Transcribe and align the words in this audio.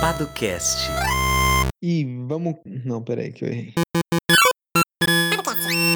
Padocast. 0.00 0.90
E 1.82 2.04
vamos. 2.26 2.56
Não, 2.84 3.02
peraí, 3.02 3.32
que 3.32 3.44
eu 3.44 3.48
errei. 3.48 3.74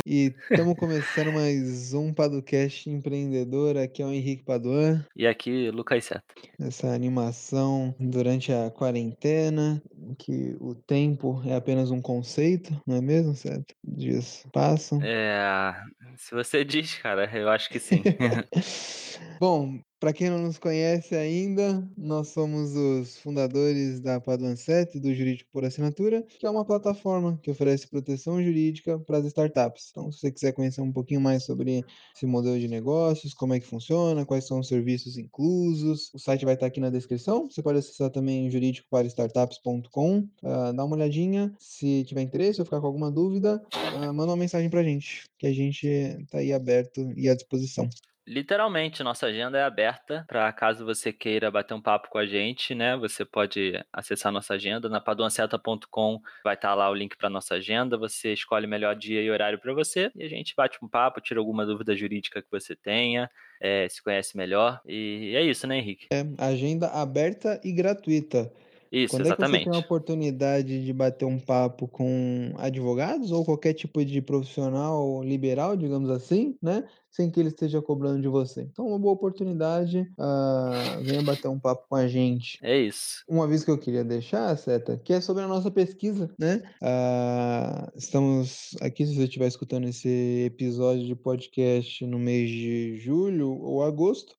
E 0.06 0.34
estamos 0.50 0.76
começando 0.76 1.32
mais 1.32 1.92
um 1.94 2.12
Padocast 2.12 2.90
empreendedor. 2.90 3.76
Aqui 3.76 4.02
é 4.02 4.06
o 4.06 4.12
Henrique 4.12 4.44
Paduan. 4.44 5.04
E 5.14 5.26
aqui, 5.26 5.70
Lucas 5.70 6.04
Seta. 6.04 6.22
Essa 6.58 6.88
animação 6.88 7.94
durante 8.00 8.52
a 8.52 8.70
quarentena, 8.70 9.80
que 10.18 10.56
o 10.58 10.74
tempo 10.74 11.40
é 11.46 11.54
apenas 11.54 11.90
um 11.90 12.00
conceito, 12.00 12.80
não 12.86 12.96
é 12.96 13.00
mesmo, 13.00 13.34
Seta? 13.34 13.74
Dias 13.84 14.44
passam. 14.52 15.00
É, 15.02 15.74
se 16.16 16.34
você 16.34 16.64
diz, 16.64 16.96
cara, 16.96 17.30
eu 17.36 17.48
acho 17.48 17.68
que 17.68 17.78
sim. 17.78 18.02
Bom, 19.38 19.78
para 20.00 20.14
quem 20.14 20.30
não 20.30 20.38
nos 20.38 20.56
conhece 20.56 21.14
ainda, 21.14 21.86
nós 21.96 22.28
somos 22.28 22.74
os 22.74 23.18
fundadores 23.18 24.00
da 24.00 24.18
Paduan 24.18 24.56
7, 24.56 24.98
do 24.98 25.14
Jurídico 25.14 25.50
por 25.52 25.62
Assinatura, 25.62 26.24
que 26.38 26.46
é 26.46 26.50
uma 26.50 26.64
plataforma 26.64 27.38
que 27.42 27.50
oferece 27.50 27.86
proteção 27.86 28.42
jurídica 28.42 28.98
para 28.98 29.18
as 29.18 29.26
startups. 29.26 29.88
Então, 29.90 30.10
se 30.10 30.20
você 30.20 30.32
quiser 30.32 30.52
conhecer 30.52 30.80
um 30.80 30.90
pouquinho 30.90 31.20
mais 31.20 31.44
sobre 31.44 31.84
esse 32.16 32.24
modelo 32.24 32.58
de 32.58 32.66
negócios, 32.66 33.34
como 33.34 33.52
é 33.52 33.60
que 33.60 33.66
funciona, 33.66 34.24
quais 34.24 34.46
são 34.46 34.60
os 34.60 34.68
serviços 34.68 35.18
inclusos, 35.18 36.10
o 36.14 36.18
site 36.18 36.46
vai 36.46 36.54
estar 36.54 36.66
aqui 36.66 36.80
na 36.80 36.88
descrição. 36.88 37.50
Você 37.50 37.62
pode 37.62 37.80
acessar 37.80 38.08
também 38.08 38.50
juridicoparastartups.com, 38.50 40.18
uh, 40.18 40.72
dá 40.74 40.82
uma 40.82 40.96
olhadinha. 40.96 41.54
Se 41.58 42.04
tiver 42.04 42.22
interesse 42.22 42.58
ou 42.58 42.64
ficar 42.64 42.80
com 42.80 42.86
alguma 42.86 43.10
dúvida, 43.10 43.62
uh, 43.74 44.14
manda 44.14 44.30
uma 44.30 44.36
mensagem 44.36 44.70
para 44.70 44.80
a 44.80 44.84
gente, 44.84 45.24
que 45.38 45.46
a 45.46 45.52
gente 45.52 45.86
está 45.86 46.38
aí 46.38 46.54
aberto 46.54 47.12
e 47.14 47.28
à 47.28 47.34
disposição. 47.34 47.86
Literalmente, 48.30 49.02
nossa 49.02 49.26
agenda 49.26 49.58
é 49.58 49.64
aberta 49.64 50.24
para 50.28 50.52
caso 50.52 50.84
você 50.84 51.12
queira 51.12 51.50
bater 51.50 51.74
um 51.74 51.82
papo 51.82 52.08
com 52.08 52.16
a 52.16 52.24
gente, 52.24 52.76
né? 52.76 52.96
Você 52.96 53.24
pode 53.24 53.72
acessar 53.92 54.30
nossa 54.30 54.54
agenda 54.54 54.88
na 54.88 55.00
paduanceta.com, 55.00 56.20
vai 56.44 56.54
estar 56.54 56.72
lá 56.76 56.88
o 56.88 56.94
link 56.94 57.16
para 57.16 57.28
nossa 57.28 57.56
agenda. 57.56 57.98
Você 57.98 58.32
escolhe 58.32 58.66
o 58.66 58.68
melhor 58.68 58.94
dia 58.94 59.20
e 59.20 59.28
horário 59.28 59.58
para 59.58 59.74
você 59.74 60.12
e 60.14 60.22
a 60.22 60.28
gente 60.28 60.54
bate 60.56 60.78
um 60.80 60.86
papo, 60.86 61.20
tira 61.20 61.40
alguma 61.40 61.66
dúvida 61.66 61.96
jurídica 61.96 62.40
que 62.40 62.48
você 62.48 62.76
tenha, 62.76 63.28
é, 63.60 63.88
se 63.88 64.00
conhece 64.00 64.36
melhor. 64.36 64.80
E 64.86 65.34
é 65.34 65.42
isso, 65.42 65.66
né, 65.66 65.78
Henrique? 65.78 66.06
É, 66.12 66.24
agenda 66.38 66.86
aberta 66.86 67.60
e 67.64 67.72
gratuita. 67.72 68.48
Isso, 68.92 69.14
Quando 69.14 69.26
exatamente. 69.26 69.54
é 69.54 69.58
que 69.58 69.64
você 69.64 69.70
tem 69.70 69.80
a 69.80 69.84
oportunidade 69.84 70.84
de 70.84 70.92
bater 70.92 71.24
um 71.24 71.38
papo 71.38 71.86
com 71.86 72.52
advogados 72.58 73.30
ou 73.30 73.44
qualquer 73.44 73.72
tipo 73.72 74.04
de 74.04 74.20
profissional 74.20 75.22
liberal, 75.22 75.76
digamos 75.76 76.10
assim, 76.10 76.56
né? 76.60 76.84
Sem 77.08 77.30
que 77.30 77.38
ele 77.38 77.50
esteja 77.50 77.80
cobrando 77.80 78.20
de 78.20 78.28
você. 78.28 78.62
Então, 78.62 78.88
uma 78.88 78.98
boa 78.98 79.14
oportunidade, 79.14 80.00
uh, 80.18 81.02
venha 81.02 81.22
bater 81.22 81.48
um 81.48 81.58
papo 81.58 81.86
com 81.88 81.94
a 81.94 82.08
gente. 82.08 82.58
É 82.62 82.78
isso. 82.78 83.24
Um 83.28 83.42
aviso 83.42 83.64
que 83.64 83.70
eu 83.70 83.78
queria 83.78 84.04
deixar, 84.04 84.56
Seta, 84.56 84.96
que 84.96 85.12
é 85.12 85.20
sobre 85.20 85.44
a 85.44 85.48
nossa 85.48 85.70
pesquisa, 85.70 86.32
né? 86.38 86.62
Uh, 86.82 87.96
estamos 87.96 88.76
aqui, 88.80 89.06
se 89.06 89.14
você 89.14 89.24
estiver 89.24 89.46
escutando 89.46 89.86
esse 89.86 90.44
episódio 90.46 91.06
de 91.06 91.14
podcast 91.14 92.04
no 92.06 92.18
mês 92.18 92.50
de 92.50 92.96
julho 92.98 93.52
ou 93.60 93.84
agosto, 93.84 94.34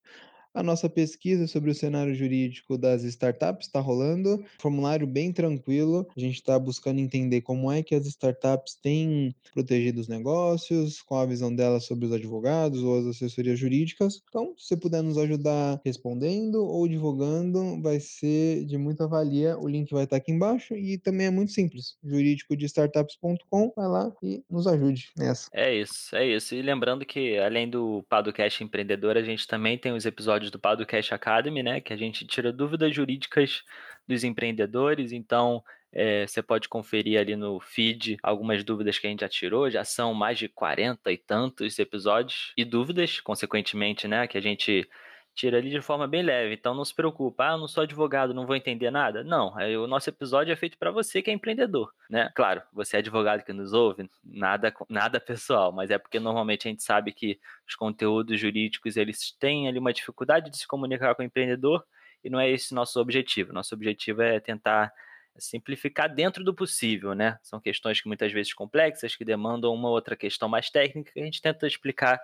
a 0.53 0.61
nossa 0.63 0.89
pesquisa 0.89 1.47
sobre 1.47 1.71
o 1.71 1.75
cenário 1.75 2.13
jurídico 2.13 2.77
das 2.77 3.03
startups 3.03 3.67
está 3.67 3.79
rolando, 3.79 4.43
formulário 4.59 5.07
bem 5.07 5.31
tranquilo. 5.31 6.07
A 6.15 6.19
gente 6.19 6.35
está 6.35 6.57
buscando 6.59 6.99
entender 6.99 7.41
como 7.41 7.71
é 7.71 7.81
que 7.81 7.95
as 7.95 8.05
startups 8.05 8.75
têm 8.75 9.35
protegido 9.53 10.01
os 10.01 10.07
negócios, 10.07 11.01
qual 11.01 11.21
a 11.21 11.25
visão 11.25 11.53
delas 11.53 11.85
sobre 11.85 12.05
os 12.05 12.11
advogados 12.11 12.83
ou 12.83 12.99
as 12.99 13.05
assessorias 13.05 13.59
jurídicas. 13.59 14.21
Então, 14.29 14.53
se 14.57 14.67
você 14.67 14.77
puder 14.77 15.01
nos 15.01 15.17
ajudar 15.17 15.79
respondendo 15.85 16.65
ou 16.65 16.87
divulgando, 16.87 17.81
vai 17.81 17.99
ser 17.99 18.65
de 18.65 18.77
muita 18.77 19.07
valia. 19.07 19.57
O 19.57 19.67
link 19.67 19.91
vai 19.91 20.03
estar 20.03 20.17
aqui 20.17 20.31
embaixo 20.31 20.75
e 20.75 20.97
também 20.97 21.27
é 21.27 21.31
muito 21.31 21.51
simples. 21.51 21.97
Jurídico 22.03 22.55
de 22.55 22.65
startups.com, 22.65 23.73
vai 23.75 23.87
lá 23.87 24.11
e 24.23 24.43
nos 24.49 24.67
ajude 24.67 25.11
nessa. 25.17 25.49
É 25.53 25.73
isso, 25.73 26.15
é 26.15 26.25
isso. 26.27 26.55
E 26.55 26.61
lembrando 26.61 27.05
que 27.05 27.37
além 27.37 27.69
do 27.69 28.03
Padocast 28.09 28.63
Empreendedor, 28.63 29.17
a 29.17 29.23
gente 29.23 29.47
também 29.47 29.77
tem 29.77 29.91
os 29.91 30.05
episódios 30.05 30.40
do 30.49 30.57
Padocast 30.59 31.13
Academy, 31.13 31.61
né? 31.61 31.81
Que 31.81 31.93
a 31.93 31.97
gente 31.97 32.25
tira 32.25 32.51
dúvidas 32.51 32.95
jurídicas 32.95 33.63
dos 34.07 34.23
empreendedores. 34.23 35.11
Então, 35.11 35.63
é, 35.91 36.25
você 36.25 36.41
pode 36.41 36.69
conferir 36.69 37.19
ali 37.19 37.35
no 37.35 37.59
feed 37.59 38.17
algumas 38.23 38.63
dúvidas 38.63 38.97
que 38.97 39.07
a 39.07 39.09
gente 39.09 39.21
já 39.21 39.29
tirou. 39.29 39.69
Já 39.69 39.83
são 39.83 40.13
mais 40.13 40.39
de 40.39 40.47
40 40.47 41.11
e 41.11 41.17
tantos 41.17 41.77
episódios. 41.77 42.53
E 42.57 42.63
dúvidas, 42.63 43.19
consequentemente, 43.19 44.07
né? 44.07 44.25
Que 44.27 44.37
a 44.37 44.41
gente 44.41 44.89
tira 45.33 45.57
ali 45.57 45.69
de 45.69 45.81
forma 45.81 46.07
bem 46.07 46.21
leve. 46.23 46.53
Então 46.53 46.73
não 46.73 46.85
se 46.85 46.93
preocupa, 46.93 47.49
ah, 47.49 47.51
eu 47.53 47.57
não 47.57 47.67
sou 47.67 47.83
advogado, 47.83 48.33
não 48.33 48.45
vou 48.45 48.55
entender 48.55 48.91
nada. 48.91 49.23
Não, 49.23 49.53
o 49.83 49.87
nosso 49.87 50.09
episódio 50.09 50.51
é 50.51 50.55
feito 50.55 50.77
para 50.77 50.91
você 50.91 51.21
que 51.21 51.29
é 51.29 51.33
empreendedor, 51.33 51.93
né? 52.09 52.31
Claro, 52.35 52.61
você 52.73 52.97
é 52.97 52.99
advogado 52.99 53.43
que 53.43 53.53
nos 53.53 53.73
ouve, 53.73 54.09
nada 54.23 54.73
nada 54.89 55.19
pessoal, 55.21 55.71
mas 55.71 55.89
é 55.89 55.97
porque 55.97 56.19
normalmente 56.19 56.67
a 56.67 56.71
gente 56.71 56.83
sabe 56.83 57.11
que 57.13 57.39
os 57.67 57.75
conteúdos 57.75 58.39
jurídicos 58.39 58.97
eles 58.97 59.31
têm 59.39 59.67
ali 59.67 59.79
uma 59.79 59.93
dificuldade 59.93 60.49
de 60.49 60.57
se 60.57 60.67
comunicar 60.67 61.15
com 61.15 61.21
o 61.23 61.25
empreendedor 61.25 61.83
e 62.23 62.29
não 62.29 62.39
é 62.39 62.49
esse 62.49 62.73
nosso 62.73 62.99
objetivo. 62.99 63.53
Nosso 63.53 63.73
objetivo 63.73 64.21
é 64.21 64.39
tentar 64.39 64.93
simplificar 65.37 66.13
dentro 66.13 66.43
do 66.43 66.53
possível, 66.53 67.15
né? 67.15 67.39
São 67.41 67.59
questões 67.59 68.01
que 68.01 68.07
muitas 68.07 68.31
vezes 68.31 68.53
complexas, 68.53 69.15
que 69.15 69.25
demandam 69.25 69.73
uma 69.73 69.89
outra 69.89 70.15
questão 70.15 70.49
mais 70.49 70.69
técnica, 70.69 71.11
que 71.13 71.19
a 71.19 71.23
gente 71.23 71.41
tenta 71.41 71.65
explicar 71.65 72.19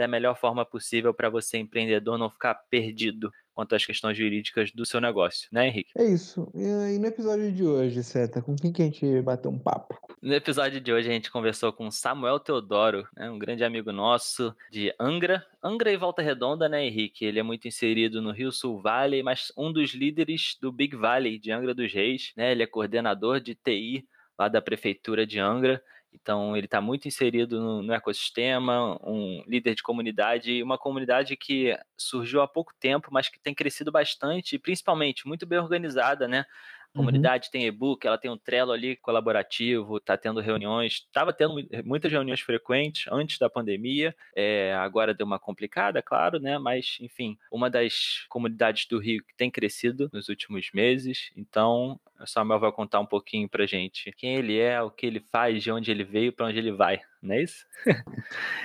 da 0.00 0.08
melhor 0.08 0.34
forma 0.34 0.64
possível 0.64 1.12
para 1.12 1.28
você, 1.28 1.58
empreendedor, 1.58 2.16
não 2.16 2.30
ficar 2.30 2.54
perdido 2.54 3.30
quanto 3.52 3.74
às 3.74 3.84
questões 3.84 4.16
jurídicas 4.16 4.72
do 4.72 4.86
seu 4.86 4.98
negócio, 4.98 5.46
né, 5.52 5.68
Henrique? 5.68 5.90
É 5.94 6.04
isso. 6.04 6.50
E 6.54 6.98
no 6.98 7.06
episódio 7.06 7.52
de 7.52 7.62
hoje, 7.62 8.02
Seta, 8.02 8.40
com 8.40 8.56
quem 8.56 8.72
que 8.72 8.80
a 8.80 8.86
gente 8.86 9.20
bateu 9.20 9.50
um 9.50 9.58
papo? 9.58 9.94
No 10.22 10.32
episódio 10.32 10.80
de 10.80 10.90
hoje 10.90 11.10
a 11.10 11.12
gente 11.12 11.30
conversou 11.30 11.70
com 11.70 11.90
Samuel 11.90 12.40
Teodoro, 12.40 13.06
né, 13.14 13.30
um 13.30 13.38
grande 13.38 13.62
amigo 13.62 13.92
nosso 13.92 14.56
de 14.70 14.94
Angra. 14.98 15.44
Angra 15.62 15.92
e 15.92 15.98
Volta 15.98 16.22
Redonda, 16.22 16.66
né, 16.66 16.82
Henrique? 16.86 17.26
Ele 17.26 17.38
é 17.38 17.42
muito 17.42 17.68
inserido 17.68 18.22
no 18.22 18.32
Rio 18.32 18.50
Sul 18.50 18.80
Valley, 18.80 19.22
mas 19.22 19.52
um 19.54 19.70
dos 19.70 19.92
líderes 19.92 20.56
do 20.62 20.72
Big 20.72 20.96
Valley 20.96 21.38
de 21.38 21.52
Angra 21.52 21.74
dos 21.74 21.92
Reis, 21.92 22.32
né? 22.34 22.52
Ele 22.52 22.62
é 22.62 22.66
coordenador 22.66 23.38
de 23.38 23.54
TI 23.54 24.08
lá 24.38 24.48
da 24.48 24.62
prefeitura 24.62 25.26
de 25.26 25.38
Angra. 25.38 25.82
Então, 26.12 26.56
ele 26.56 26.66
está 26.66 26.80
muito 26.80 27.06
inserido 27.06 27.60
no, 27.60 27.82
no, 27.82 27.92
ecossistema, 27.92 28.98
um 29.02 29.42
líder 29.46 29.74
de 29.74 29.82
comunidade, 29.82 30.62
uma 30.62 30.76
comunidade 30.76 31.36
que 31.36 31.76
surgiu 31.96 32.42
há 32.42 32.48
pouco 32.48 32.72
tempo, 32.80 33.08
mas 33.12 33.28
que 33.28 33.38
tem 33.38 33.54
crescido 33.54 33.92
bastante 33.92 34.58
principalmente 34.58 35.26
muito 35.26 35.46
bem 35.46 35.58
organizada, 35.58 36.26
né? 36.26 36.44
A 36.92 36.98
comunidade 36.98 37.46
uhum. 37.46 37.52
tem 37.52 37.66
e-book, 37.66 38.04
ela 38.04 38.18
tem 38.18 38.30
um 38.30 38.36
Trello 38.36 38.72
ali 38.72 38.96
colaborativo, 38.96 39.98
está 39.98 40.16
tendo 40.16 40.40
reuniões, 40.40 41.04
estava 41.06 41.32
tendo 41.32 41.54
muitas 41.84 42.10
reuniões 42.10 42.40
frequentes 42.40 43.04
antes 43.12 43.38
da 43.38 43.48
pandemia, 43.48 44.14
é, 44.34 44.74
agora 44.74 45.14
deu 45.14 45.24
uma 45.24 45.38
complicada, 45.38 46.02
claro, 46.02 46.40
né? 46.40 46.58
Mas, 46.58 46.98
enfim, 47.00 47.38
uma 47.52 47.70
das 47.70 48.26
comunidades 48.28 48.86
do 48.86 48.98
Rio 48.98 49.22
que 49.24 49.36
tem 49.36 49.50
crescido 49.50 50.10
nos 50.12 50.28
últimos 50.28 50.70
meses, 50.74 51.30
então 51.36 51.98
o 52.20 52.26
Samuel 52.26 52.58
vai 52.58 52.72
contar 52.72 52.98
um 52.98 53.06
pouquinho 53.06 53.48
pra 53.48 53.66
gente 53.66 54.12
quem 54.12 54.34
ele 54.34 54.58
é, 54.58 54.82
o 54.82 54.90
que 54.90 55.06
ele 55.06 55.20
faz, 55.20 55.62
de 55.62 55.70
onde 55.70 55.90
ele 55.92 56.02
veio, 56.04 56.32
para 56.32 56.46
onde 56.46 56.58
ele 56.58 56.72
vai, 56.72 57.00
não 57.22 57.34
é 57.34 57.42
isso? 57.42 57.64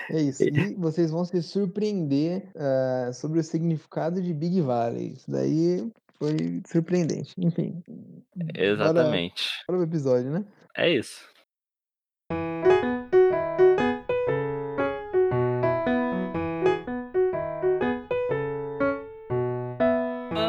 é 0.09 0.21
isso. 0.21 0.43
E 0.45 0.73
vocês 0.75 1.11
vão 1.11 1.25
se 1.25 1.41
surpreender 1.43 2.49
uh, 2.55 3.13
sobre 3.13 3.39
o 3.39 3.43
significado 3.43 4.21
de 4.21 4.33
Big 4.33 4.61
Valley. 4.61 5.13
Isso 5.13 5.29
daí 5.29 5.91
foi 6.17 6.61
surpreendente. 6.67 7.33
Enfim. 7.37 7.83
Exatamente. 8.55 9.43
Para 9.67 9.77
o 9.77 9.83
episódio, 9.83 10.31
né? 10.31 10.45
É 10.75 10.89
isso. 10.89 11.25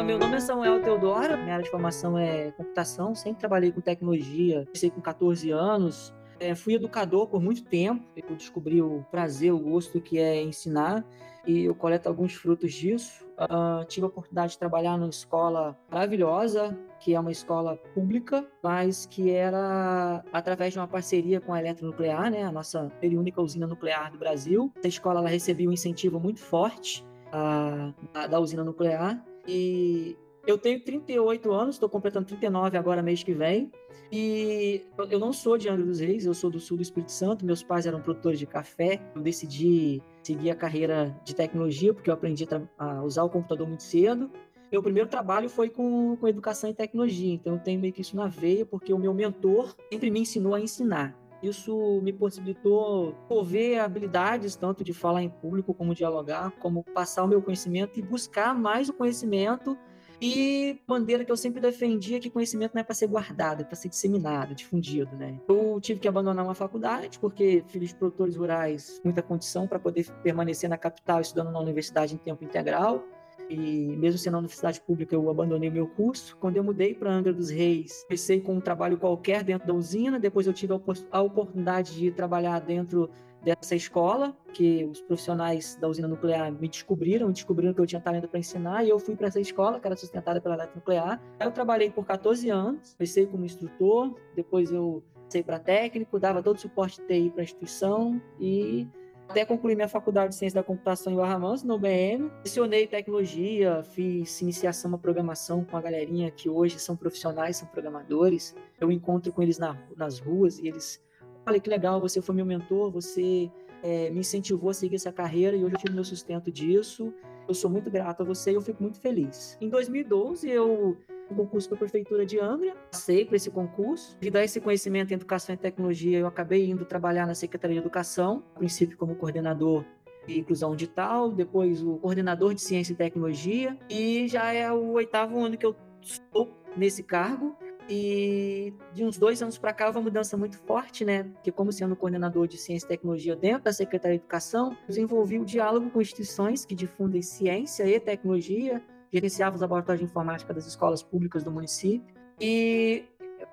Meu 0.05 0.17
nome 0.17 0.37
é 0.37 0.39
Samuel 0.39 0.81
Teodoro, 0.81 1.37
minha 1.37 1.53
área 1.53 1.63
de 1.63 1.69
formação 1.69 2.17
é 2.17 2.51
computação, 2.51 3.13
sempre 3.13 3.39
trabalhei 3.39 3.71
com 3.71 3.81
tecnologia, 3.81 4.63
comecei 4.65 4.89
com 4.89 5.01
14 5.01 5.51
anos, 5.51 6.13
é, 6.39 6.55
fui 6.55 6.75
educador 6.75 7.27
por 7.27 7.41
muito 7.41 7.63
tempo, 7.63 8.03
eu 8.15 8.35
descobri 8.35 8.81
o 8.81 9.05
prazer, 9.11 9.51
o 9.51 9.59
gosto 9.59 9.99
que 9.99 10.17
é 10.17 10.41
ensinar 10.41 11.05
e 11.47 11.63
eu 11.63 11.73
coleto 11.73 12.09
alguns 12.09 12.33
frutos 12.33 12.73
disso. 12.73 13.25
Uh, 13.37 13.85
tive 13.85 14.05
a 14.05 14.09
oportunidade 14.09 14.53
de 14.53 14.59
trabalhar 14.59 14.97
numa 14.97 15.09
escola 15.09 15.77
maravilhosa, 15.89 16.77
que 16.99 17.15
é 17.15 17.19
uma 17.19 17.31
escola 17.31 17.77
pública, 17.93 18.45
mas 18.61 19.05
que 19.05 19.31
era 19.31 20.23
através 20.33 20.73
de 20.73 20.79
uma 20.79 20.87
parceria 20.87 21.39
com 21.39 21.53
a 21.53 21.59
Eletronuclear, 21.59 22.29
né, 22.29 22.43
a 22.43 22.51
nossa 22.51 22.91
única 23.01 23.41
usina 23.41 23.65
nuclear 23.65 24.11
do 24.11 24.17
Brasil. 24.17 24.71
Essa 24.77 24.87
escola 24.87 25.19
ela 25.21 25.29
recebia 25.29 25.69
um 25.69 25.71
incentivo 25.71 26.19
muito 26.19 26.39
forte 26.39 27.05
uh, 27.27 27.93
da, 28.11 28.27
da 28.27 28.39
usina 28.39 28.63
nuclear 28.63 29.23
e 29.47 30.17
eu 30.47 30.57
tenho 30.57 30.79
38 30.79 31.51
anos, 31.51 31.75
estou 31.75 31.89
completando 31.89 32.25
39 32.25 32.77
agora 32.77 33.03
mês 33.03 33.21
que 33.21 33.33
vem. 33.33 33.69
E 34.09 34.85
eu 35.11 35.19
não 35.19 35.33
sou 35.33 35.57
de 35.57 35.67
Angra 35.67 35.85
dos 35.85 35.99
Reis, 35.99 36.25
eu 36.25 36.33
sou 36.33 36.49
do 36.49 36.61
sul 36.61 36.77
do 36.77 36.83
Espírito 36.83 37.11
Santo. 37.11 37.45
Meus 37.45 37.61
pais 37.61 37.85
eram 37.85 38.01
produtores 38.01 38.39
de 38.39 38.45
café. 38.45 39.01
Eu 39.13 39.21
decidi 39.21 40.01
seguir 40.23 40.49
a 40.49 40.55
carreira 40.55 41.13
de 41.25 41.35
tecnologia 41.35 41.93
porque 41.93 42.09
eu 42.09 42.13
aprendi 42.13 42.47
a 42.79 43.03
usar 43.03 43.23
o 43.23 43.29
computador 43.29 43.67
muito 43.67 43.83
cedo. 43.83 44.31
Meu 44.71 44.81
primeiro 44.81 45.09
trabalho 45.09 45.49
foi 45.49 45.69
com, 45.69 46.15
com 46.15 46.27
educação 46.27 46.69
e 46.69 46.73
tecnologia, 46.73 47.33
então 47.33 47.53
eu 47.53 47.59
tenho 47.59 47.79
meio 47.79 47.93
que 47.93 48.01
isso 48.01 48.17
na 48.17 48.27
veia, 48.27 48.65
porque 48.65 48.93
o 48.93 48.99
meu 48.99 49.13
mentor 49.13 49.73
sempre 49.89 50.11
me 50.11 50.19
ensinou 50.19 50.53
a 50.53 50.59
ensinar. 50.59 51.17
Isso 51.41 52.01
me 52.01 52.11
possibilitou 52.11 53.13
desenvolver 53.13 53.79
habilidades 53.79 54.57
tanto 54.57 54.83
de 54.83 54.91
falar 54.91 55.23
em 55.23 55.29
público, 55.29 55.73
como 55.73 55.95
dialogar, 55.95 56.51
como 56.59 56.83
passar 56.83 57.23
o 57.23 57.27
meu 57.27 57.41
conhecimento 57.41 57.97
e 57.97 58.01
buscar 58.01 58.53
mais 58.53 58.89
o 58.89 58.93
conhecimento 58.93 59.77
e 60.19 60.79
bandeira 60.87 61.23
que 61.23 61.31
eu 61.31 61.37
sempre 61.37 61.61
defendia 61.61 62.19
que 62.19 62.29
conhecimento 62.29 62.73
não 62.73 62.81
é 62.81 62.83
para 62.83 62.95
ser 62.95 63.07
guardado, 63.07 63.61
é 63.61 63.63
para 63.63 63.75
ser 63.75 63.89
disseminado, 63.89 64.55
difundido, 64.55 65.15
né? 65.15 65.39
Eu 65.47 65.79
tive 65.79 65.99
que 65.99 66.07
abandonar 66.07 66.43
uma 66.43 66.55
faculdade 66.55 67.19
porque 67.19 67.63
filhos 67.67 67.89
de 67.89 67.95
produtores 67.95 68.35
rurais, 68.35 68.99
muita 69.03 69.21
condição 69.21 69.67
para 69.67 69.79
poder 69.79 70.09
permanecer 70.23 70.69
na 70.69 70.77
capital 70.77 71.21
estudando 71.21 71.51
na 71.51 71.59
universidade 71.59 72.15
em 72.15 72.17
tempo 72.17 72.43
integral. 72.43 73.03
E 73.49 73.95
mesmo 73.95 74.17
sendo 74.17 74.33
na 74.33 74.39
universidade 74.39 74.81
pública, 74.81 75.15
eu 75.15 75.29
abandonei 75.29 75.69
meu 75.69 75.87
curso. 75.87 76.35
Quando 76.37 76.57
eu 76.57 76.63
mudei 76.63 76.93
para 76.93 77.11
Angra 77.11 77.31
dos 77.31 77.49
Reis, 77.49 78.03
comecei 78.03 78.41
com 78.41 78.55
um 78.55 78.59
trabalho 78.59 78.97
qualquer 78.97 79.43
dentro 79.43 79.67
da 79.67 79.73
usina. 79.73 80.19
Depois 80.19 80.47
eu 80.47 80.53
tive 80.53 80.73
a 81.11 81.21
oportunidade 81.21 81.95
de 81.95 82.11
trabalhar 82.11 82.59
dentro 82.59 83.09
dessa 83.43 83.75
escola, 83.75 84.35
que 84.53 84.83
os 84.85 85.01
profissionais 85.01 85.75
da 85.75 85.87
usina 85.87 86.07
nuclear 86.07 86.51
me 86.51 86.67
descobriram, 86.67 87.31
descobriram 87.31 87.73
que 87.73 87.79
eu 87.79 87.85
tinha 87.85 88.01
talento 88.01 88.27
para 88.27 88.39
ensinar, 88.39 88.83
e 88.83 88.89
eu 88.89 88.99
fui 88.99 89.15
para 89.15 89.27
essa 89.27 89.39
escola, 89.39 89.79
que 89.79 89.87
era 89.87 89.95
sustentada 89.95 90.41
pela 90.41 90.55
eletronuclear. 90.55 91.21
Eu 91.39 91.51
trabalhei 91.51 91.89
por 91.89 92.05
14 92.05 92.49
anos, 92.49 92.93
comecei 92.95 93.25
como 93.25 93.45
instrutor, 93.45 94.15
depois 94.35 94.71
eu 94.71 95.03
passei 95.25 95.43
para 95.43 95.59
técnico, 95.59 96.19
dava 96.19 96.41
todo 96.41 96.55
o 96.55 96.59
suporte 96.59 97.01
TI 97.05 97.29
para 97.29 97.41
a 97.41 97.43
instituição 97.43 98.21
e 98.39 98.87
até 99.29 99.43
concluir 99.43 99.75
minha 99.75 99.89
faculdade 99.89 100.29
de 100.29 100.35
ciência 100.35 100.59
da 100.59 100.63
computação 100.63 101.11
em 101.11 101.15
Barra 101.15 101.37
no 101.37 101.75
UBM. 101.75 102.31
Lecionei 102.43 102.87
tecnologia, 102.87 103.83
fiz 103.83 104.41
iniciação 104.41 104.93
à 104.95 104.97
programação 104.97 105.65
com 105.65 105.75
a 105.75 105.81
galerinha 105.81 106.31
que 106.31 106.49
hoje 106.49 106.79
são 106.79 106.95
profissionais, 106.95 107.57
são 107.57 107.67
programadores. 107.67 108.55
Eu 108.79 108.89
encontro 108.89 109.31
com 109.33 109.41
eles 109.41 109.59
na, 109.59 109.77
nas 109.97 110.19
ruas 110.19 110.59
e 110.59 110.67
eles 110.67 111.03
olha 111.47 111.59
que 111.59 111.69
legal, 111.69 111.99
você 112.01 112.21
foi 112.21 112.35
meu 112.35 112.45
mentor, 112.45 112.91
você 112.91 113.49
é, 113.81 114.09
me 114.09 114.19
incentivou 114.19 114.69
a 114.69 114.73
seguir 114.73 114.95
essa 114.95 115.11
carreira 115.11 115.55
e 115.55 115.63
hoje 115.63 115.75
eu 115.75 115.79
tive 115.79 115.93
meu 115.93 116.03
sustento 116.03 116.51
disso. 116.51 117.13
Eu 117.47 117.53
sou 117.53 117.71
muito 117.71 117.89
grato 117.89 118.21
a 118.21 118.25
você 118.25 118.51
e 118.51 118.55
eu 118.55 118.61
fico 118.61 118.83
muito 118.83 118.99
feliz. 118.99 119.57
Em 119.61 119.69
2012, 119.69 120.49
eu 120.49 120.97
um 121.29 121.35
concurso 121.35 121.67
para 121.67 121.75
a 121.75 121.79
Prefeitura 121.79 122.25
de 122.25 122.39
Angra, 122.39 122.73
passei 122.89 123.25
para 123.25 123.35
esse 123.35 123.49
concurso. 123.49 124.17
Devido 124.17 124.37
a 124.37 124.43
esse 124.43 124.61
conhecimento 124.61 125.11
em 125.11 125.15
educação 125.15 125.53
e 125.53 125.57
tecnologia, 125.57 126.17
eu 126.19 126.27
acabei 126.27 126.69
indo 126.69 126.85
trabalhar 126.85 127.25
na 127.25 127.35
Secretaria 127.35 127.75
de 127.75 127.81
Educação, 127.81 128.43
a 128.55 128.59
princípio 128.59 128.97
como 128.97 129.13
coordenador 129.15 129.83
de 130.25 130.39
inclusão 130.39 130.73
digital, 130.73 131.29
depois 131.29 131.83
o 131.83 131.97
coordenador 131.97 132.53
de 132.53 132.61
ciência 132.61 132.93
e 132.93 132.95
tecnologia, 132.95 133.77
e 133.89 134.27
já 134.29 134.53
é 134.53 134.71
o 134.71 134.91
oitavo 134.91 135.37
ano 135.43 135.57
que 135.57 135.65
eu 135.65 135.75
estou 136.01 136.49
nesse 136.77 137.03
cargo. 137.03 137.57
E 137.89 138.73
de 138.93 139.05
uns 139.05 139.17
dois 139.17 139.41
anos 139.41 139.57
para 139.57 139.73
cá, 139.73 139.89
uma 139.89 140.01
mudança 140.01 140.35
muito 140.35 140.57
forte, 140.59 141.05
né? 141.05 141.23
Porque, 141.23 141.51
como 141.51 141.71
sendo 141.71 141.95
coordenador 141.95 142.47
de 142.47 142.57
ciência 142.57 142.85
e 142.85 142.89
tecnologia 142.89 143.35
dentro 143.35 143.63
da 143.63 143.73
Secretaria 143.73 144.17
de 144.17 144.23
Educação, 144.23 144.75
desenvolvi 144.87 145.39
o 145.39 145.45
diálogo 145.45 145.89
com 145.89 146.01
instituições 146.01 146.65
que 146.65 146.75
difundem 146.75 147.21
ciência 147.21 147.85
e 147.85 147.99
tecnologia, 147.99 148.83
gerenciava 149.11 149.55
os 149.55 149.61
laboratórios 149.61 149.99
de 149.99 150.05
informática 150.05 150.53
das 150.53 150.67
escolas 150.67 151.01
públicas 151.01 151.43
do 151.43 151.51
município. 151.51 152.13
E 152.39 153.05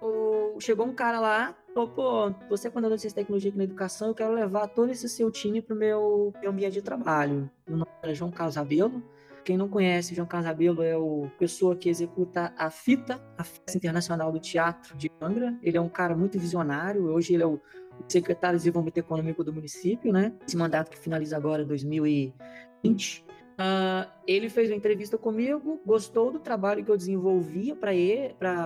eu, 0.03 0.57
chegou 0.59 0.87
um 0.87 0.95
cara 0.95 1.21
lá, 1.21 1.55
falou: 1.73 2.35
você 2.49 2.69
é 2.69 2.71
coordenador 2.71 2.97
de 2.97 3.03
ciência 3.03 3.21
e 3.21 3.23
tecnologia 3.23 3.51
aqui 3.51 3.59
na 3.59 3.65
educação, 3.65 4.09
eu 4.09 4.15
quero 4.15 4.33
levar 4.33 4.67
todo 4.69 4.91
esse 4.91 5.09
seu 5.09 5.31
time 5.31 5.63
para 5.63 5.75
o 5.75 5.79
meu, 5.79 6.33
meu 6.41 6.51
ambiente 6.51 6.75
de 6.75 6.83
trabalho. 6.83 7.49
Meu 7.67 7.79
nome 7.79 7.91
era 8.03 8.13
João 8.15 8.31
Carlos 8.31 8.57
Abelo. 8.57 9.03
Quem 9.45 9.59
não 9.59 9.69
conhece, 9.69 10.15
João 10.15 10.27
Carlos 10.27 10.51
Abelo 10.51 10.83
é 10.83 10.97
o 10.97 11.31
pessoa 11.39 11.77
que 11.77 11.91
executa 11.91 12.55
a 12.57 12.71
FITA, 12.71 13.23
a 13.37 13.45
Festa 13.45 13.77
Internacional 13.77 14.33
do 14.33 14.41
Teatro 14.41 14.97
de 14.97 15.11
Angra. 15.21 15.55
Ele 15.63 15.77
é 15.77 15.81
um 15.81 15.89
cara 15.89 16.17
muito 16.17 16.39
visionário. 16.39 17.05
Hoje 17.05 17.35
ele 17.35 17.43
é 17.43 17.47
o 17.47 17.61
secretário 18.09 18.57
de 18.59 18.63
Desenvolvimento 18.63 18.99
Econômico 18.99 19.45
do 19.45 19.53
município, 19.53 20.13
né? 20.13 20.33
Esse 20.47 20.57
mandato 20.57 20.91
que 20.91 20.99
finaliza 20.99 21.37
agora 21.37 21.63
em 21.63 21.67
2020. 21.67 23.24
Uh, 23.55 24.11
ele 24.27 24.49
fez 24.49 24.69
uma 24.69 24.77
entrevista 24.77 25.17
comigo, 25.17 25.81
gostou 25.87 26.33
do 26.33 26.41
trabalho 26.41 26.85
que 26.85 26.91
eu 26.91 26.97
desenvolvia 26.97 27.77
para 27.77 27.93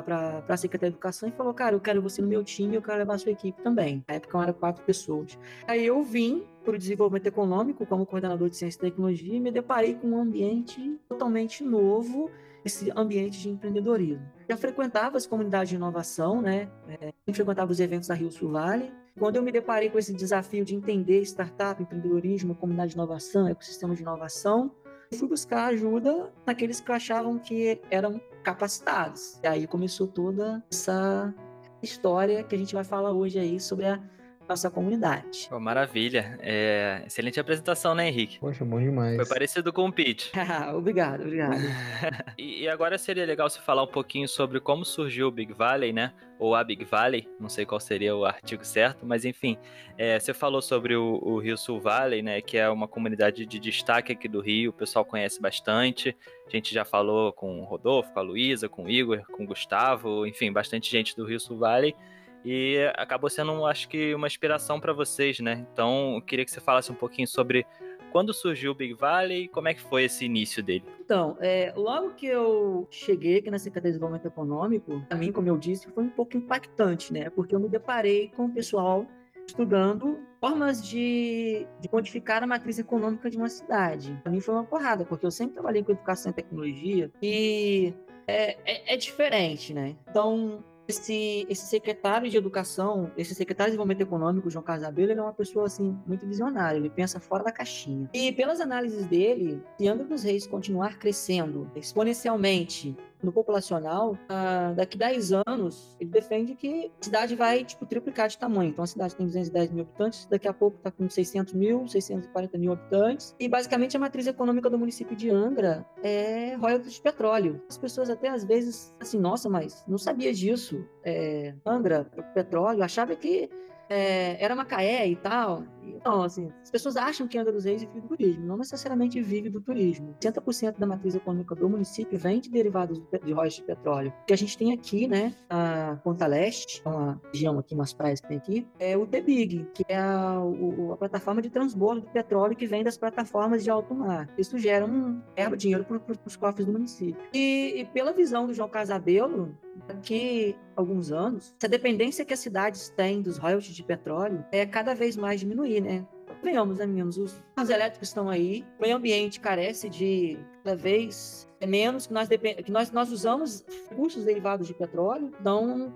para 0.02 0.44
a 0.48 0.56
Secretaria 0.56 0.90
de 0.90 0.96
Educação 0.96 1.28
e 1.28 1.32
falou: 1.32 1.52
Cara, 1.52 1.74
eu 1.76 1.80
quero 1.80 2.00
você 2.00 2.22
no 2.22 2.28
meu 2.28 2.42
time, 2.42 2.76
eu 2.76 2.82
quero 2.82 2.98
levar 2.98 3.14
a 3.14 3.18
sua 3.18 3.32
equipe 3.32 3.60
também. 3.62 4.02
Na 4.08 4.14
época 4.14 4.42
eram 4.42 4.54
quatro 4.54 4.82
pessoas. 4.84 5.38
Aí 5.66 5.84
eu 5.84 6.02
vim 6.02 6.44
para 6.64 6.74
o 6.74 6.78
desenvolvimento 6.78 7.26
econômico 7.26 7.84
como 7.84 8.06
coordenador 8.06 8.48
de 8.48 8.56
ciência 8.56 8.78
e 8.78 8.90
tecnologia 8.90 9.34
e 9.34 9.40
me 9.40 9.50
deparei 9.50 9.94
com 9.94 10.08
um 10.08 10.20
ambiente 10.20 10.98
totalmente 11.06 11.62
novo, 11.62 12.30
esse 12.64 12.90
ambiente 12.96 13.38
de 13.40 13.50
empreendedorismo. 13.50 14.26
Já 14.48 14.56
frequentava 14.56 15.18
as 15.18 15.26
comunidades 15.26 15.68
de 15.68 15.76
inovação, 15.76 16.40
né? 16.40 16.70
É, 17.00 17.12
frequentava 17.32 17.70
os 17.70 17.80
eventos 17.80 18.08
da 18.08 18.14
Rio 18.14 18.30
Sul 18.30 18.52
Vale. 18.52 18.90
Quando 19.18 19.36
eu 19.36 19.42
me 19.42 19.50
deparei 19.50 19.90
com 19.90 19.98
esse 19.98 20.14
desafio 20.14 20.64
de 20.64 20.74
entender 20.74 21.22
startup, 21.22 21.82
empreendedorismo, 21.82 22.54
comunidade 22.54 22.90
de 22.90 22.96
inovação, 22.96 23.48
ecossistema 23.48 23.94
de 23.94 24.02
inovação, 24.02 24.70
fui 25.12 25.26
buscar 25.26 25.66
ajuda 25.66 26.32
naqueles 26.46 26.80
que 26.80 26.92
achavam 26.92 27.38
que 27.38 27.80
eram 27.90 28.20
capacitados. 28.44 29.40
E 29.42 29.46
aí 29.46 29.66
começou 29.66 30.06
toda 30.06 30.62
essa 30.70 31.34
história 31.82 32.44
que 32.44 32.54
a 32.54 32.58
gente 32.58 32.74
vai 32.74 32.84
falar 32.84 33.12
hoje 33.12 33.38
aí 33.38 33.58
sobre 33.58 33.86
a 33.86 34.00
nossa 34.48 34.70
comunidade. 34.70 35.48
Oh, 35.52 35.60
maravilha. 35.60 36.38
É... 36.40 37.02
Excelente 37.06 37.38
apresentação, 37.38 37.94
né, 37.94 38.08
Henrique? 38.08 38.38
Poxa, 38.38 38.64
bom 38.64 38.80
demais. 38.80 39.16
Foi 39.16 39.26
parecido 39.26 39.72
com 39.72 39.86
o 39.86 39.92
pitch. 39.92 40.32
obrigado, 40.74 41.22
obrigado. 41.22 41.60
e, 42.38 42.62
e, 42.62 42.68
agora 42.68 42.96
seria 42.96 43.26
legal 43.26 43.50
você 43.50 43.60
falar 43.60 43.82
um 43.82 43.88
pouquinho 43.88 44.26
sobre 44.26 44.58
como 44.58 44.84
surgiu 44.84 45.28
o 45.28 45.30
Big 45.30 45.52
Valley, 45.52 45.92
né? 45.92 46.12
Ou 46.38 46.54
a 46.54 46.64
Big 46.64 46.84
Valley, 46.84 47.28
não 47.38 47.48
sei 47.48 47.66
qual 47.66 47.80
seria 47.80 48.16
o 48.16 48.24
artigo 48.24 48.64
certo, 48.64 49.04
mas 49.04 49.24
enfim, 49.24 49.58
é, 49.98 50.18
você 50.18 50.32
falou 50.32 50.62
sobre 50.62 50.94
o, 50.94 51.18
o, 51.20 51.38
Rio 51.38 51.58
Sul 51.58 51.80
Valley, 51.80 52.22
né? 52.22 52.40
Que 52.40 52.56
é 52.56 52.70
uma 52.70 52.88
comunidade 52.88 53.44
de 53.44 53.58
destaque 53.58 54.12
aqui 54.12 54.28
do 54.28 54.40
Rio, 54.40 54.70
o 54.70 54.72
pessoal 54.72 55.04
conhece 55.04 55.40
bastante. 55.40 56.16
A 56.46 56.50
gente 56.50 56.72
já 56.72 56.84
falou 56.84 57.32
com 57.32 57.60
o 57.60 57.64
Rodolfo, 57.64 58.12
com 58.12 58.20
a 58.20 58.22
Luísa, 58.22 58.68
com 58.68 58.84
o 58.84 58.88
Igor, 58.88 59.22
com 59.32 59.42
o 59.42 59.46
Gustavo, 59.46 60.26
enfim, 60.26 60.52
bastante 60.52 60.90
gente 60.90 61.14
do 61.14 61.26
Rio 61.26 61.40
Sul 61.40 61.58
Valley 61.58 61.94
e 62.44 62.90
acabou 62.96 63.28
sendo, 63.28 63.64
acho 63.66 63.88
que, 63.88 64.14
uma 64.14 64.26
inspiração 64.26 64.80
para 64.80 64.92
vocês, 64.92 65.40
né? 65.40 65.66
Então, 65.72 66.14
eu 66.14 66.22
queria 66.22 66.44
que 66.44 66.50
você 66.50 66.60
falasse 66.60 66.90
um 66.90 66.94
pouquinho 66.94 67.26
sobre 67.26 67.66
quando 68.10 68.32
surgiu 68.32 68.72
o 68.72 68.74
Big 68.74 68.94
Valley 68.94 69.44
e 69.44 69.48
como 69.48 69.68
é 69.68 69.74
que 69.74 69.80
foi 69.80 70.04
esse 70.04 70.24
início 70.24 70.62
dele. 70.62 70.84
Então, 71.00 71.36
é, 71.40 71.72
logo 71.76 72.10
que 72.10 72.26
eu 72.26 72.86
cheguei 72.90 73.38
aqui 73.38 73.50
na 73.50 73.58
Secretaria 73.58 73.92
de 73.92 73.98
Desenvolvimento 73.98 74.26
Econômico, 74.26 75.02
para 75.08 75.18
mim, 75.18 75.32
como 75.32 75.48
eu 75.48 75.56
disse, 75.56 75.90
foi 75.90 76.04
um 76.04 76.08
pouco 76.08 76.36
impactante, 76.36 77.12
né? 77.12 77.30
Porque 77.30 77.54
eu 77.54 77.60
me 77.60 77.68
deparei 77.68 78.30
com 78.34 78.46
o 78.46 78.52
pessoal 78.52 79.06
estudando 79.46 80.18
formas 80.40 80.86
de, 80.86 81.66
de 81.80 81.88
quantificar 81.88 82.42
a 82.42 82.46
matriz 82.46 82.78
econômica 82.78 83.30
de 83.30 83.36
uma 83.36 83.48
cidade. 83.48 84.18
Para 84.22 84.30
mim 84.30 84.40
foi 84.40 84.54
uma 84.54 84.64
porrada, 84.64 85.04
porque 85.04 85.24
eu 85.24 85.30
sempre 85.30 85.54
trabalhei 85.54 85.82
com 85.82 85.92
educação 85.92 86.30
e 86.30 86.34
tecnologia 86.34 87.10
e 87.22 87.94
é, 88.26 88.58
é, 88.64 88.94
é 88.94 88.96
diferente, 88.96 89.72
né? 89.72 89.96
Então, 90.08 90.62
esse, 90.88 91.46
esse 91.48 91.66
secretário 91.66 92.30
de 92.30 92.36
educação, 92.36 93.12
esse 93.16 93.34
secretário 93.34 93.70
de 93.70 93.76
desenvolvimento 93.76 94.00
econômico, 94.00 94.50
João 94.50 94.64
Casabelo, 94.64 95.12
ele 95.12 95.20
é 95.20 95.22
uma 95.22 95.34
pessoa 95.34 95.66
assim 95.66 95.96
muito 96.06 96.26
visionária, 96.26 96.78
ele 96.78 96.88
pensa 96.88 97.20
fora 97.20 97.44
da 97.44 97.52
caixinha. 97.52 98.08
E 98.14 98.32
pelas 98.32 98.60
análises 98.60 99.06
dele, 99.06 99.62
se 99.76 99.86
Angra 99.86 100.06
dos 100.06 100.22
Reis 100.22 100.46
continuar 100.46 100.98
crescendo 100.98 101.70
exponencialmente 101.76 102.96
no 103.22 103.32
populacional, 103.32 104.12
uh, 104.12 104.74
daqui 104.74 104.96
10 104.96 105.32
anos, 105.46 105.96
ele 106.00 106.10
defende 106.10 106.54
que 106.54 106.90
a 107.00 107.04
cidade 107.04 107.34
vai, 107.34 107.64
tipo, 107.64 107.84
triplicar 107.86 108.28
de 108.28 108.38
tamanho. 108.38 108.70
Então, 108.70 108.84
a 108.84 108.86
cidade 108.86 109.16
tem 109.16 109.26
210 109.26 109.72
mil 109.72 109.84
habitantes, 109.84 110.26
daqui 110.26 110.46
a 110.46 110.52
pouco 110.52 110.76
está 110.76 110.90
com 110.90 111.08
600 111.08 111.54
mil, 111.54 111.86
640 111.86 112.58
mil 112.58 112.72
habitantes. 112.72 113.34
E, 113.38 113.48
basicamente, 113.48 113.96
a 113.96 114.00
matriz 114.00 114.26
econômica 114.26 114.70
do 114.70 114.78
município 114.78 115.16
de 115.16 115.30
Angra 115.30 115.84
é 116.02 116.54
royalties 116.56 116.94
de 116.94 117.02
petróleo. 117.02 117.60
As 117.68 117.76
pessoas 117.76 118.08
até, 118.10 118.28
às 118.28 118.44
vezes, 118.44 118.94
assim, 119.00 119.18
nossa, 119.18 119.48
mas 119.48 119.84
não 119.86 119.98
sabia 119.98 120.32
disso. 120.32 120.84
É, 121.04 121.54
Angra, 121.66 122.04
petróleo, 122.34 122.82
achava 122.82 123.16
que 123.16 123.50
é, 123.88 124.42
era 124.42 124.54
Macaé 124.54 125.08
e 125.08 125.16
tal. 125.16 125.64
Então, 125.82 126.22
assim, 126.22 126.52
as 126.62 126.70
pessoas 126.70 126.96
acham 126.96 127.26
que 127.26 127.38
Angra 127.38 127.52
dos 127.52 127.64
Reis 127.64 127.82
vive 127.82 128.00
do 128.00 128.08
turismo, 128.08 128.46
não 128.46 128.56
necessariamente 128.56 129.20
vive 129.20 129.48
do 129.48 129.60
turismo. 129.60 130.14
80% 130.22 130.78
da 130.78 130.86
matriz 130.86 131.14
econômica 131.14 131.54
do 131.54 131.68
município 131.68 132.18
vem 132.18 132.40
de 132.40 132.50
derivados 132.50 132.98
de 132.98 133.32
royalties 133.32 133.56
de 133.56 133.62
petróleo. 133.62 134.12
O 134.22 134.26
que 134.26 134.32
a 134.32 134.36
gente 134.36 134.56
tem 134.56 134.72
aqui, 134.72 135.06
né, 135.06 135.34
a 135.48 135.98
Ponta 136.04 136.26
Leste, 136.26 136.82
é 136.84 136.88
uma 136.88 137.20
região 137.32 137.58
aqui, 137.58 137.74
umas 137.74 137.92
praias 137.92 138.20
que 138.20 138.28
tem 138.28 138.36
aqui, 138.36 138.66
é 138.78 138.96
o 138.96 139.06
TBIG, 139.06 139.66
que 139.74 139.84
é 139.88 139.98
a, 139.98 140.40
o, 140.40 140.92
a 140.92 140.96
plataforma 140.96 141.42
de 141.42 141.50
transbordo 141.50 142.02
de 142.02 142.08
petróleo 142.08 142.56
que 142.56 142.66
vem 142.66 142.84
das 142.84 142.96
plataformas 142.96 143.64
de 143.64 143.70
alto 143.70 143.94
mar. 143.94 144.28
Isso 144.38 144.58
gera 144.58 144.84
um 144.84 145.20
erva 145.34 145.56
dinheiro 145.56 145.84
para 145.84 146.00
os 146.26 146.36
cofres 146.36 146.66
do 146.66 146.72
município. 146.72 147.16
E, 147.32 147.80
e 147.80 147.84
pela 147.86 148.12
visão 148.12 148.46
do 148.46 148.54
João 148.54 148.68
Casabelo, 148.68 149.56
daqui 149.86 150.56
alguns 150.76 151.12
anos, 151.12 151.54
essa 151.58 151.68
dependência 151.68 152.24
que 152.24 152.34
as 152.34 152.40
cidades 152.40 152.88
têm 152.90 153.22
dos 153.22 153.38
royalties 153.38 153.74
de 153.74 153.82
petróleo 153.82 154.44
é 154.52 154.64
cada 154.66 154.94
vez 154.94 155.16
mais 155.16 155.40
diminuir, 155.40 155.80
né? 155.80 156.06
Venhamos, 156.42 156.78
né, 156.78 156.86
meninos? 156.86 157.18
Os 157.18 157.42
carros 157.56 157.70
elétricos 157.70 158.08
estão 158.08 158.28
aí, 158.28 158.64
o 158.78 158.82
meio 158.82 158.96
ambiente 158.96 159.40
carece 159.40 159.88
de 159.88 160.38
cada 160.62 160.76
vez 160.76 161.48
menos, 161.66 162.06
que 162.06 162.12
nós, 162.12 162.28
que 162.28 162.70
nós, 162.70 162.92
nós 162.92 163.10
usamos 163.10 163.64
recursos 163.90 164.24
derivados 164.24 164.66
de 164.68 164.74
petróleo, 164.74 165.32
então 165.40 165.92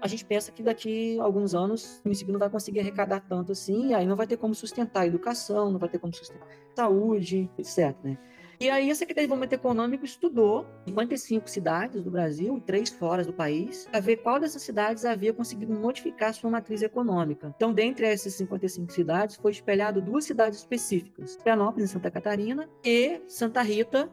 a 0.00 0.08
gente 0.08 0.24
pensa 0.24 0.50
que 0.50 0.62
daqui 0.62 1.18
a 1.20 1.22
alguns 1.22 1.54
anos 1.54 2.00
o 2.00 2.08
município 2.08 2.32
não 2.32 2.40
vai 2.40 2.50
conseguir 2.50 2.80
arrecadar 2.80 3.20
tanto 3.20 3.52
assim, 3.52 3.94
aí 3.94 4.06
não 4.06 4.16
vai 4.16 4.26
ter 4.26 4.36
como 4.36 4.54
sustentar 4.54 5.02
a 5.02 5.06
educação, 5.06 5.70
não 5.70 5.78
vai 5.78 5.88
ter 5.88 5.98
como 5.98 6.12
sustentar 6.12 6.48
a 6.48 6.76
saúde, 6.76 7.48
etc. 7.58 7.94
Né? 8.02 8.18
E 8.58 8.70
aí 8.70 8.90
a 8.90 8.94
Secretaria 8.94 9.26
de 9.26 9.28
Desenvolvimento 9.28 9.52
Econômico 9.52 10.04
estudou 10.04 10.66
55 10.86 11.48
cidades 11.48 12.02
do 12.02 12.10
Brasil 12.10 12.56
e 12.56 12.60
três 12.62 12.88
fora 12.88 13.22
do 13.22 13.32
país, 13.32 13.86
para 13.90 14.00
ver 14.00 14.16
qual 14.16 14.40
dessas 14.40 14.62
cidades 14.62 15.04
havia 15.04 15.32
conseguido 15.32 15.74
modificar 15.74 16.32
sua 16.32 16.50
matriz 16.50 16.80
econômica. 16.80 17.52
Então, 17.54 17.72
dentre 17.72 18.06
essas 18.06 18.32
55 18.34 18.90
cidades, 18.92 19.36
foi 19.36 19.52
espelhado 19.52 20.00
duas 20.00 20.24
cidades 20.24 20.58
específicas, 20.58 21.34
Florianópolis, 21.34 21.90
em 21.90 21.92
Santa 21.92 22.10
Catarina, 22.10 22.68
e 22.82 23.20
Santa 23.26 23.60
Rita, 23.60 24.10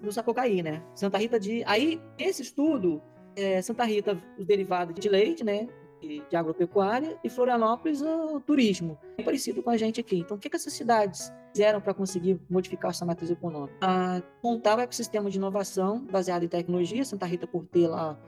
no 0.00 0.12
Sapucaí, 0.12 0.62
né? 0.62 0.82
Santa 0.94 1.18
Rita 1.18 1.40
de... 1.40 1.64
Aí, 1.66 2.00
esse 2.18 2.42
estudo, 2.42 3.02
é, 3.34 3.60
Santa 3.62 3.84
Rita, 3.84 4.16
os 4.38 4.46
derivados 4.46 4.94
de 4.94 5.08
leite, 5.08 5.42
né? 5.42 5.68
de 6.02 6.34
agropecuária 6.34 7.16
e 7.22 7.30
Florianópolis 7.30 8.02
o 8.02 8.40
turismo. 8.40 8.98
É 9.16 9.22
parecido 9.22 9.62
com 9.62 9.70
a 9.70 9.76
gente 9.76 10.00
aqui. 10.00 10.18
Então, 10.18 10.36
o 10.36 10.40
que, 10.40 10.50
que 10.50 10.56
essas 10.56 10.72
cidades 10.72 11.32
fizeram 11.52 11.80
para 11.80 11.94
conseguir 11.94 12.40
modificar 12.48 12.90
essa 12.90 13.04
matriz 13.04 13.30
econômica? 13.30 13.74
Ah, 13.80 14.22
montar 14.42 14.78
o 14.78 14.80
ecossistema 14.80 15.30
de 15.30 15.36
inovação 15.36 16.04
baseado 16.10 16.44
em 16.44 16.48
tecnologia, 16.48 17.04
Santa 17.04 17.26
Rita 17.26 17.46
por 17.46 17.64
ter 17.66 17.86
lá 17.86 18.18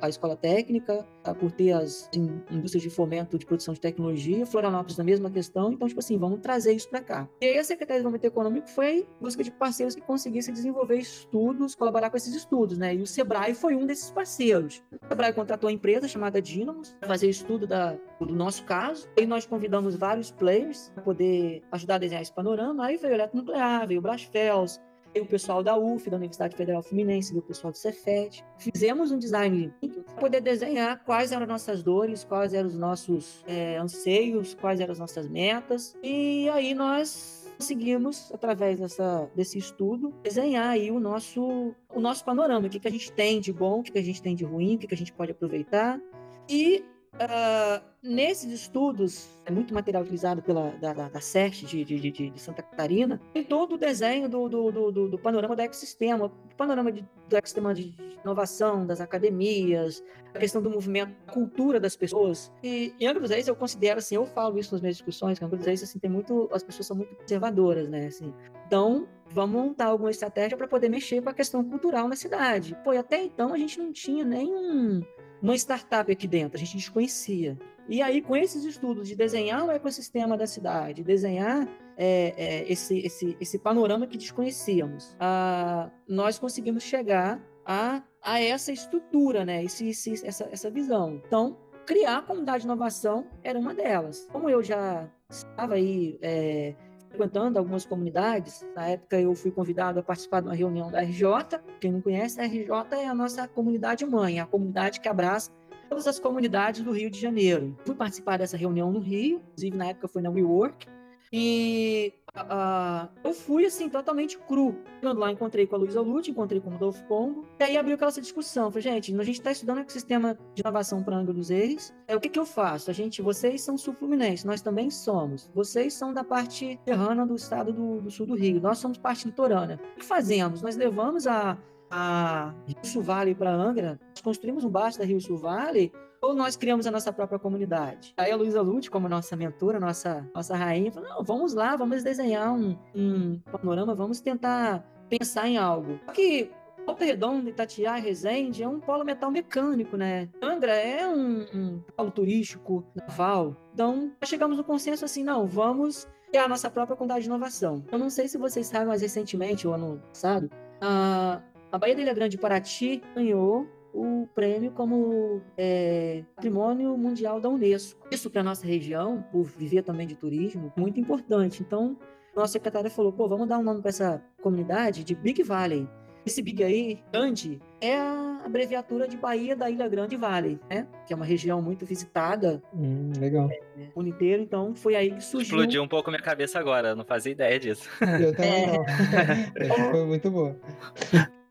a 0.00 0.08
escola 0.08 0.36
técnica, 0.36 1.04
por 1.40 1.50
ter 1.50 1.72
as 1.72 2.08
indústrias 2.50 2.82
de 2.82 2.90
fomento 2.90 3.38
de 3.38 3.44
produção 3.44 3.74
de 3.74 3.80
tecnologia, 3.80 4.46
Florianópolis 4.46 4.96
na 4.96 5.04
mesma 5.04 5.30
questão, 5.30 5.72
então, 5.72 5.88
tipo 5.88 5.98
assim, 5.98 6.16
vamos 6.18 6.40
trazer 6.40 6.72
isso 6.72 6.88
para 6.88 7.00
cá. 7.00 7.28
E 7.40 7.46
aí 7.46 7.58
a 7.58 7.64
Secretaria 7.64 8.00
de 8.00 8.04
Desenvolvimento 8.04 8.24
Econômico 8.24 8.68
foi 8.68 8.98
em 8.98 9.06
busca 9.20 9.42
de 9.42 9.50
parceiros 9.50 9.94
que 9.94 10.00
conseguissem 10.00 10.54
desenvolver 10.54 10.98
estudos, 10.98 11.74
colaborar 11.74 12.10
com 12.10 12.16
esses 12.16 12.34
estudos, 12.34 12.78
né? 12.78 12.94
E 12.94 13.02
o 13.02 13.06
Sebrae 13.06 13.54
foi 13.54 13.74
um 13.74 13.86
desses 13.86 14.10
parceiros. 14.10 14.82
O 14.92 15.08
Sebrae 15.08 15.32
contratou 15.32 15.68
uma 15.68 15.74
empresa 15.74 16.06
chamada 16.06 16.40
Dynamos 16.40 16.94
para 17.00 17.08
fazer 17.08 17.28
estudo 17.28 17.66
da, 17.66 17.96
do 18.24 18.34
nosso 18.34 18.64
caso, 18.64 19.08
e 19.16 19.26
nós 19.26 19.44
convidamos 19.44 19.96
vários 19.96 20.30
players 20.30 20.90
para 20.94 21.02
poder 21.02 21.62
ajudar 21.72 21.96
a 21.96 21.98
desenhar 21.98 22.22
esse 22.22 22.32
panorama, 22.32 22.86
aí 22.86 22.96
veio 22.96 23.12
o 23.12 23.16
Eletronuclear, 23.16 23.86
veio 23.86 24.00
o 24.00 24.02
Brasfels, 24.02 24.80
o 25.20 25.26
pessoal 25.26 25.62
da 25.62 25.76
UF, 25.76 26.08
da 26.10 26.16
Universidade 26.16 26.56
Federal 26.56 26.82
Fluminense, 26.82 27.36
o 27.36 27.42
pessoal 27.42 27.72
do 27.72 27.78
Cefet. 27.78 28.44
Fizemos 28.58 29.10
um 29.10 29.18
design 29.18 29.72
para 29.80 30.14
poder 30.14 30.40
desenhar 30.40 31.02
quais 31.04 31.32
eram 31.32 31.42
as 31.42 31.48
nossas 31.48 31.82
dores, 31.82 32.24
quais 32.24 32.52
eram 32.52 32.68
os 32.68 32.76
nossos 32.76 33.44
é, 33.46 33.76
anseios, 33.76 34.54
quais 34.54 34.80
eram 34.80 34.92
as 34.92 34.98
nossas 34.98 35.28
metas. 35.28 35.96
E 36.02 36.48
aí 36.50 36.74
nós 36.74 37.50
conseguimos, 37.58 38.30
através 38.32 38.78
dessa, 38.78 39.30
desse 39.34 39.58
estudo, 39.58 40.12
desenhar 40.22 40.68
aí 40.68 40.90
o 40.90 41.00
nosso, 41.00 41.74
o 41.94 42.00
nosso 42.00 42.24
panorama, 42.24 42.66
o 42.66 42.70
que, 42.70 42.78
que 42.78 42.88
a 42.88 42.90
gente 42.90 43.10
tem 43.12 43.40
de 43.40 43.52
bom, 43.52 43.80
o 43.80 43.82
que, 43.82 43.92
que 43.92 43.98
a 43.98 44.04
gente 44.04 44.20
tem 44.20 44.34
de 44.34 44.44
ruim, 44.44 44.76
o 44.76 44.78
que, 44.78 44.86
que 44.86 44.94
a 44.94 44.98
gente 44.98 45.12
pode 45.12 45.32
aproveitar. 45.32 46.00
E 46.48 46.84
Uh, 47.16 47.82
nesses 48.02 48.52
estudos, 48.52 49.26
é 49.46 49.50
muito 49.50 49.72
material 49.72 50.02
utilizado 50.02 50.42
pela 50.42 50.70
da, 50.72 50.92
da, 50.92 51.08
da 51.08 51.18
de, 51.18 51.84
de, 51.84 51.98
de, 51.98 52.30
de, 52.30 52.40
Santa 52.40 52.62
Catarina, 52.62 53.18
tem 53.32 53.42
todo 53.42 53.76
o 53.76 53.78
desenho 53.78 54.28
do, 54.28 54.46
do, 54.50 54.70
do, 54.92 55.08
do 55.08 55.18
panorama 55.18 55.56
do 55.56 55.62
ecossistema, 55.62 56.30
panorama 56.58 56.92
de, 56.92 57.02
do 57.26 57.36
ecossistema 57.36 57.72
de 57.72 57.94
inovação, 58.22 58.86
das 58.86 59.00
academias, 59.00 60.04
a 60.34 60.38
questão 60.38 60.60
do 60.60 60.68
movimento, 60.68 61.14
a 61.26 61.32
cultura 61.32 61.80
das 61.80 61.96
pessoas. 61.96 62.52
E 62.62 62.94
em 63.00 63.06
Angra 63.06 63.22
dos 63.22 63.30
Reis, 63.30 63.48
eu 63.48 63.56
considero, 63.56 63.98
assim, 63.98 64.16
eu 64.16 64.26
falo 64.26 64.58
isso 64.58 64.72
nas 64.72 64.82
minhas 64.82 64.96
discussões, 64.96 65.38
que 65.38 65.44
em 65.44 65.46
Angra 65.46 65.56
dos 65.56 65.66
Reis, 65.66 65.82
assim, 65.82 65.98
tem 65.98 66.10
muito, 66.10 66.50
as 66.52 66.62
pessoas 66.62 66.86
são 66.86 66.96
muito 66.96 67.14
conservadoras, 67.16 67.88
né, 67.88 68.08
assim. 68.08 68.34
Então, 68.66 69.08
vamos 69.30 69.60
montar 69.60 69.86
alguma 69.86 70.10
estratégia 70.10 70.56
para 70.56 70.68
poder 70.68 70.88
mexer 70.88 71.22
com 71.22 71.28
a 71.28 71.34
questão 71.34 71.64
cultural 71.64 72.08
na 72.08 72.16
cidade. 72.16 72.76
Pô, 72.84 72.90
até 72.90 73.22
então 73.22 73.52
a 73.52 73.58
gente 73.58 73.78
não 73.78 73.92
tinha 73.92 74.24
nenhum 74.24 75.02
uma 75.42 75.54
startup 75.54 76.10
aqui 76.10 76.26
dentro, 76.26 76.56
a 76.56 76.58
gente 76.58 76.76
desconhecia. 76.76 77.58
E 77.88 78.02
aí, 78.02 78.20
com 78.20 78.36
esses 78.36 78.64
estudos 78.64 79.06
de 79.06 79.14
desenhar 79.14 79.64
o 79.64 79.70
ecossistema 79.70 80.36
da 80.36 80.46
cidade, 80.46 81.04
desenhar 81.04 81.68
é, 81.96 82.34
é, 82.36 82.72
esse, 82.72 82.98
esse, 82.98 83.36
esse 83.40 83.58
panorama 83.58 84.06
que 84.06 84.18
desconhecíamos, 84.18 85.14
a, 85.20 85.90
nós 86.08 86.38
conseguimos 86.38 86.82
chegar 86.82 87.40
a, 87.64 88.02
a 88.22 88.40
essa 88.40 88.72
estrutura, 88.72 89.44
né? 89.44 89.62
Esse, 89.62 89.90
esse, 89.90 90.26
essa, 90.26 90.48
essa 90.50 90.70
visão. 90.70 91.22
Então, 91.26 91.56
criar 91.86 92.18
a 92.18 92.22
comunidade 92.22 92.60
de 92.60 92.66
inovação 92.66 93.26
era 93.42 93.58
uma 93.58 93.72
delas. 93.72 94.26
Como 94.32 94.50
eu 94.50 94.62
já 94.62 95.08
estava 95.30 95.74
aí 95.74 96.18
é, 96.20 96.74
frequentando 97.16 97.58
algumas 97.58 97.86
comunidades. 97.86 98.64
Na 98.74 98.88
época 98.88 99.18
eu 99.18 99.34
fui 99.34 99.50
convidado 99.50 99.98
a 99.98 100.02
participar 100.02 100.40
de 100.40 100.48
uma 100.48 100.54
reunião 100.54 100.90
da 100.90 101.00
RJ. 101.00 101.58
Quem 101.80 101.90
não 101.90 102.00
conhece, 102.02 102.38
a 102.40 102.44
RJ 102.44 102.70
é 102.92 103.08
a 103.08 103.14
nossa 103.14 103.48
comunidade 103.48 104.04
mãe, 104.04 104.38
a 104.38 104.46
comunidade 104.46 105.00
que 105.00 105.08
abraça 105.08 105.50
todas 105.88 106.06
as 106.06 106.18
comunidades 106.18 106.82
do 106.82 106.92
Rio 106.92 107.10
de 107.10 107.18
Janeiro. 107.18 107.76
Fui 107.84 107.94
participar 107.94 108.38
dessa 108.38 108.56
reunião 108.56 108.92
no 108.92 109.00
Rio, 109.00 109.40
inclusive 109.48 109.76
na 109.76 109.86
época 109.86 110.08
foi 110.08 110.20
na 110.20 110.30
WeWork, 110.30 110.86
e 111.32 112.12
uh, 112.42 113.08
eu 113.24 113.32
fui 113.32 113.66
assim, 113.66 113.88
totalmente 113.88 114.38
cru. 114.38 114.76
Chegando 114.96 115.20
lá, 115.20 115.30
encontrei 115.30 115.66
com 115.66 115.76
a 115.76 115.78
Luísa 115.78 116.00
Lute, 116.00 116.30
encontrei 116.30 116.60
com 116.60 116.68
o 116.68 116.72
Rodolfo 116.72 117.02
Pongo. 117.04 117.46
E 117.58 117.64
aí 117.64 117.76
abriu 117.76 117.94
aquela 117.94 118.10
discussão. 118.12 118.70
Falei, 118.70 118.82
gente, 118.82 119.14
a 119.14 119.24
gente 119.24 119.38
está 119.38 119.50
estudando 119.50 119.78
o 119.78 119.80
ecossistema 119.80 120.38
de 120.54 120.62
inovação 120.62 121.02
para 121.02 121.16
Angra 121.16 121.32
dos 121.32 121.48
Reis. 121.48 121.94
É, 122.06 122.14
o 122.16 122.20
que, 122.20 122.28
que 122.28 122.38
eu 122.38 122.46
faço? 122.46 122.90
A 122.90 122.94
gente, 122.94 123.22
vocês 123.22 123.60
são 123.60 123.76
sul-fluminenses, 123.76 124.44
nós 124.44 124.60
também 124.60 124.90
somos. 124.90 125.50
Vocês 125.54 125.94
são 125.94 126.12
da 126.12 126.24
parte 126.24 126.78
serrana 126.86 127.26
do 127.26 127.34
estado 127.34 127.72
do, 127.72 128.00
do 128.00 128.10
sul 128.10 128.26
do 128.26 128.34
Rio. 128.34 128.60
Nós 128.60 128.78
somos 128.78 128.98
parte 128.98 129.26
litorânea. 129.26 129.80
O 129.94 130.00
que 130.00 130.04
fazemos? 130.04 130.62
Nós 130.62 130.76
levamos 130.76 131.26
a, 131.26 131.58
a 131.90 132.54
Rio 132.66 132.76
Sul 132.82 133.02
Vale 133.02 133.34
para 133.34 133.52
Angra, 133.52 133.98
nós 134.10 134.20
construímos 134.20 134.64
um 134.64 134.70
baixo 134.70 134.98
da 134.98 135.04
Rio 135.04 135.20
Sul 135.20 135.36
Vale 135.36 135.92
ou 136.20 136.34
nós 136.34 136.56
criamos 136.56 136.86
a 136.86 136.90
nossa 136.90 137.12
própria 137.12 137.38
comunidade. 137.38 138.14
Aí 138.16 138.30
a 138.30 138.36
Luísa 138.36 138.60
Lute, 138.60 138.90
como 138.90 139.08
nossa 139.08 139.36
mentora, 139.36 139.78
nossa, 139.80 140.28
nossa 140.34 140.56
rainha, 140.56 140.92
falou: 140.92 141.08
não, 141.08 141.24
vamos 141.24 141.54
lá, 141.54 141.76
vamos 141.76 142.02
desenhar 142.02 142.52
um, 142.52 142.76
um 142.94 143.38
panorama, 143.50 143.94
vamos 143.94 144.20
tentar 144.20 144.84
pensar 145.08 145.48
em 145.48 145.56
algo. 145.56 145.98
Só 146.06 146.12
que 146.12 146.50
Volta 146.86 147.04
Redonda, 147.04 147.50
Itatiaia, 147.50 148.00
Resende 148.00 148.62
é 148.62 148.68
um 148.68 148.78
polo 148.78 149.04
metal 149.04 149.28
mecânico, 149.28 149.96
né? 149.96 150.28
Angra 150.40 150.72
é 150.72 151.06
um, 151.06 151.40
um 151.52 151.82
polo 151.96 152.12
turístico 152.12 152.86
naval. 152.94 153.56
Então, 153.74 154.12
chegamos 154.24 154.56
no 154.56 154.62
consenso 154.62 155.04
assim, 155.04 155.24
não, 155.24 155.46
vamos 155.46 156.06
criar 156.28 156.44
a 156.44 156.48
nossa 156.48 156.70
própria 156.70 156.96
comunidade 156.96 157.22
de 157.22 157.28
inovação. 157.28 157.84
Eu 157.90 157.98
não 157.98 158.08
sei 158.08 158.28
se 158.28 158.38
vocês 158.38 158.68
sabem, 158.68 158.86
mas 158.86 159.02
recentemente, 159.02 159.66
o 159.66 159.72
ano 159.72 160.00
passado, 160.08 160.48
a, 160.80 161.42
a 161.72 161.78
Baía 161.78 161.96
da 161.96 162.02
Ilha 162.02 162.14
Grande 162.14 162.38
Paraty 162.38 163.02
ganhou 163.16 163.66
o 163.96 164.28
prêmio 164.34 164.70
como 164.72 165.40
é, 165.56 166.22
patrimônio 166.34 166.96
mundial 166.98 167.40
da 167.40 167.48
Unesco. 167.48 168.06
Isso 168.10 168.28
para 168.28 168.42
nossa 168.42 168.66
região, 168.66 169.24
por 169.32 169.44
viver 169.44 169.82
também 169.82 170.06
de 170.06 170.14
turismo, 170.14 170.72
muito 170.76 171.00
importante. 171.00 171.62
Então, 171.62 171.96
nossa 172.34 172.52
secretária 172.52 172.90
falou: 172.90 173.12
pô, 173.12 173.26
vamos 173.26 173.48
dar 173.48 173.58
um 173.58 173.62
nome 173.62 173.80
para 173.80 173.88
essa 173.88 174.22
comunidade 174.42 175.02
de 175.02 175.14
Big 175.14 175.42
Valley. 175.42 175.88
Esse 176.26 176.42
Big 176.42 176.62
aí, 176.62 176.98
grande, 177.12 177.60
é 177.80 177.96
a 177.96 178.42
abreviatura 178.44 179.06
de 179.06 179.16
Bahia 179.16 179.54
da 179.54 179.70
Ilha 179.70 179.88
Grande 179.88 180.16
Valley, 180.16 180.58
né? 180.68 180.86
Que 181.06 181.12
é 181.12 181.16
uma 181.16 181.24
região 181.24 181.62
muito 181.62 181.86
visitada. 181.86 182.60
Hum, 182.74 183.12
legal. 183.16 183.48
É, 183.48 183.60
o 183.94 184.02
inteiro, 184.02 184.42
então 184.42 184.74
foi 184.74 184.96
aí 184.96 185.12
que 185.12 185.22
surgiu. 185.22 185.56
Explodiu 185.56 185.82
um 185.84 185.88
pouco 185.88 186.10
minha 186.10 186.22
cabeça 186.22 186.58
agora, 186.58 186.96
não 186.96 187.04
fazia 187.04 187.30
ideia 187.30 187.60
disso. 187.60 187.88
Eu 188.20 188.34
também 188.34 188.64
é... 188.64 188.66
não. 188.66 188.84
foi 189.92 190.04
muito 190.04 190.28
bom. 190.28 190.56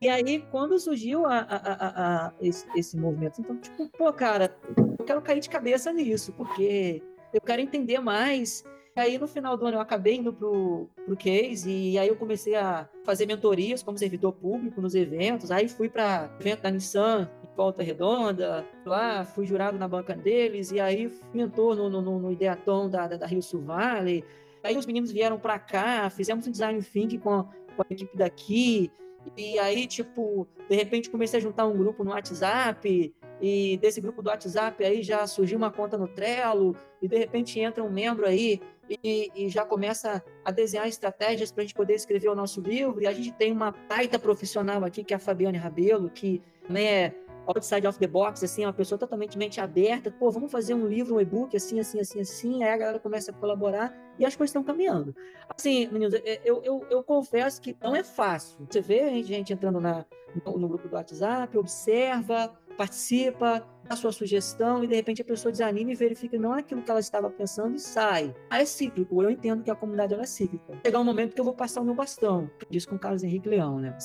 E 0.06 0.08
aí, 0.08 0.46
quando 0.52 0.78
surgiu 0.78 1.26
a, 1.26 1.40
a, 1.40 1.56
a, 1.56 2.28
a 2.28 2.34
esse, 2.40 2.64
esse, 2.78 2.96
movimento, 2.96 3.42
então, 3.42 3.58
tipo, 3.58 3.90
pô, 3.90 4.14
cara, 4.14 4.56
eu 4.78 5.04
quero 5.04 5.20
cair 5.20 5.40
de 5.40 5.50
cabeça 5.50 5.92
nisso, 5.92 6.32
porque 6.34 7.02
eu 7.34 7.42
quero 7.42 7.60
entender 7.60 7.98
mais. 7.98 8.64
E 8.96 9.00
aí, 9.00 9.18
no 9.18 9.28
final 9.28 9.58
do 9.58 9.66
ano, 9.66 9.78
eu 9.78 9.82
acabei 9.82 10.18
indo 10.18 10.32
pro, 10.32 10.88
pro 11.08 11.18
case, 11.18 11.72
e 11.72 11.98
aí 11.98 12.08
eu 12.08 12.16
comecei 12.16 12.54
a 12.54 12.88
fazer 13.04 13.26
mentorias 13.26 13.82
como 13.82 13.98
servidor 13.98 14.34
público 14.34 14.80
nos 14.80 14.94
eventos. 14.94 15.50
Aí 15.50 15.68
fui 15.68 15.90
para 15.90 16.30
evento 16.40 16.62
da 16.62 16.70
Nissan, 16.70 17.28
em 17.44 17.56
Volta 17.56 17.82
Redonda, 17.82 18.64
lá, 18.86 19.26
fui 19.26 19.48
jurado 19.48 19.80
na 19.80 19.88
banca 19.88 20.14
deles, 20.16 20.70
e 20.70 20.80
aí 20.80 21.12
mentor 21.34 21.76
no, 21.76 21.90
no, 21.90 22.20
no 22.20 22.32
Ideaton 22.32 22.92
da, 22.92 23.08
da, 23.08 23.18
da 23.18 23.26
Rio 23.26 23.42
Sul 23.42 23.64
Valley. 23.64 24.24
Aí 24.64 24.78
os 24.78 24.86
meninos 24.86 25.12
vieram 25.12 25.40
para 25.40 25.58
cá, 25.58 26.12
fizemos 26.12 26.46
um 26.46 26.52
design 26.52 26.80
thinking 26.84 27.18
com 27.18 27.48
com 27.76 27.82
a 27.82 27.86
equipe 27.90 28.18
daqui, 28.18 28.92
e 29.36 29.60
aí, 29.60 29.88
tipo, 29.88 30.48
de 30.70 30.75
repente 30.75 31.10
comecei 31.10 31.39
a 31.39 31.41
juntar 31.41 31.65
um 31.65 31.77
grupo 31.77 32.03
no 32.03 32.12
WhatsApp, 32.12 33.13
e 33.41 33.77
desse 33.77 34.00
grupo 34.00 34.22
do 34.22 34.29
WhatsApp 34.29 34.84
aí 34.84 35.03
já 35.03 35.27
surgiu 35.27 35.58
uma 35.58 35.72
conta 35.72 35.98
no 35.98 36.08
Trello, 36.08 36.75
e 37.01 37.08
de 37.08 37.17
repente 37.17 37.60
entra 37.60 37.84
um 37.84 37.89
membro 37.89 38.25
aí 38.25 38.62
e, 38.89 39.32
e 39.36 39.50
já 39.50 39.65
começa 39.65 40.24
a 40.44 40.51
desenhar 40.51 40.88
estratégias 40.88 41.51
para 41.51 41.62
a 41.62 41.65
gente 41.65 41.75
poder 41.75 41.94
escrever 41.94 42.29
o 42.29 42.36
nosso 42.36 42.62
livro. 42.62 43.01
E 43.01 43.08
a 43.08 43.13
gente 43.13 43.34
tem 43.34 43.51
uma 43.51 43.72
baita 43.72 44.17
profissional 44.17 44.84
aqui, 44.84 45.03
que 45.03 45.13
é 45.13 45.17
a 45.17 45.20
Fabiane 45.20 45.58
Rabelo, 45.58 46.10
que 46.10 46.41
também 46.65 46.88
é 46.88 47.13
outside 47.48 47.86
of 47.88 47.98
the 48.00 48.08
box, 48.08 48.44
assim, 48.44 48.64
é 48.64 48.68
uma 48.68 48.74
pessoa 48.74 48.98
totalmente 48.98 49.38
mente 49.38 49.60
aberta. 49.60 50.12
Pô, 50.12 50.32
vamos 50.32 50.52
fazer 50.52 50.74
um 50.74 50.88
livro, 50.88 51.16
um 51.16 51.22
e-book, 51.22 51.56
assim, 51.56 51.80
assim, 51.80 52.00
assim, 52.00 52.20
assim. 52.20 52.64
Aí 52.64 52.72
a 52.72 52.78
galera 52.78 53.00
começa 53.00 53.32
a 53.32 53.34
colaborar 53.34 53.94
e 54.18 54.25
as 54.25 54.36
coisas 54.36 54.50
estão 54.50 54.64
caminhando. 54.64 55.16
Assim, 55.56 55.88
meninos, 55.88 56.14
é, 56.14 56.42
eu, 56.44 56.62
eu, 56.64 56.86
eu 56.90 57.04
confesso 57.04 57.62
que 57.62 57.75
não 57.82 57.96
é 57.96 58.04
fácil. 58.04 58.66
Você 58.70 58.82
vê 58.82 59.02
a 59.02 59.24
gente 59.24 59.54
entrando 59.54 59.80
na, 59.80 60.06
no, 60.46 60.58
no 60.58 60.68
grupo 60.68 60.88
do 60.88 60.96
WhatsApp, 60.96 61.58
observa, 61.58 62.54
participa, 62.75 63.66
dá 63.88 63.96
sua 63.96 64.12
sugestão 64.12 64.84
e 64.84 64.88
de 64.88 64.96
repente 64.96 65.22
a 65.22 65.25
pessoa 65.25 65.52
desanima 65.52 65.92
e 65.92 65.96
verifica 65.96 66.38
não 66.38 66.56
é 66.56 66.60
aquilo 66.60 66.82
que 66.82 66.92
ela 66.92 67.00
estava 67.00 67.30
pensando 67.30 67.75
e 67.75 67.80
sai. 67.80 68.36
Ah, 68.50 68.62
é 68.62 68.66
cíclico. 68.66 69.22
Eu 69.22 69.30
entendo 69.30 69.64
que 69.64 69.72
a 69.72 69.75
comunidade 69.75 70.14
é 70.14 70.25
cíclica. 70.25 70.80
Chegar 70.86 71.00
um 71.00 71.04
momento 71.04 71.34
que 71.34 71.40
eu 71.40 71.46
vou 71.46 71.54
passar 71.54 71.82
o 71.82 71.86
meu 71.86 71.96
bastão. 71.96 72.50
Diz 72.70 72.86
com 72.86 72.96
o 72.96 73.00
Carlos 73.00 73.24
Henrique 73.24 73.48
Leão, 73.50 73.80
né? 73.80 73.98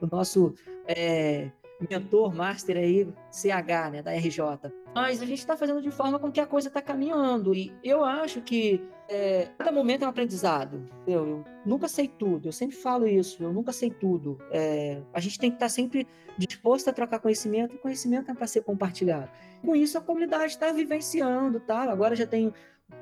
O 0.00 0.06
nosso 0.06 0.54
é, 0.86 1.50
mentor, 1.88 2.34
master 2.34 2.76
aí, 2.76 3.08
CH, 3.30 3.90
né, 3.92 4.02
da 4.02 4.12
RJ. 4.12 4.72
Mas 4.94 5.22
a 5.22 5.26
gente 5.26 5.38
está 5.38 5.56
fazendo 5.56 5.80
de 5.80 5.90
forma 5.90 6.18
com 6.18 6.30
que 6.30 6.40
a 6.40 6.46
coisa 6.46 6.68
está 6.68 6.82
caminhando. 6.82 7.54
E 7.54 7.72
eu 7.82 8.04
acho 8.04 8.42
que 8.42 8.82
é, 9.08 9.48
cada 9.58 9.72
momento 9.72 10.02
é 10.02 10.06
um 10.06 10.10
aprendizado. 10.10 10.86
Eu, 11.06 11.26
eu, 11.26 11.44
nunca 11.64 11.88
sei 11.88 12.08
tudo, 12.08 12.48
eu 12.48 12.52
sempre 12.52 12.76
falo 12.76 13.06
isso, 13.06 13.42
eu 13.42 13.52
nunca 13.52 13.72
sei 13.72 13.90
tudo. 13.90 14.38
É, 14.50 15.00
a 15.12 15.20
gente 15.20 15.38
tem 15.38 15.50
que 15.50 15.56
estar 15.56 15.66
tá 15.66 15.70
sempre 15.70 16.06
disposto 16.36 16.88
a 16.88 16.92
trocar 16.92 17.18
conhecimento, 17.18 17.74
e 17.74 17.78
conhecimento 17.78 18.30
é 18.30 18.34
para 18.34 18.46
ser 18.46 18.62
compartilhado. 18.62 19.30
Com 19.62 19.76
isso, 19.76 19.96
a 19.98 20.00
comunidade 20.00 20.46
está 20.46 20.72
vivenciando, 20.72 21.60
tá? 21.60 21.82
Agora 21.82 22.16
já 22.16 22.26
tem 22.26 22.52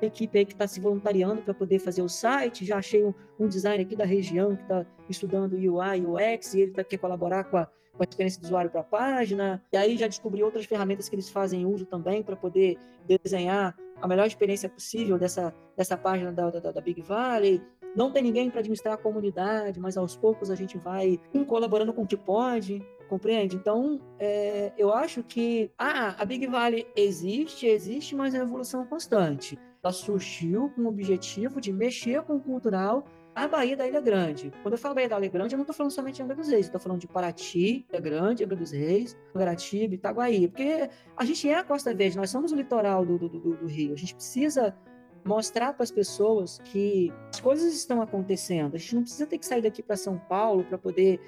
equipe 0.01 0.37
aí 0.37 0.45
que 0.45 0.53
está 0.53 0.67
se 0.67 0.79
voluntariando 0.79 1.41
para 1.41 1.53
poder 1.53 1.79
fazer 1.79 2.01
o 2.01 2.09
site. 2.09 2.65
Já 2.65 2.77
achei 2.77 3.03
um, 3.03 3.13
um 3.39 3.47
designer 3.47 3.81
aqui 3.85 3.95
da 3.95 4.05
região 4.05 4.55
que 4.55 4.61
está 4.63 4.85
estudando 5.09 5.53
UI 5.53 6.05
UX 6.05 6.53
e 6.53 6.61
ele 6.61 6.71
tá, 6.71 6.83
quer 6.83 6.97
colaborar 6.97 7.45
com 7.45 7.57
a 7.57 7.67
com 7.93 8.03
a 8.03 8.07
experiência 8.09 8.41
do 8.41 8.45
usuário 8.45 8.69
para 8.69 8.81
a 8.81 8.83
página. 8.83 9.61
E 9.71 9.77
aí 9.77 9.97
já 9.97 10.07
descobri 10.07 10.43
outras 10.43 10.65
ferramentas 10.65 11.09
que 11.09 11.15
eles 11.15 11.29
fazem 11.29 11.65
uso 11.65 11.85
também 11.85 12.23
para 12.23 12.35
poder 12.35 12.77
desenhar 13.05 13.75
a 14.01 14.07
melhor 14.07 14.25
experiência 14.25 14.69
possível 14.69 15.17
dessa, 15.17 15.53
dessa 15.75 15.97
página 15.97 16.31
da, 16.31 16.49
da, 16.49 16.71
da 16.71 16.81
Big 16.81 17.01
Valley. 17.01 17.61
Não 17.95 18.11
tem 18.11 18.23
ninguém 18.23 18.49
para 18.49 18.59
administrar 18.59 18.93
a 18.93 18.97
comunidade, 18.97 19.79
mas 19.79 19.97
aos 19.97 20.15
poucos 20.15 20.49
a 20.49 20.55
gente 20.55 20.77
vai 20.77 21.19
um 21.33 21.43
colaborando 21.43 21.93
com 21.93 22.03
o 22.03 22.07
que 22.07 22.15
pode, 22.15 22.81
compreende? 23.09 23.57
Então, 23.57 23.99
é, 24.17 24.71
eu 24.77 24.93
acho 24.93 25.21
que 25.21 25.69
ah, 25.77 26.15
a 26.17 26.23
Big 26.23 26.47
Valley 26.47 26.87
existe, 26.95 27.67
existe, 27.67 28.15
mas 28.15 28.33
é 28.33 28.37
uma 28.37 28.45
evolução 28.45 28.85
constante. 28.85 29.59
Ela 29.83 29.91
surgiu 29.91 30.71
com 30.75 30.83
o 30.83 30.87
objetivo 30.87 31.59
de 31.59 31.73
mexer 31.73 32.21
com 32.21 32.35
o 32.35 32.39
cultural 32.39 33.03
a 33.35 33.47
Bahia 33.47 33.77
da 33.77 33.87
Ilha 33.87 34.01
Grande. 34.01 34.51
Quando 34.61 34.73
eu 34.73 34.77
falo 34.77 34.95
Bahia 34.95 35.09
da 35.09 35.17
Ilha 35.17 35.29
Grande, 35.29 35.55
eu 35.55 35.57
não 35.57 35.63
estou 35.63 35.75
falando 35.75 35.91
somente 35.91 36.15
de 36.15 36.23
Angra 36.23 36.35
dos 36.35 36.49
Reis, 36.49 36.65
estou 36.65 36.79
falando 36.79 36.99
de 36.99 37.07
Paraty, 37.07 37.85
Ilha 37.89 38.01
Grande, 38.01 38.43
Angra 38.43 38.55
dos 38.55 38.71
Reis, 38.71 39.17
Guaratiba, 39.33 39.95
Itaguaí, 39.95 40.47
porque 40.47 40.89
a 41.15 41.25
gente 41.25 41.49
é 41.49 41.55
a 41.55 41.63
Costa 41.63 41.93
Verde, 41.93 42.17
nós 42.17 42.29
somos 42.29 42.51
o 42.51 42.55
litoral 42.55 43.05
do, 43.05 43.17
do, 43.17 43.29
do, 43.29 43.57
do 43.57 43.65
Rio, 43.67 43.93
a 43.93 43.97
gente 43.97 44.15
precisa 44.15 44.75
mostrar 45.23 45.73
para 45.73 45.83
as 45.83 45.91
pessoas 45.91 46.59
que 46.65 47.13
as 47.29 47.39
coisas 47.39 47.73
estão 47.73 48.01
acontecendo, 48.01 48.75
a 48.75 48.77
gente 48.77 48.95
não 48.95 49.01
precisa 49.03 49.25
ter 49.25 49.37
que 49.37 49.45
sair 49.45 49.61
daqui 49.61 49.81
para 49.81 49.95
São 49.95 50.17
Paulo 50.17 50.63
para 50.63 50.77
poder 50.77 51.19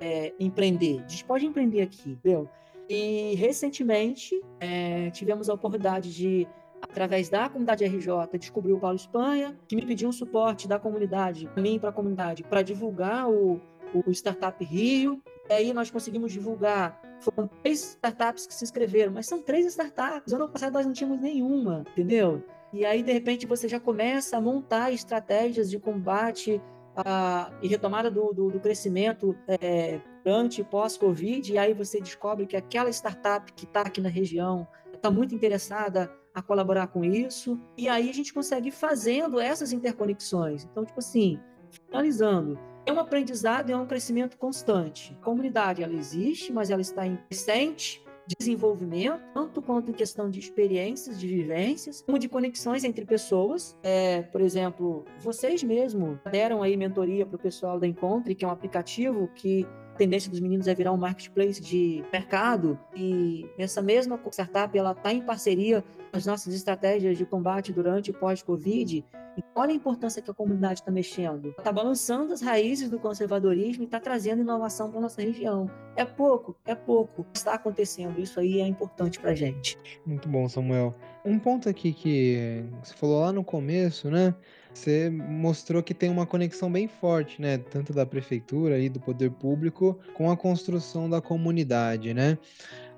é, 0.00 0.32
empreender, 0.40 1.02
a 1.04 1.08
gente 1.08 1.24
pode 1.24 1.46
empreender 1.46 1.82
aqui, 1.82 2.10
entendeu? 2.10 2.48
E 2.88 3.34
recentemente 3.36 4.42
é, 4.58 5.10
tivemos 5.10 5.48
a 5.48 5.54
oportunidade 5.54 6.12
de 6.12 6.46
através 6.82 7.28
da 7.28 7.48
comunidade 7.48 7.84
RJ, 7.84 8.38
descobriu 8.38 8.76
o 8.76 8.80
Paulo 8.80 8.96
Espanha, 8.96 9.58
que 9.66 9.76
me 9.76 9.86
pediu 9.86 10.08
um 10.08 10.12
suporte 10.12 10.68
da 10.68 10.78
comunidade, 10.78 11.48
para 11.48 11.62
mim 11.62 11.78
para 11.78 11.90
a 11.90 11.92
comunidade, 11.92 12.42
para 12.42 12.62
divulgar 12.62 13.30
o, 13.30 13.60
o 13.94 14.10
Startup 14.10 14.62
Rio. 14.64 15.22
E 15.48 15.52
aí 15.52 15.72
nós 15.72 15.90
conseguimos 15.90 16.32
divulgar. 16.32 17.00
Foram 17.20 17.48
três 17.62 17.80
startups 17.94 18.46
que 18.46 18.54
se 18.54 18.64
inscreveram, 18.64 19.12
mas 19.12 19.26
são 19.26 19.40
três 19.40 19.64
startups. 19.66 20.32
Ano 20.32 20.48
passado 20.48 20.72
nós 20.72 20.84
não 20.84 20.92
tínhamos 20.92 21.20
nenhuma, 21.20 21.84
entendeu? 21.92 22.42
E 22.72 22.86
aí, 22.86 23.02
de 23.02 23.12
repente, 23.12 23.46
você 23.46 23.68
já 23.68 23.78
começa 23.78 24.36
a 24.36 24.40
montar 24.40 24.92
estratégias 24.92 25.70
de 25.70 25.78
combate 25.78 26.60
a, 26.96 27.52
e 27.60 27.68
retomada 27.68 28.10
do, 28.10 28.32
do, 28.32 28.50
do 28.50 28.60
crescimento 28.60 29.36
é, 29.46 30.00
durante 30.24 30.62
e 30.62 30.64
pós-Covid. 30.64 31.52
E 31.52 31.58
aí 31.58 31.74
você 31.74 32.00
descobre 32.00 32.46
que 32.46 32.56
aquela 32.56 32.90
startup 32.90 33.52
que 33.52 33.64
está 33.64 33.82
aqui 33.82 34.00
na 34.00 34.08
região 34.08 34.66
está 34.94 35.10
muito 35.10 35.34
interessada 35.34 36.10
a 36.34 36.42
colaborar 36.42 36.88
com 36.88 37.04
isso. 37.04 37.60
E 37.76 37.88
aí 37.88 38.08
a 38.08 38.14
gente 38.14 38.32
consegue 38.32 38.68
ir 38.68 38.72
fazendo 38.72 39.40
essas 39.40 39.72
interconexões. 39.72 40.64
Então, 40.64 40.84
tipo 40.84 40.98
assim, 40.98 41.38
finalizando, 41.70 42.58
é 42.86 42.92
um 42.92 42.98
aprendizado 42.98 43.70
e 43.70 43.72
é 43.72 43.76
um 43.76 43.86
crescimento 43.86 44.36
constante. 44.36 45.16
A 45.20 45.24
comunidade, 45.24 45.82
ela 45.82 45.94
existe, 45.94 46.52
mas 46.52 46.70
ela 46.70 46.80
está 46.80 47.06
em 47.06 47.16
crescente 47.28 48.02
desenvolvimento, 48.38 49.20
tanto 49.34 49.60
quanto 49.60 49.90
em 49.90 49.94
questão 49.94 50.30
de 50.30 50.38
experiências, 50.38 51.18
de 51.18 51.26
vivências, 51.26 52.02
como 52.02 52.18
de 52.18 52.28
conexões 52.28 52.84
entre 52.84 53.04
pessoas. 53.04 53.76
É, 53.82 54.22
por 54.22 54.40
exemplo, 54.40 55.04
vocês 55.18 55.62
mesmo 55.62 56.18
deram 56.30 56.62
aí 56.62 56.76
mentoria 56.76 57.26
para 57.26 57.36
o 57.36 57.38
pessoal 57.38 57.78
da 57.78 57.86
Encontre, 57.86 58.34
que 58.34 58.44
é 58.44 58.48
um 58.48 58.50
aplicativo 58.50 59.28
que 59.34 59.66
tendência 59.96 60.30
dos 60.30 60.40
meninos 60.40 60.66
é 60.66 60.74
virar 60.74 60.92
um 60.92 60.96
marketplace 60.96 61.60
de 61.60 62.04
mercado 62.12 62.78
e 62.94 63.46
essa 63.58 63.82
mesma 63.82 64.18
startup 64.30 64.76
ela 64.76 64.92
está 64.92 65.12
em 65.12 65.22
parceria 65.22 65.82
com 66.10 66.16
as 66.16 66.26
nossas 66.26 66.54
estratégias 66.54 67.16
de 67.16 67.24
combate 67.24 67.72
durante 67.72 68.10
e 68.10 68.12
pós-Covid. 68.12 69.04
E 69.36 69.42
olha 69.54 69.70
a 69.70 69.74
importância 69.74 70.20
que 70.20 70.30
a 70.30 70.34
comunidade 70.34 70.80
está 70.80 70.90
mexendo. 70.90 71.54
Está 71.56 71.72
balançando 71.72 72.34
as 72.34 72.42
raízes 72.42 72.90
do 72.90 72.98
conservadorismo 72.98 73.82
e 73.82 73.86
está 73.86 73.98
trazendo 73.98 74.42
inovação 74.42 74.90
para 74.90 75.00
nossa 75.00 75.22
região. 75.22 75.70
É 75.96 76.04
pouco, 76.04 76.54
é 76.66 76.74
pouco. 76.74 77.24
Está 77.32 77.54
acontecendo. 77.54 78.20
Isso 78.20 78.38
aí 78.38 78.60
é 78.60 78.66
importante 78.66 79.18
para 79.18 79.34
gente. 79.34 79.78
Muito 80.04 80.28
bom, 80.28 80.46
Samuel. 80.50 80.94
Um 81.24 81.38
ponto 81.38 81.66
aqui 81.68 81.94
que 81.94 82.62
você 82.82 82.94
falou 82.94 83.22
lá 83.22 83.32
no 83.32 83.42
começo, 83.42 84.10
né? 84.10 84.34
Você 84.74 85.10
mostrou 85.10 85.82
que 85.82 85.94
tem 85.94 86.10
uma 86.10 86.26
conexão 86.26 86.70
bem 86.70 86.88
forte, 86.88 87.40
né? 87.40 87.58
Tanto 87.58 87.92
da 87.92 88.06
prefeitura 88.06 88.78
e 88.78 88.88
do 88.88 88.98
poder 89.00 89.30
público 89.30 89.98
com 90.14 90.30
a 90.30 90.36
construção 90.36 91.08
da 91.08 91.20
comunidade, 91.20 92.14
né? 92.14 92.38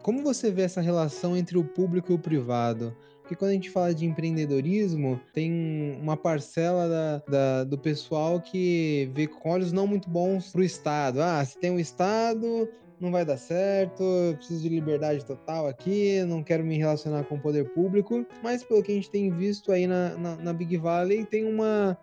Como 0.02 0.22
você 0.22 0.50
vê 0.50 0.62
essa 0.62 0.80
relação 0.80 1.36
entre 1.36 1.56
o 1.56 1.64
público 1.64 2.12
e 2.12 2.14
o 2.14 2.18
privado? 2.18 2.94
Porque 3.24 3.34
quando 3.34 3.52
a 3.52 3.54
gente 3.54 3.70
fala 3.70 3.94
de 3.94 4.04
empreendedorismo, 4.04 5.18
tem 5.32 5.98
uma 5.98 6.14
parcela 6.14 6.86
da, 6.86 7.18
da, 7.26 7.64
do 7.64 7.78
pessoal 7.78 8.38
que 8.38 9.10
vê 9.14 9.26
com 9.26 9.48
olhos 9.48 9.72
não 9.72 9.86
muito 9.86 10.10
bons 10.10 10.52
para 10.52 10.60
o 10.60 10.64
Estado. 10.64 11.22
Ah, 11.22 11.42
se 11.42 11.58
tem 11.58 11.70
um 11.70 11.78
Estado, 11.78 12.68
não 13.00 13.10
vai 13.10 13.24
dar 13.24 13.36
certo, 13.36 14.02
eu 14.02 14.36
preciso 14.36 14.62
de 14.62 14.68
liberdade 14.68 15.24
total 15.24 15.66
aqui, 15.66 16.22
não 16.24 16.42
quero 16.42 16.64
me 16.64 16.78
relacionar 16.78 17.24
com 17.24 17.36
o 17.36 17.40
poder 17.40 17.68
público. 17.70 18.26
Mas 18.42 18.62
pelo 18.64 18.82
que 18.82 18.92
a 18.92 18.94
gente 18.94 19.10
tem 19.10 19.30
visto 19.30 19.72
aí 19.72 19.86
na, 19.86 20.16
na, 20.16 20.36
na 20.36 20.52
Big 20.52 20.76
Valley, 20.76 21.24
tem 21.24 21.46
uma, 21.46 21.98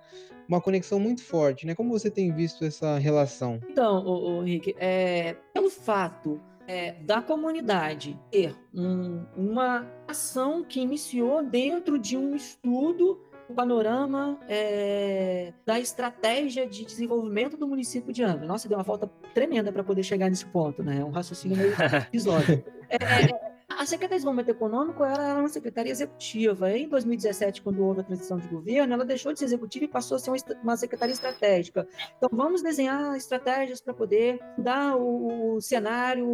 uma 0.47 0.62
conexão 0.62 0.99
muito 0.99 1.23
forte, 1.23 1.65
né? 1.65 1.73
Como 1.73 1.91
você 1.91 2.10
tem 2.10 2.32
visto 2.32 2.65
essa 2.65 2.97
relação? 2.97 3.60
Então, 3.69 4.06
o, 4.06 4.39
o 4.39 4.43
Henrique, 4.43 4.75
é, 4.77 5.36
pelo 5.54 5.69
fato 5.69 6.39
é, 6.67 6.93
da 6.93 7.21
comunidade 7.21 8.19
ter 8.30 8.56
um, 8.73 9.25
uma 9.36 9.88
ação 10.08 10.63
que 10.63 10.80
iniciou 10.80 11.43
dentro 11.43 11.97
de 11.97 12.15
um 12.17 12.36
estudo 12.36 13.19
panorama 13.51 14.39
é, 14.47 15.53
da 15.65 15.79
estratégia 15.79 16.67
de 16.67 16.85
desenvolvimento 16.85 17.57
do 17.57 17.67
município 17.67 18.11
de 18.11 18.23
Angra. 18.23 18.45
Nossa, 18.45 18.67
deu 18.67 18.77
uma 18.77 18.83
volta 18.83 19.07
tremenda 19.33 19.71
para 19.71 19.83
poder 19.83 20.03
chegar 20.03 20.29
nesse 20.29 20.45
ponto, 20.45 20.83
né? 20.83 20.99
É 20.99 21.05
um 21.05 21.11
raciocínio 21.11 21.57
meio 21.57 21.73
episódio. 22.07 22.63
É, 22.89 22.95
é, 22.95 23.51
a 23.69 23.85
Secretaria 23.85 24.09
de 24.09 24.25
Desenvolvimento 24.25 24.49
Econômico 24.49 25.03
era 25.03 25.39
uma 25.39 25.47
secretaria 25.47 25.91
executiva. 25.91 26.71
Em 26.71 26.87
2017, 26.87 27.61
quando 27.61 27.83
houve 27.83 28.01
a 28.01 28.03
transição 28.03 28.37
de 28.37 28.47
governo, 28.47 28.93
ela 28.93 29.05
deixou 29.05 29.33
de 29.33 29.39
ser 29.39 29.45
executiva 29.45 29.85
e 29.85 29.87
passou 29.87 30.17
a 30.17 30.19
ser 30.19 30.31
uma 30.61 30.77
secretaria 30.77 31.13
estratégica. 31.13 31.87
Então, 32.17 32.29
vamos 32.31 32.61
desenhar 32.61 33.15
estratégias 33.15 33.81
para 33.81 33.93
poder 33.93 34.39
dar 34.57 34.97
o, 34.97 35.59
cenário, 35.61 36.27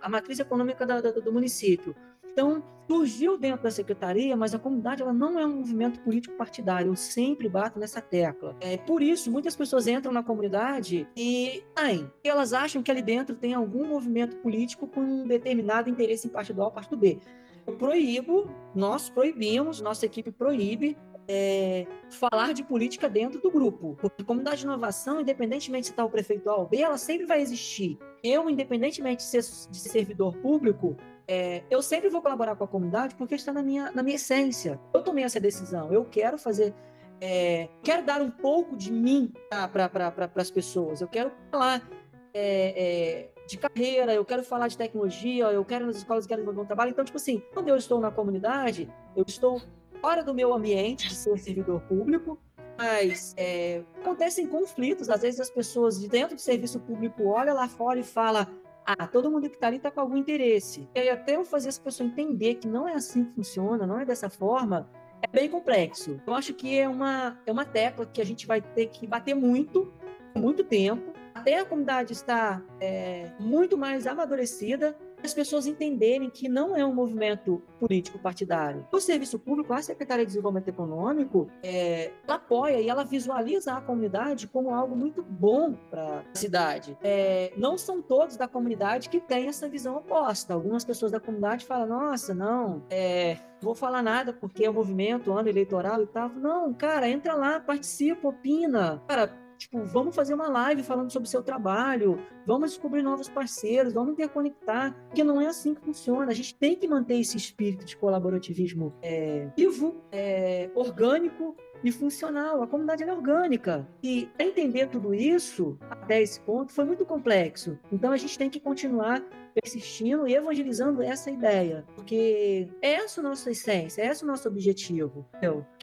a 0.00 0.08
matriz 0.08 0.38
econômica 0.38 0.86
do 0.86 1.32
município. 1.32 1.96
Então, 2.32 2.62
surgiu 2.90 3.38
dentro 3.38 3.62
da 3.62 3.70
secretaria, 3.70 4.36
mas 4.36 4.52
a 4.52 4.58
comunidade 4.58 5.00
ela 5.00 5.12
não 5.12 5.38
é 5.38 5.46
um 5.46 5.58
movimento 5.58 6.00
político 6.00 6.34
partidário. 6.36 6.90
Eu 6.90 6.96
sempre 6.96 7.48
bato 7.48 7.78
nessa 7.78 8.00
tecla. 8.00 8.56
É, 8.60 8.76
por 8.76 9.00
isso, 9.02 9.30
muitas 9.30 9.54
pessoas 9.54 9.86
entram 9.86 10.12
na 10.12 10.22
comunidade 10.22 11.06
e 11.16 11.62
saem. 11.78 12.10
Elas 12.24 12.52
acham 12.52 12.82
que 12.82 12.90
ali 12.90 13.02
dentro 13.02 13.36
tem 13.36 13.54
algum 13.54 13.86
movimento 13.86 14.36
político 14.38 14.88
com 14.88 15.00
um 15.00 15.26
determinado 15.26 15.88
interesse 15.88 16.26
em 16.26 16.30
partido 16.30 16.62
A 16.62 16.64
ou 16.64 16.72
partido 16.72 16.96
B. 16.96 17.18
Eu 17.66 17.76
proíbo, 17.76 18.50
nós 18.74 19.08
proibimos, 19.08 19.80
nossa 19.80 20.04
equipe 20.06 20.32
proíbe 20.32 20.96
é, 21.28 21.86
falar 22.10 22.52
de 22.52 22.64
política 22.64 23.08
dentro 23.08 23.40
do 23.40 23.52
grupo. 23.52 23.96
Porque 24.00 24.22
a 24.22 24.24
comunidade 24.24 24.58
de 24.58 24.64
inovação, 24.64 25.20
independentemente 25.20 25.86
se 25.86 25.92
está 25.92 26.04
o 26.04 26.10
prefeito 26.10 26.50
A 26.50 26.56
ou 26.56 26.66
B, 26.66 26.78
ela 26.78 26.98
sempre 26.98 27.24
vai 27.24 27.40
existir. 27.40 27.96
Eu, 28.22 28.50
independentemente 28.50 29.18
de 29.18 29.30
ser, 29.30 29.42
de 29.42 29.78
ser 29.78 29.88
servidor 29.90 30.36
público, 30.38 30.96
é, 31.30 31.62
eu 31.70 31.80
sempre 31.80 32.08
vou 32.08 32.20
colaborar 32.20 32.56
com 32.56 32.64
a 32.64 32.66
comunidade 32.66 33.14
porque 33.14 33.36
está 33.36 33.52
na 33.52 33.62
minha, 33.62 33.92
na 33.92 34.02
minha 34.02 34.16
essência. 34.16 34.80
Eu 34.92 35.00
tomei 35.00 35.22
essa 35.22 35.38
decisão. 35.38 35.92
Eu 35.92 36.04
quero 36.04 36.36
fazer. 36.36 36.74
É, 37.20 37.68
quero 37.84 38.04
dar 38.04 38.20
um 38.20 38.32
pouco 38.32 38.76
de 38.76 38.90
mim 38.90 39.32
para 39.48 39.88
pra, 39.88 40.28
as 40.34 40.50
pessoas. 40.50 41.00
Eu 41.00 41.06
quero 41.06 41.30
falar. 41.48 41.88
é, 42.34 43.30
é, 43.36 43.40
de 43.46 43.56
carreira, 43.58 44.14
eu 44.14 44.24
quero 44.24 44.44
falar 44.44 44.68
de 44.68 44.78
tecnologia, 44.78 45.46
eu 45.46 45.64
quero 45.64 45.84
nas 45.84 45.96
escolas, 45.96 46.24
eu 46.24 46.28
quero 46.28 46.40
desenvolver 46.40 46.62
um 46.62 46.66
trabalho. 46.66 46.90
Então, 46.90 47.04
tipo 47.04 47.16
assim, 47.16 47.42
quando 47.52 47.68
eu 47.68 47.76
estou 47.76 48.00
na 48.00 48.10
comunidade, 48.10 48.88
eu 49.16 49.24
estou 49.26 49.60
fora 50.00 50.22
do 50.22 50.32
meu 50.32 50.52
ambiente 50.52 51.08
de 51.08 51.14
ser 51.14 51.36
servidor 51.38 51.80
público, 51.82 52.38
mas 52.78 53.34
é, 53.36 53.82
acontecem 54.00 54.46
conflitos. 54.46 55.10
Às 55.10 55.22
vezes 55.22 55.40
as 55.40 55.50
pessoas 55.50 56.00
de 56.00 56.08
dentro 56.08 56.36
do 56.36 56.40
serviço 56.40 56.78
público 56.80 57.24
olham 57.24 57.54
lá 57.54 57.68
fora 57.68 57.98
e 57.98 58.04
falam 58.04 58.46
ah, 58.86 59.06
todo 59.06 59.30
mundo 59.30 59.48
que 59.48 59.56
está 59.56 59.66
ali 59.66 59.76
está 59.76 59.90
com 59.90 60.00
algum 60.00 60.16
interesse. 60.16 60.88
E 60.94 61.00
aí, 61.00 61.08
até 61.08 61.36
eu 61.36 61.44
fazer 61.44 61.68
essa 61.68 61.80
pessoa 61.80 62.06
entender 62.06 62.56
que 62.56 62.66
não 62.66 62.88
é 62.88 62.94
assim 62.94 63.24
que 63.24 63.34
funciona, 63.34 63.86
não 63.86 63.98
é 63.98 64.04
dessa 64.04 64.28
forma, 64.28 64.88
é 65.22 65.28
bem 65.28 65.48
complexo. 65.48 66.20
Eu 66.26 66.34
acho 66.34 66.54
que 66.54 66.78
é 66.78 66.88
uma, 66.88 67.38
é 67.46 67.52
uma 67.52 67.64
tecla 67.64 68.06
que 68.06 68.20
a 68.20 68.24
gente 68.24 68.46
vai 68.46 68.60
ter 68.60 68.86
que 68.86 69.06
bater 69.06 69.34
muito, 69.34 69.92
muito 70.34 70.64
tempo, 70.64 71.12
até 71.34 71.60
a 71.60 71.64
comunidade 71.64 72.12
estar 72.12 72.62
é, 72.80 73.30
muito 73.38 73.78
mais 73.78 74.06
amadurecida 74.06 74.96
as 75.22 75.34
pessoas 75.34 75.66
entenderem 75.66 76.30
que 76.30 76.48
não 76.48 76.76
é 76.76 76.84
um 76.84 76.94
movimento 76.94 77.62
político 77.78 78.18
partidário. 78.18 78.86
O 78.92 79.00
serviço 79.00 79.38
público, 79.38 79.72
a 79.72 79.82
Secretaria 79.82 80.24
de 80.24 80.30
Desenvolvimento 80.30 80.68
Econômico, 80.68 81.48
é, 81.62 82.12
ela 82.26 82.36
apoia 82.36 82.80
e 82.80 82.88
ela 82.88 83.04
visualiza 83.04 83.74
a 83.74 83.80
comunidade 83.80 84.46
como 84.46 84.74
algo 84.74 84.96
muito 84.96 85.22
bom 85.22 85.74
para 85.90 86.20
a 86.20 86.38
cidade. 86.38 86.96
É, 87.02 87.52
não 87.56 87.76
são 87.76 88.02
todos 88.02 88.36
da 88.36 88.48
comunidade 88.48 89.08
que 89.08 89.20
têm 89.20 89.48
essa 89.48 89.68
visão 89.68 89.96
oposta. 89.96 90.54
Algumas 90.54 90.84
pessoas 90.84 91.12
da 91.12 91.20
comunidade 91.20 91.64
falam: 91.64 91.86
nossa, 91.86 92.34
não, 92.34 92.82
é, 92.90 93.36
vou 93.60 93.74
falar 93.74 94.02
nada 94.02 94.32
porque 94.32 94.64
é 94.64 94.70
um 94.70 94.74
movimento, 94.74 95.32
ano 95.32 95.48
eleitoral 95.48 96.02
e 96.02 96.06
tal. 96.06 96.28
Não, 96.30 96.72
cara, 96.72 97.08
entra 97.08 97.34
lá, 97.34 97.60
participa, 97.60 98.28
opina. 98.28 99.02
Cara, 99.06 99.39
Tipo, 99.60 99.84
vamos 99.84 100.16
fazer 100.16 100.32
uma 100.32 100.48
live 100.48 100.82
falando 100.82 101.12
sobre 101.12 101.28
o 101.28 101.30
seu 101.30 101.42
trabalho, 101.42 102.18
vamos 102.46 102.70
descobrir 102.70 103.02
novos 103.02 103.28
parceiros, 103.28 103.92
vamos 103.92 104.14
interconectar, 104.14 104.94
porque 105.06 105.22
não 105.22 105.38
é 105.38 105.48
assim 105.48 105.74
que 105.74 105.82
funciona. 105.82 106.30
A 106.30 106.34
gente 106.34 106.54
tem 106.54 106.74
que 106.74 106.88
manter 106.88 107.20
esse 107.20 107.36
espírito 107.36 107.84
de 107.84 107.94
colaborativismo 107.94 108.94
é, 109.02 109.50
vivo, 109.54 110.02
é, 110.10 110.70
orgânico 110.74 111.54
e 111.84 111.92
funcional. 111.92 112.62
A 112.62 112.66
comunidade 112.66 113.02
é 113.02 113.12
orgânica. 113.12 113.86
E 114.02 114.30
entender 114.38 114.88
tudo 114.88 115.12
isso, 115.12 115.78
até 115.90 116.22
esse 116.22 116.40
ponto, 116.40 116.72
foi 116.72 116.86
muito 116.86 117.04
complexo. 117.04 117.78
Então 117.92 118.12
a 118.12 118.16
gente 118.16 118.38
tem 118.38 118.48
que 118.48 118.60
continuar 118.60 119.22
persistindo 119.54 120.26
e 120.26 120.34
evangelizando 120.34 121.02
essa 121.02 121.30
ideia, 121.30 121.84
porque 121.96 122.66
é 122.80 122.92
essa 122.94 123.20
é 123.20 123.24
a 123.24 123.28
nossa 123.28 123.50
essência, 123.50 124.00
é 124.00 124.06
esse 124.06 124.24
o 124.24 124.26
nosso 124.26 124.48
objetivo. 124.48 125.26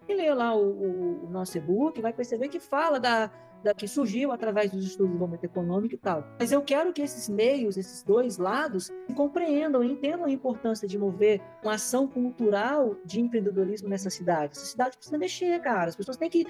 Quem 0.08 0.16
lê 0.16 0.34
lá 0.34 0.56
o, 0.56 0.62
o, 0.62 1.26
o 1.26 1.30
nosso 1.30 1.58
e-book 1.58 2.02
vai 2.02 2.14
perceber 2.14 2.48
que 2.48 2.62
fala 2.62 2.98
da 2.98 3.30
que 3.78 3.88
surgiu 3.88 4.32
através 4.32 4.72
dos 4.72 4.86
estudos 4.86 5.08
de 5.08 5.14
desenvolvimento 5.14 5.44
econômico 5.44 5.96
e 5.96 5.98
tal. 5.98 6.24
Mas 6.40 6.52
eu 6.52 6.62
quero 6.62 6.94
que 6.94 7.02
esses 7.02 7.28
meios, 7.30 7.78
esses 7.78 8.04
dois 8.04 8.38
lados, 8.38 8.92
compreendam 9.16 9.84
e 9.84 9.92
entendam 9.92 10.26
a 10.26 10.32
importância 10.32 10.88
de 10.88 10.98
mover 10.98 11.42
uma 11.64 11.74
ação 11.74 12.08
cultural 12.08 12.96
de 13.04 13.20
empreendedorismo 13.20 13.90
nessa 13.90 14.10
cidade. 14.10 14.54
Essa 14.54 14.66
cidade 14.66 14.98
precisa 14.98 15.18
mexer, 15.18 15.60
cara. 15.62 15.90
As 15.90 15.96
pessoas 15.96 16.18
têm 16.18 16.30
que, 16.30 16.46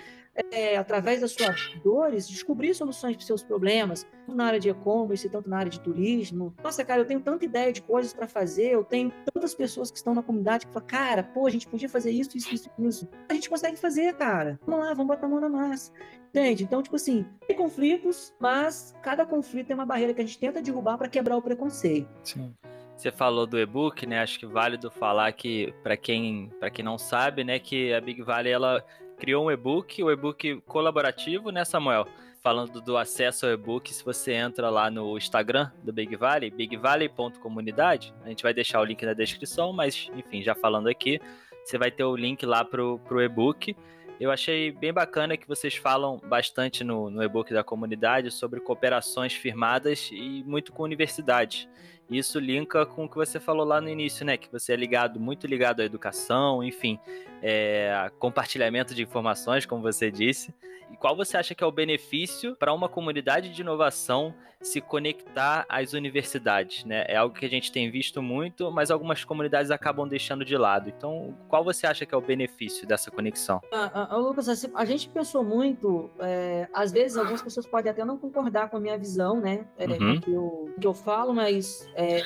é, 0.52 0.78
através 0.78 1.22
das 1.22 1.32
suas 1.32 1.74
dores, 1.84 2.28
descobrir 2.28 2.74
soluções 2.74 3.16
para 3.16 3.22
os 3.22 3.28
seus 3.28 3.44
problemas, 3.44 4.06
tanto 4.26 4.36
na 4.36 4.46
área 4.46 4.60
de 4.60 4.70
e-commerce, 4.70 5.30
tanto 5.30 5.50
na 5.50 5.58
área 5.58 5.70
de 5.70 5.80
turismo. 5.80 6.54
Nossa, 6.64 6.84
cara, 6.86 7.02
eu 7.02 7.06
tenho 7.06 7.20
tanta 7.20 7.46
ideia 7.46 7.72
de 7.74 7.82
coisas 7.82 8.14
para 8.14 8.28
fazer, 8.28 8.72
eu 8.72 8.84
tenho 8.84 9.12
tantas 9.34 9.56
pessoas 9.56 9.90
que 9.90 9.98
estão 9.98 10.14
na 10.14 10.24
comunidade 10.24 10.68
que 10.68 10.74
falam, 10.74 10.88
cara, 10.88 11.24
pô, 11.24 11.48
a 11.48 11.50
gente 11.50 11.68
podia 11.68 11.90
fazer 11.90 12.12
isso, 12.12 12.38
isso, 12.38 12.54
isso, 12.54 12.70
isso. 12.80 13.10
A 13.30 13.34
gente 13.34 13.50
consegue 13.50 13.78
fazer, 13.78 14.14
cara. 14.16 14.60
Vamos 14.66 14.86
lá, 14.86 14.94
vamos 14.94 15.08
botar 15.08 15.26
a 15.26 15.30
mão 15.30 15.40
na 15.40 15.50
massa. 15.50 15.92
Entende? 16.30 16.64
Então, 16.64 16.84
tipo 16.84 16.96
assim, 16.96 17.26
tem 17.48 17.56
conflitos, 17.56 18.34
mas 18.40 18.94
cada 19.02 19.26
conflito 19.26 19.72
é 19.72 19.76
uma 19.76 19.86
barreira 19.86 20.14
que 20.14 20.22
a 20.22 20.26
gente 20.26 20.38
tenta 20.38 20.62
derrubar 20.62 20.98
para 20.98 21.08
quebrar 21.08 21.38
o 21.38 21.42
preconceito. 21.42 22.08
Sim. 22.24 22.54
Você 22.96 23.12
falou 23.12 23.46
do 23.46 23.60
e-book, 23.60 24.08
né? 24.08 24.20
Acho 24.22 24.40
que 24.40 24.46
válido 24.48 24.90
falar 24.90 25.32
que 25.32 25.72
para 25.84 25.96
quem 25.96 26.52
para 26.60 26.72
quem 26.72 26.84
não 26.84 26.98
sabe, 26.98 27.44
né, 27.44 27.60
que 27.60 27.94
a 27.94 28.02
Big 28.02 28.24
Valley 28.24 28.52
ela 28.52 28.84
criou 29.18 29.46
um 29.46 29.52
e-book, 29.52 30.04
o 30.04 30.12
e-book 30.12 30.62
colaborativo, 30.62 31.52
né, 31.52 31.66
Samuel? 31.66 32.08
Falando 32.42 32.80
do 32.80 32.98
acesso 32.98 33.46
ao 33.46 33.52
e-book, 33.52 33.94
se 33.94 34.04
você 34.06 34.34
entra 34.34 34.70
lá 34.70 34.90
no 34.90 35.18
Instagram 35.18 35.72
do 35.84 35.92
Big 35.92 36.16
Valley, 36.16 36.50
bigvalley.comunidade, 36.50 38.14
a 38.24 38.30
gente 38.30 38.44
vai 38.44 38.54
deixar 38.54 38.80
o 38.80 38.86
link 38.86 39.06
na 39.06 39.14
descrição, 39.14 39.74
mas 39.74 40.10
enfim, 40.16 40.42
já 40.42 40.56
falando 40.56 40.88
aqui, 40.88 41.20
você 41.66 41.78
vai 41.78 41.92
ter 41.92 42.04
o 42.04 42.16
link 42.16 42.46
lá 42.46 42.64
pro, 42.64 43.00
pro 43.00 43.22
e-book. 43.22 43.76
Eu 44.20 44.32
achei 44.32 44.72
bem 44.72 44.94
bacana 44.94 45.38
que 45.38 45.48
vocês 45.48 45.76
falam 45.76 46.20
bastante 46.26 46.84
no, 46.84 47.10
no 47.10 47.22
e-book 47.22 47.54
da 47.54 47.64
comunidade 47.64 48.32
sobre 48.32 48.60
cooperações 48.60 49.34
firmadas 49.34 50.10
e 50.12 50.44
muito 50.46 50.72
com 50.72 50.84
universidades. 50.84 51.68
Isso 52.10 52.40
linka 52.40 52.86
com 52.86 53.06
o 53.06 53.10
que 53.10 53.16
você 53.16 53.40
falou 53.40 53.66
lá 53.66 53.82
no 53.82 53.90
início, 53.90 54.26
né? 54.26 54.38
Que 54.38 54.50
você 54.50 54.74
é 54.74 54.76
ligado, 54.76 55.20
muito 55.20 55.46
ligado 55.46 55.82
à 55.82 55.86
educação, 55.86 56.64
enfim, 56.64 56.98
é, 57.42 58.12
compartilhamento 58.20 58.94
de 58.94 59.04
informações, 59.04 59.66
como 59.66 59.82
você 59.82 60.12
disse. 60.12 60.54
E 60.92 60.96
qual 60.96 61.16
você 61.16 61.38
acha 61.38 61.54
que 61.54 61.64
é 61.64 61.68
o 61.68 61.72
benefício 61.72 62.56
para 62.56 62.74
uma 62.74 62.88
comunidade 62.88 63.50
de 63.50 63.62
inovação 63.62 64.34
se 64.62 64.80
conectar 64.80 65.66
às 65.68 65.94
universidades? 65.94 66.86
Né? 66.86 67.04
É 67.08 67.18
algo 67.18 67.36
que 67.36 67.46
a 67.46 67.50
gente 67.50 67.72
tem 67.72 67.92
visto 67.92 68.22
muito, 68.22 68.72
mas 68.72 68.90
algumas 68.90 69.24
comunidades 69.24 69.70
acabam 69.70 70.08
deixando 70.08 70.46
de 70.46 70.58
lado. 70.58 70.90
Então, 70.90 71.38
qual 71.48 71.64
você 71.64 71.86
acha 71.86 72.06
que 72.06 72.16
é 72.16 72.18
o 72.18 72.22
benefício 72.22 72.88
dessa 72.88 73.12
conexão? 73.12 73.62
Ah, 73.72 74.08
ah, 74.10 74.16
Lucas, 74.16 74.48
assim, 74.48 74.72
a 74.74 74.86
gente 74.86 75.10
pensou 75.10 75.44
muito, 75.44 76.10
é, 76.20 76.68
às 76.74 76.92
vezes 76.92 77.18
algumas 77.18 77.42
pessoas 77.42 77.68
podem 77.68 77.92
até 77.92 78.06
não 78.06 78.18
concordar 78.18 78.70
com 78.70 78.78
a 78.78 78.80
minha 78.80 78.98
visão, 78.98 79.42
né? 79.42 79.68
É, 79.78 79.88
uhum. 79.88 80.22
que, 80.22 80.32
eu, 80.32 80.74
que 80.80 80.88
eu 80.88 80.94
falo, 80.94 81.34
mas 81.34 81.88
é, 81.96 82.22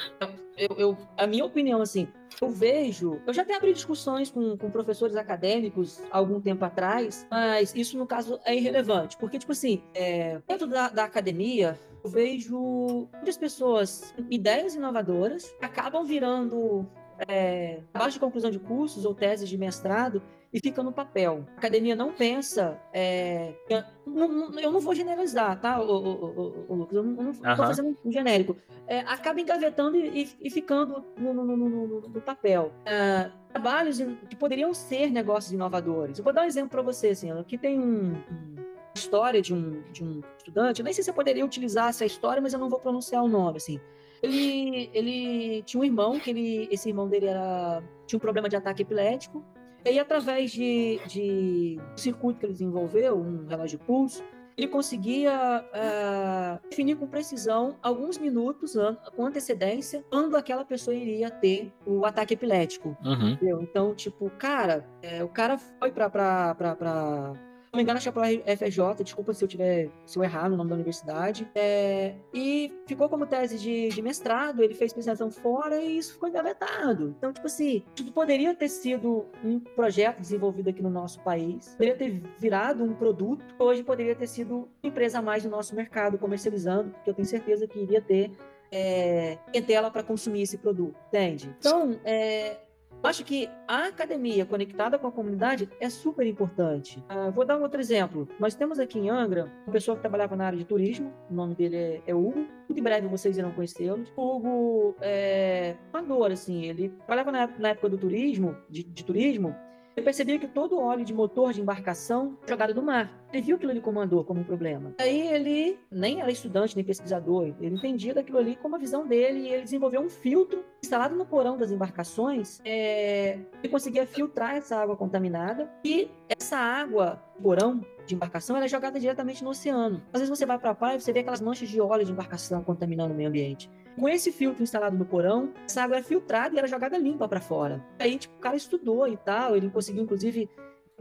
eu, 0.55 0.75
eu, 0.77 0.97
a 1.17 1.25
minha 1.25 1.43
opinião, 1.43 1.81
assim, 1.81 2.07
eu 2.41 2.49
vejo, 2.49 3.21
eu 3.27 3.33
já 3.33 3.43
até 3.43 3.55
abri 3.55 3.71
discussões 3.71 4.31
com, 4.31 4.57
com 4.57 4.71
professores 4.71 5.15
acadêmicos 5.15 6.01
algum 6.09 6.41
tempo 6.41 6.65
atrás, 6.65 7.27
mas 7.29 7.71
isso 7.75 7.95
no 7.99 8.07
caso 8.07 8.39
é 8.43 8.55
irrelevante, 8.55 9.15
porque, 9.17 9.37
tipo 9.37 9.51
assim, 9.51 9.83
é, 9.93 10.41
dentro 10.47 10.65
da, 10.65 10.89
da 10.89 11.03
academia, 11.03 11.79
eu 12.03 12.09
vejo 12.09 13.07
muitas 13.13 13.37
pessoas, 13.37 14.15
ideias 14.27 14.73
inovadoras, 14.73 15.55
acabam 15.61 16.03
virando 16.03 16.87
é, 17.27 17.81
trabalhos 17.91 18.15
de 18.15 18.19
conclusão 18.19 18.49
de 18.49 18.57
cursos 18.57 19.05
ou 19.05 19.13
teses 19.13 19.47
de 19.47 19.55
mestrado 19.55 20.19
e 20.53 20.59
fica 20.59 20.83
no 20.83 20.91
papel. 20.91 21.45
A 21.55 21.59
academia 21.59 21.95
não 21.95 22.11
pensa. 22.11 22.79
É, 22.93 23.53
eu, 23.69 23.83
não, 24.05 24.59
eu, 24.59 24.71
não, 24.71 24.79
vou 24.79 24.93
generalizar, 24.93 25.59
tá, 25.61 25.81
o, 25.81 25.89
o, 25.89 26.65
o, 26.67 26.75
Lucas? 26.75 26.97
Eu 26.97 27.03
não, 27.03 27.31
estou 27.31 27.55
fazendo 27.55 27.97
um 28.03 28.11
genérico. 28.11 28.57
É, 28.85 28.99
acaba 28.99 29.39
engavetando 29.39 29.95
e, 29.97 30.29
e 30.41 30.49
ficando 30.49 31.05
no, 31.17 31.33
no, 31.33 31.45
no, 31.45 32.01
no 32.01 32.21
papel. 32.21 32.71
É, 32.85 33.31
trabalhos 33.49 33.99
que 34.29 34.35
poderiam 34.35 34.73
ser 34.73 35.09
negócios 35.09 35.53
inovadores. 35.53 36.17
Eu 36.17 36.23
vou 36.23 36.33
dar 36.33 36.41
um 36.41 36.45
exemplo 36.45 36.69
para 36.69 36.81
você. 36.81 37.09
Assim, 37.09 37.31
aqui 37.31 37.57
tem 37.57 37.79
um, 37.79 38.13
um 38.13 38.55
história 38.93 39.41
de 39.41 39.53
um, 39.53 39.81
de 39.91 40.03
um 40.03 40.21
estudante. 40.37 40.81
Eu 40.81 40.83
nem 40.83 40.93
sei 40.93 41.03
se 41.03 41.09
eu 41.09 41.13
poderia 41.13 41.45
utilizar 41.45 41.89
essa 41.89 42.05
história, 42.05 42.41
mas 42.41 42.53
eu 42.53 42.59
não 42.59 42.69
vou 42.69 42.79
pronunciar 42.79 43.23
o 43.23 43.27
nome. 43.27 43.57
Assim. 43.57 43.79
Ele, 44.21 44.89
ele 44.93 45.63
tinha 45.63 45.79
um 45.79 45.83
irmão, 45.83 46.19
que 46.19 46.29
ele, 46.29 46.67
esse 46.69 46.89
irmão 46.89 47.07
dele 47.07 47.27
era, 47.27 47.81
tinha 48.05 48.17
um 48.17 48.21
problema 48.21 48.49
de 48.49 48.55
ataque 48.55 48.81
epilético. 48.81 49.43
E 49.83 49.89
aí, 49.89 49.99
através 49.99 50.51
de, 50.51 50.99
de 51.07 51.77
um 51.93 51.97
circuito 51.97 52.39
que 52.39 52.45
ele 52.45 52.53
desenvolveu, 52.53 53.17
um 53.17 53.45
relógio 53.47 53.79
de 53.79 53.85
pulso, 53.85 54.23
ele 54.57 54.67
conseguia 54.67 55.65
uh, 55.65 56.69
definir 56.69 56.95
com 56.95 57.07
precisão, 57.07 57.77
alguns 57.81 58.17
minutos 58.17 58.75
com 59.15 59.25
antecedência, 59.25 60.03
quando 60.09 60.35
aquela 60.35 60.63
pessoa 60.63 60.95
iria 60.95 61.31
ter 61.31 61.73
o 61.85 62.05
ataque 62.05 62.33
epilético. 62.33 62.95
Uhum. 63.03 63.37
Então, 63.61 63.95
tipo, 63.95 64.29
cara, 64.37 64.87
é, 65.01 65.23
o 65.23 65.29
cara 65.29 65.57
foi 65.57 65.91
para 65.91 67.35
não 67.71 67.77
me 67.77 67.83
engano, 67.83 67.97
acho 67.97 68.11
que 68.11 68.19
é 68.45 68.55
FJ, 68.57 69.03
desculpa 69.03 69.33
se 69.33 69.43
eu 69.43 69.47
tiver, 69.47 69.89
se 70.05 70.19
eu 70.19 70.23
errar 70.23 70.49
no 70.49 70.57
nome 70.57 70.69
da 70.69 70.75
universidade. 70.75 71.49
É, 71.55 72.15
e 72.33 72.71
ficou 72.85 73.07
como 73.07 73.25
tese 73.25 73.57
de, 73.57 73.87
de, 73.87 74.01
mestrado, 74.01 74.61
ele 74.61 74.73
fez 74.73 74.91
especialização 74.91 75.31
fora 75.31 75.81
e 75.81 75.97
isso 75.97 76.13
ficou 76.13 76.27
engavetado. 76.27 77.15
Então, 77.17 77.31
tipo 77.31 77.47
assim, 77.47 77.81
isso 77.95 78.11
poderia 78.11 78.53
ter 78.53 78.67
sido 78.67 79.25
um 79.41 79.57
projeto 79.59 80.19
desenvolvido 80.19 80.69
aqui 80.69 80.81
no 80.81 80.89
nosso 80.89 81.21
país, 81.21 81.69
poderia 81.69 81.95
ter 81.95 82.21
virado 82.37 82.83
um 82.83 82.93
produto, 82.93 83.43
hoje 83.57 83.83
poderia 83.83 84.15
ter 84.15 84.27
sido 84.27 84.67
empresa 84.83 85.19
a 85.19 85.21
mais 85.21 85.43
do 85.43 85.49
nosso 85.49 85.73
mercado 85.73 86.17
comercializando, 86.17 86.91
porque 86.91 87.09
eu 87.09 87.13
tenho 87.13 87.27
certeza 87.27 87.65
que 87.67 87.79
iria 87.79 88.01
ter 88.01 88.31
é, 88.69 89.37
tela 89.65 89.89
para 89.89 90.03
consumir 90.03 90.41
esse 90.41 90.57
produto, 90.57 90.95
entende? 91.07 91.55
Então, 91.59 91.99
é, 92.03 92.57
acho 93.03 93.23
que 93.23 93.49
a 93.67 93.87
academia 93.87 94.45
conectada 94.45 94.97
com 94.97 95.07
a 95.07 95.11
comunidade 95.11 95.69
é 95.79 95.89
super 95.89 96.25
importante. 96.25 97.03
Uh, 97.09 97.31
vou 97.31 97.45
dar 97.45 97.57
um 97.57 97.61
outro 97.61 97.79
exemplo. 97.79 98.27
Nós 98.39 98.55
temos 98.55 98.79
aqui 98.79 98.99
em 98.99 99.09
Angra 99.09 99.51
uma 99.65 99.73
pessoa 99.73 99.95
que 99.95 100.01
trabalhava 100.01 100.35
na 100.35 100.45
área 100.45 100.57
de 100.57 100.65
turismo, 100.65 101.13
o 101.29 101.33
nome 101.33 101.55
dele 101.55 101.75
é, 101.75 102.01
é 102.07 102.15
Hugo. 102.15 102.45
Muito 102.67 102.79
em 102.79 102.83
breve 102.83 103.07
vocês 103.07 103.37
irão 103.37 103.51
conhecê-lo. 103.51 104.03
O 104.15 104.35
Hugo 104.35 104.95
é 105.01 105.75
amador, 105.91 106.31
assim, 106.31 106.65
ele 106.65 106.89
trabalhava 106.89 107.31
na, 107.31 107.47
na 107.59 107.69
época 107.69 107.89
do 107.89 107.97
turismo, 107.97 108.55
de, 108.69 108.83
de 108.83 109.03
turismo, 109.03 109.55
ele 109.95 110.03
percebia 110.03 110.39
que 110.39 110.47
todo 110.47 110.75
o 110.75 110.81
óleo 110.81 111.03
de 111.03 111.13
motor 111.13 111.53
de 111.53 111.61
embarcação 111.61 112.37
jogado 112.47 112.73
no 112.73 112.81
mar. 112.81 113.11
Ele 113.31 113.41
viu 113.41 113.55
aquilo 113.55 113.71
ali 113.71 113.81
como 113.81 114.05
dor, 114.05 114.25
como 114.25 114.41
um 114.41 114.43
problema. 114.43 114.93
Aí 114.99 115.27
ele 115.27 115.79
nem 115.89 116.21
era 116.21 116.31
estudante 116.31 116.75
nem 116.75 116.83
pesquisador, 116.83 117.53
ele 117.59 117.75
entendia 117.75 118.13
daquilo 118.13 118.37
ali 118.37 118.55
como 118.55 118.75
a 118.75 118.79
visão 118.79 119.07
dele 119.07 119.39
e 119.39 119.53
ele 119.53 119.63
desenvolveu 119.63 120.01
um 120.01 120.09
filtro 120.09 120.63
instalado 120.83 121.15
no 121.15 121.25
porão 121.25 121.57
das 121.57 121.71
embarcações. 121.71 122.59
É... 122.65 123.39
Ele 123.61 123.69
conseguia 123.69 124.05
filtrar 124.05 124.55
essa 124.55 124.75
água 124.75 124.97
contaminada 124.97 125.69
e 125.83 126.09
essa 126.37 126.57
água, 126.57 127.21
porão 127.41 127.85
de 128.05 128.15
embarcação, 128.15 128.55
ela 128.55 128.65
é 128.65 128.67
jogada 128.67 128.99
diretamente 128.99 129.43
no 129.43 129.51
oceano. 129.51 130.01
Às 130.11 130.21
vezes 130.21 130.29
você 130.29 130.45
vai 130.45 130.57
para 130.57 130.71
a 130.71 130.75
praia 130.75 130.97
e 130.97 131.01
você 131.01 131.13
vê 131.13 131.19
aquelas 131.19 131.41
manchas 131.41 131.69
de 131.69 131.79
óleo 131.79 132.05
de 132.05 132.11
embarcação 132.11 132.63
contaminando 132.63 133.13
o 133.13 133.17
meio 133.17 133.29
ambiente. 133.29 133.69
Com 133.97 134.07
esse 134.07 134.31
filtro 134.31 134.63
instalado 134.63 134.97
no 134.97 135.05
porão, 135.05 135.53
essa 135.65 135.83
água 135.83 135.97
é 135.97 136.03
filtrada 136.03 136.55
e 136.55 136.57
era 136.57 136.67
jogada 136.67 136.97
limpa 136.97 137.27
para 137.27 137.41
fora. 137.41 137.83
Aí, 137.99 138.17
tipo, 138.17 138.35
o 138.35 138.39
cara 138.39 138.55
estudou 138.55 139.07
e 139.07 139.17
tal, 139.17 139.55
ele 139.55 139.69
conseguiu, 139.69 140.03
inclusive, 140.03 140.49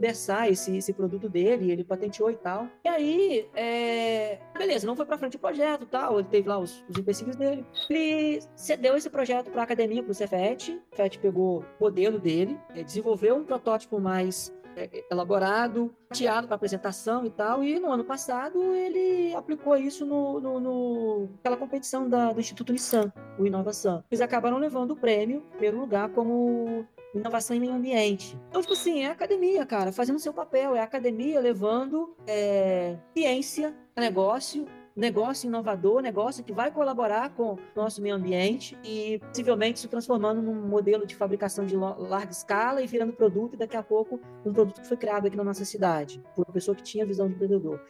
dessar 0.01 0.51
esse, 0.51 0.75
esse 0.75 0.91
produto 0.91 1.29
dele, 1.29 1.71
ele 1.71 1.83
patenteou 1.83 2.31
e 2.31 2.35
tal. 2.35 2.67
E 2.83 2.89
aí, 2.89 3.49
é... 3.55 4.39
beleza, 4.57 4.85
não 4.85 4.95
foi 4.95 5.05
para 5.05 5.17
frente 5.17 5.37
o 5.37 5.39
projeto 5.39 5.85
tal, 5.85 6.19
ele 6.19 6.27
teve 6.27 6.49
lá 6.49 6.57
os, 6.57 6.83
os 6.89 6.97
empecilhos 6.97 7.35
dele. 7.35 7.65
Ele 7.89 8.41
cedeu 8.55 8.97
esse 8.97 9.09
projeto 9.09 9.51
para 9.51 9.61
a 9.61 9.63
academia, 9.63 10.03
para 10.03 10.11
o 10.11 10.15
Cefet. 10.15 10.71
O 10.91 10.95
Cefet 10.95 11.19
pegou 11.19 11.59
o 11.59 11.83
modelo 11.83 12.19
dele, 12.19 12.59
é, 12.75 12.83
desenvolveu 12.83 13.35
um 13.35 13.45
protótipo 13.45 13.99
mais 13.99 14.51
é, 14.51 14.60
elaborado, 15.09 15.93
teado 16.13 16.47
para 16.47 16.55
apresentação 16.55 17.25
e 17.25 17.29
tal. 17.29 17.63
E 17.63 17.79
no 17.79 17.91
ano 17.91 18.03
passado 18.03 18.73
ele 18.73 19.33
aplicou 19.35 19.75
isso 19.77 20.05
no, 20.05 20.39
no, 20.39 20.59
no 20.59 21.29
aquela 21.39 21.57
competição 21.57 22.07
da, 22.09 22.31
do 22.31 22.39
Instituto 22.39 22.71
Nissan, 22.71 23.11
o 23.37 23.45
Inovação. 23.45 24.03
Eles 24.09 24.21
acabaram 24.21 24.57
levando 24.57 24.91
o 24.91 24.95
prêmio, 24.95 25.37
em 25.37 25.51
primeiro 25.51 25.79
lugar, 25.79 26.09
como 26.09 26.85
inovação 27.13 27.55
em 27.55 27.59
meio 27.59 27.73
ambiente. 27.73 28.37
Então, 28.49 28.61
tipo 28.61 28.73
assim, 28.73 29.03
é 29.03 29.07
a 29.07 29.11
academia, 29.11 29.65
cara, 29.65 29.91
fazendo 29.91 30.19
seu 30.19 30.33
papel, 30.33 30.75
é 30.75 30.79
a 30.79 30.83
academia 30.83 31.39
levando 31.39 32.15
é, 32.25 32.97
ciência, 33.13 33.75
negócio 33.97 34.65
negócio 34.95 35.47
inovador, 35.47 36.01
negócio 36.01 36.43
que 36.43 36.51
vai 36.51 36.71
colaborar 36.71 37.29
com 37.31 37.53
o 37.53 37.59
nosso 37.75 38.01
meio 38.01 38.15
ambiente 38.15 38.77
e 38.83 39.19
possivelmente 39.19 39.79
se 39.79 39.87
transformando 39.87 40.41
num 40.41 40.67
modelo 40.67 41.05
de 41.05 41.15
fabricação 41.15 41.65
de 41.65 41.75
larga 41.75 42.31
escala 42.31 42.81
e 42.81 42.87
virando 42.87 43.13
produto 43.13 43.53
e 43.53 43.57
daqui 43.57 43.77
a 43.77 43.83
pouco 43.83 44.19
um 44.45 44.51
produto 44.51 44.81
que 44.81 44.87
foi 44.87 44.97
criado 44.97 45.27
aqui 45.27 45.37
na 45.37 45.43
nossa 45.43 45.65
cidade 45.65 46.21
por 46.35 46.45
uma 46.45 46.53
pessoa 46.53 46.75
que 46.75 46.83
tinha 46.83 47.05
visão 47.05 47.27
de 47.27 47.35
empreendedor. 47.35 47.81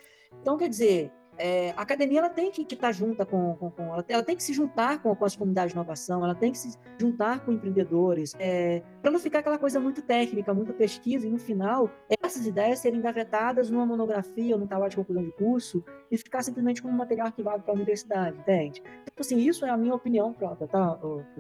Então, 0.42 0.58
quer 0.58 0.70
dizer, 0.70 1.12
é, 1.38 1.72
a 1.72 1.82
academia 1.82 2.20
ela 2.20 2.30
tem 2.30 2.52
que 2.52 2.62
estar 2.62 2.92
junta 2.92 3.26
com, 3.26 3.56
com, 3.56 3.72
com 3.72 3.84
ela, 3.84 4.06
ela, 4.08 4.24
tem 4.24 4.36
que 4.36 4.44
se 4.44 4.54
juntar 4.54 5.02
com, 5.02 5.16
com, 5.16 5.26
as 5.26 5.36
comunidades 5.36 5.72
de 5.72 5.78
inovação, 5.78 6.24
ela 6.24 6.36
tem 6.36 6.52
que 6.52 6.58
se 6.58 6.78
juntar 7.00 7.44
com 7.44 7.52
empreendedores, 7.52 8.36
é, 8.40 8.84
para 9.02 9.12
não 9.12 9.20
ficar 9.20 9.40
aquela 9.40 9.58
coisa 9.58 9.80
muito 9.80 10.02
técnica, 10.02 10.54
muita 10.54 10.74
pesquisa, 10.74 11.28
e 11.28 11.30
no 11.30 11.40
final 11.40 11.90
essas 12.24 12.46
ideias 12.46 12.80
serem 12.80 13.00
engavetadas 13.00 13.70
numa 13.70 13.86
monografia 13.86 14.54
ou 14.54 14.60
num 14.60 14.68
trabalho 14.68 14.90
de 14.90 14.96
conclusão 14.96 15.24
de 15.24 15.32
curso 15.32 15.84
e 16.10 16.18
ficar 16.18 16.44
simplesmente 16.44 16.82
como 16.82 16.96
material 16.96 17.28
arquivado 17.28 17.64
para 17.64 17.74
a 17.74 17.76
universidade, 17.76 18.38
entende? 18.38 18.82
Então, 19.04 19.14
assim, 19.20 19.38
isso 19.40 19.66
é 19.66 19.70
a 19.70 19.78
minha 19.78 19.96
opinião 19.96 20.34
própria, 20.34 20.68
tá? 20.68 21.00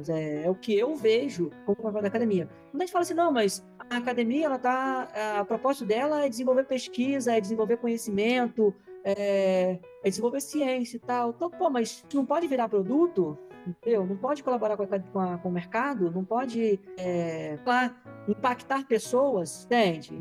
É, 0.10 0.43
é 0.43 0.49
o 0.49 0.56
que 0.56 0.77
eu 0.77 0.95
vejo 0.95 1.51
como 1.65 1.77
papel 1.77 2.01
da 2.01 2.08
academia. 2.08 2.49
Quando 2.71 2.82
a 2.82 2.86
gente 2.86 2.91
fala 2.91 3.04
assim, 3.04 3.13
não, 3.13 3.32
mas 3.32 3.65
a 3.89 3.97
academia, 3.97 4.45
ela 4.45 4.58
tá, 4.58 5.08
a 5.39 5.45
propósito 5.45 5.86
dela 5.86 6.25
é 6.25 6.30
desenvolver 6.30 6.65
pesquisa, 6.65 7.34
é 7.34 7.41
desenvolver 7.41 7.77
conhecimento, 7.77 8.73
é, 9.04 9.80
é 10.04 10.10
desenvolver 10.10 10.42
ciência 10.42 10.98
e 10.98 11.00
tal. 11.00 11.32
Então, 11.32 11.50
pô, 11.50 11.70
mas 11.70 12.04
não 12.14 12.26
pode 12.26 12.48
virar 12.48 12.70
produto? 12.70 13.38
Entendeu? 13.66 14.06
Não 14.06 14.18
pode 14.18 14.42
colaborar 14.42 14.76
com, 14.76 14.84
a, 14.84 14.88
com, 14.88 15.20
a, 15.20 15.38
com 15.38 15.50
o 15.50 15.52
mercado, 15.52 16.10
não 16.10 16.26
pode 16.26 16.80
é, 16.98 17.60
lá, 17.64 17.96
impactar 18.28 18.88
pessoas, 18.88 19.66
entende? 19.66 20.12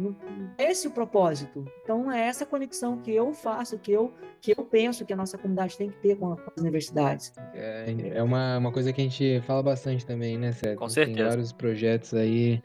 Esse 0.58 0.86
é 0.86 0.90
o 0.90 0.92
propósito. 0.92 1.64
Então 1.82 2.12
é 2.12 2.26
essa 2.26 2.44
conexão 2.44 2.98
que 2.98 3.10
eu 3.10 3.32
faço, 3.32 3.78
que 3.78 3.92
eu, 3.92 4.12
que 4.42 4.52
eu 4.52 4.62
penso 4.62 5.06
que 5.06 5.12
a 5.14 5.16
nossa 5.16 5.38
comunidade 5.38 5.78
tem 5.78 5.88
que 5.88 5.96
ter 6.00 6.16
com, 6.16 6.32
as 6.32 6.40
universidades. 6.58 7.32
É, 7.54 7.94
é 8.14 8.22
uma, 8.22 8.58
uma 8.58 8.72
coisa 8.72 8.92
que 8.92 9.00
a 9.00 9.04
gente 9.04 9.40
fala 9.46 9.62
bastante 9.62 10.04
também, 10.04 10.36
né, 10.36 10.52
Sérgio? 10.52 10.78
Com 10.78 10.88
certeza. 10.90 11.16
Tem 11.16 11.26
vários 11.26 11.52
projetos 11.52 12.12
aí 12.12 12.62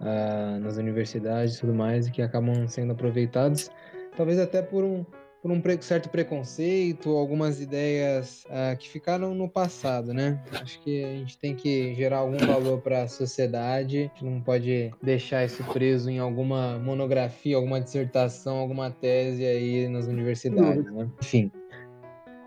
uh, 0.00 0.60
nas 0.60 0.76
universidades 0.76 1.56
e 1.56 1.60
tudo 1.60 1.72
mais 1.72 2.10
que 2.10 2.20
acabam 2.20 2.68
sendo 2.68 2.92
aproveitados, 2.92 3.70
talvez 4.14 4.38
até 4.38 4.60
por 4.60 4.84
um 4.84 5.06
por 5.42 5.50
um 5.50 5.60
certo 5.80 6.08
preconceito, 6.08 7.10
algumas 7.10 7.60
ideias 7.60 8.44
uh, 8.44 8.76
que 8.78 8.88
ficaram 8.88 9.34
no 9.34 9.48
passado, 9.48 10.14
né? 10.14 10.40
Acho 10.52 10.80
que 10.80 11.04
a 11.04 11.08
gente 11.08 11.36
tem 11.36 11.54
que 11.54 11.94
gerar 11.96 12.18
algum 12.18 12.38
valor 12.38 12.80
para 12.80 13.02
a 13.02 13.08
sociedade, 13.08 13.98
a 13.98 14.02
gente 14.02 14.24
não 14.24 14.40
pode 14.40 14.92
deixar 15.02 15.44
isso 15.44 15.64
preso 15.64 16.08
em 16.08 16.20
alguma 16.20 16.78
monografia, 16.78 17.56
alguma 17.56 17.80
dissertação, 17.80 18.58
alguma 18.58 18.90
tese 18.90 19.44
aí 19.44 19.88
nas 19.88 20.06
universidades, 20.06 20.84
né? 20.92 21.10
Enfim. 21.20 21.50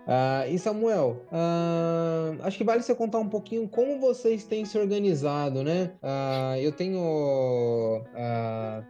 Uh, 0.06 0.48
e 0.48 0.56
Samuel, 0.56 1.20
uh, 1.32 2.40
acho 2.44 2.56
que 2.56 2.62
vale 2.62 2.80
você 2.80 2.94
contar 2.94 3.18
um 3.18 3.28
pouquinho 3.28 3.68
como 3.68 3.98
vocês 3.98 4.44
têm 4.44 4.64
se 4.64 4.78
organizado, 4.78 5.64
né? 5.64 5.90
Uh, 6.00 6.56
eu 6.60 6.70
tenho 6.70 8.04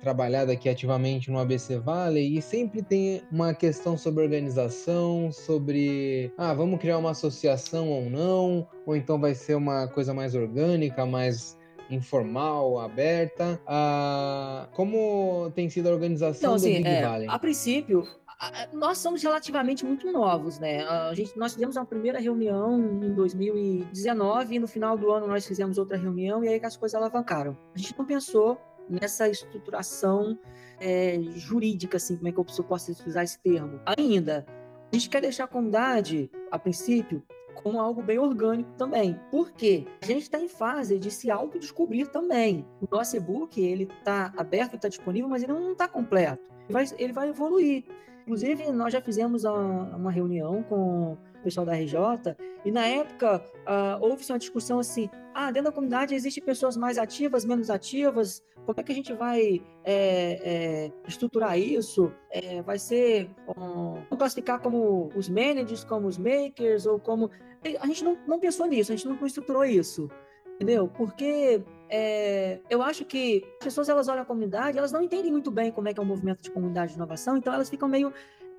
trabalhado 0.03 0.53
aqui 0.53 0.69
ativamente 0.69 1.31
no 1.31 1.39
ABC 1.39 1.79
Valley 1.79 2.37
e 2.37 2.43
sempre 2.43 2.83
tem 2.83 3.23
uma 3.33 3.55
questão 3.55 3.97
sobre 3.97 4.25
organização, 4.25 5.33
sobre, 5.33 6.31
ah, 6.37 6.53
vamos 6.53 6.79
criar 6.79 6.99
uma 6.99 7.13
associação 7.13 7.89
ou 7.89 8.11
não, 8.11 8.69
ou 8.85 8.95
então 8.95 9.19
vai 9.19 9.35
ser 9.35 9.55
uma 9.55 9.89
coisa 9.89 10.13
mais 10.13 10.35
orgânica, 10.35 11.07
mais 11.07 11.57
informal, 11.91 12.79
aberta. 12.79 13.59
como 14.73 15.51
tem 15.55 15.71
sido 15.71 15.89
a 15.89 15.93
organização 15.93 16.51
então, 16.51 16.55
assim, 16.55 16.73
do 16.73 16.85
Big 16.85 16.89
é, 16.89 17.03
Valley? 17.03 17.29
A 17.29 17.39
princípio, 17.39 18.07
nós 18.73 18.99
somos 18.99 19.23
relativamente 19.23 19.85
muito 19.85 20.11
novos, 20.13 20.59
né? 20.59 20.85
A 20.85 21.15
gente, 21.15 21.37
nós 21.39 21.55
fizemos 21.55 21.77
uma 21.77 21.87
primeira 21.87 22.19
reunião 22.19 22.79
em 23.03 23.15
2019 23.15 24.55
e 24.55 24.59
no 24.59 24.69
final 24.69 24.97
do 24.97 25.11
ano 25.11 25.27
nós 25.27 25.47
fizemos 25.47 25.79
outra 25.79 25.97
reunião 25.97 26.45
e 26.45 26.49
aí 26.49 26.61
que 26.61 26.67
as 26.67 26.77
coisas 26.77 26.95
alavancaram. 26.95 27.57
A 27.75 27.79
gente 27.79 27.97
não 27.99 28.05
pensou 28.05 28.61
nessa 28.89 29.29
estruturação 29.29 30.39
é, 30.79 31.19
jurídica, 31.35 31.97
assim, 31.97 32.17
como 32.17 32.29
é 32.29 32.33
que 32.33 32.39
eu 32.39 32.45
posso 32.45 32.93
utilizar 32.93 33.25
esse 33.25 33.39
termo? 33.41 33.81
Ainda. 33.99 34.47
A 34.93 34.97
gente 34.97 35.11
quer 35.11 35.21
deixar 35.21 35.45
a 35.45 35.49
comunidade, 35.49 36.31
a 36.51 36.59
princípio, 36.59 37.23
como 37.63 37.81
algo 37.81 38.03
bem 38.03 38.19
orgânico 38.19 38.71
também. 38.75 39.19
Por 39.31 39.51
quê? 39.51 39.87
A 40.01 40.07
gente 40.07 40.23
está 40.23 40.39
em 40.39 40.49
fase 40.49 40.99
de 40.99 41.11
se 41.11 41.31
autodescobrir 41.31 42.07
também. 42.09 42.65
O 42.81 42.89
nosso 42.95 43.17
e-book, 43.17 43.61
ele 43.61 43.85
está 43.99 44.33
aberto, 44.37 44.77
está 44.77 44.89
disponível, 44.89 45.29
mas 45.29 45.43
ele 45.43 45.53
não 45.53 45.73
está 45.73 45.89
completo. 45.89 46.51
Ele 46.69 46.73
vai, 46.73 46.85
ele 46.99 47.13
vai 47.13 47.29
evoluir. 47.29 47.85
Inclusive, 48.27 48.73
nós 48.73 48.93
já 48.93 49.01
fizemos 49.01 49.45
uma 49.45 50.11
reunião 50.11 50.61
com 50.65 51.13
o 51.13 51.19
pessoal 51.45 51.65
da 51.65 51.75
RJ 51.75 52.35
e 52.65 52.73
na 52.73 52.85
época 52.85 53.37
uh, 53.37 54.05
houve 54.05 54.25
uma 54.29 54.39
discussão 54.39 54.81
assim: 54.81 55.09
ah, 55.33 55.53
dentro 55.53 55.71
da 55.71 55.73
comunidade 55.73 56.13
existem 56.13 56.43
pessoas 56.43 56.77
mais 56.77 56.99
ativas, 56.99 57.45
menos 57.45 57.71
ativas. 57.71 58.43
Como 58.67 58.81
é 58.81 58.83
que 58.83 58.91
a 58.91 58.95
gente 58.97 59.13
vai 59.13 59.63
é, 59.85 60.41
é, 60.43 60.93
estruturar 61.07 61.57
isso? 61.57 62.13
É, 62.33 62.61
vai 62.63 62.81
ser 62.81 63.31
um, 63.57 64.17
classificar 64.17 64.61
como 64.61 65.09
os 65.15 65.29
managers, 65.29 65.85
como 65.85 66.09
os 66.09 66.19
makers 66.19 66.85
ou 66.85 66.99
como 66.99 67.31
a 67.81 67.87
gente 67.87 68.03
não, 68.03 68.19
não 68.27 68.41
pensou 68.41 68.67
nisso, 68.67 68.93
a 68.93 68.97
gente 68.97 69.07
não 69.07 69.25
estruturou 69.25 69.65
isso, 69.65 70.09
entendeu? 70.57 70.89
Porque 70.89 71.63
é, 71.89 72.59
eu 72.69 72.83
acho 72.83 73.05
que 73.05 73.45
as 73.59 73.65
pessoas 73.65 73.89
elas 73.89 74.09
olham 74.09 74.23
a 74.23 74.27
comunidade, 74.27 74.77
elas 74.77 74.91
não 74.91 75.03
entendem 75.03 75.31
muito 75.31 75.51
bem 75.51 75.71
como 75.71 75.89
é 75.89 75.95
que 75.95 76.01
é 76.01 76.03
o 76.03 76.07
movimento 76.07 76.43
de 76.43 76.51
comunidade 76.51 76.93
de 76.93 76.97
inovação, 76.97 77.37
então 77.37 77.53
elas 77.53 77.71
ficam 77.71 77.89
meio 77.89 78.13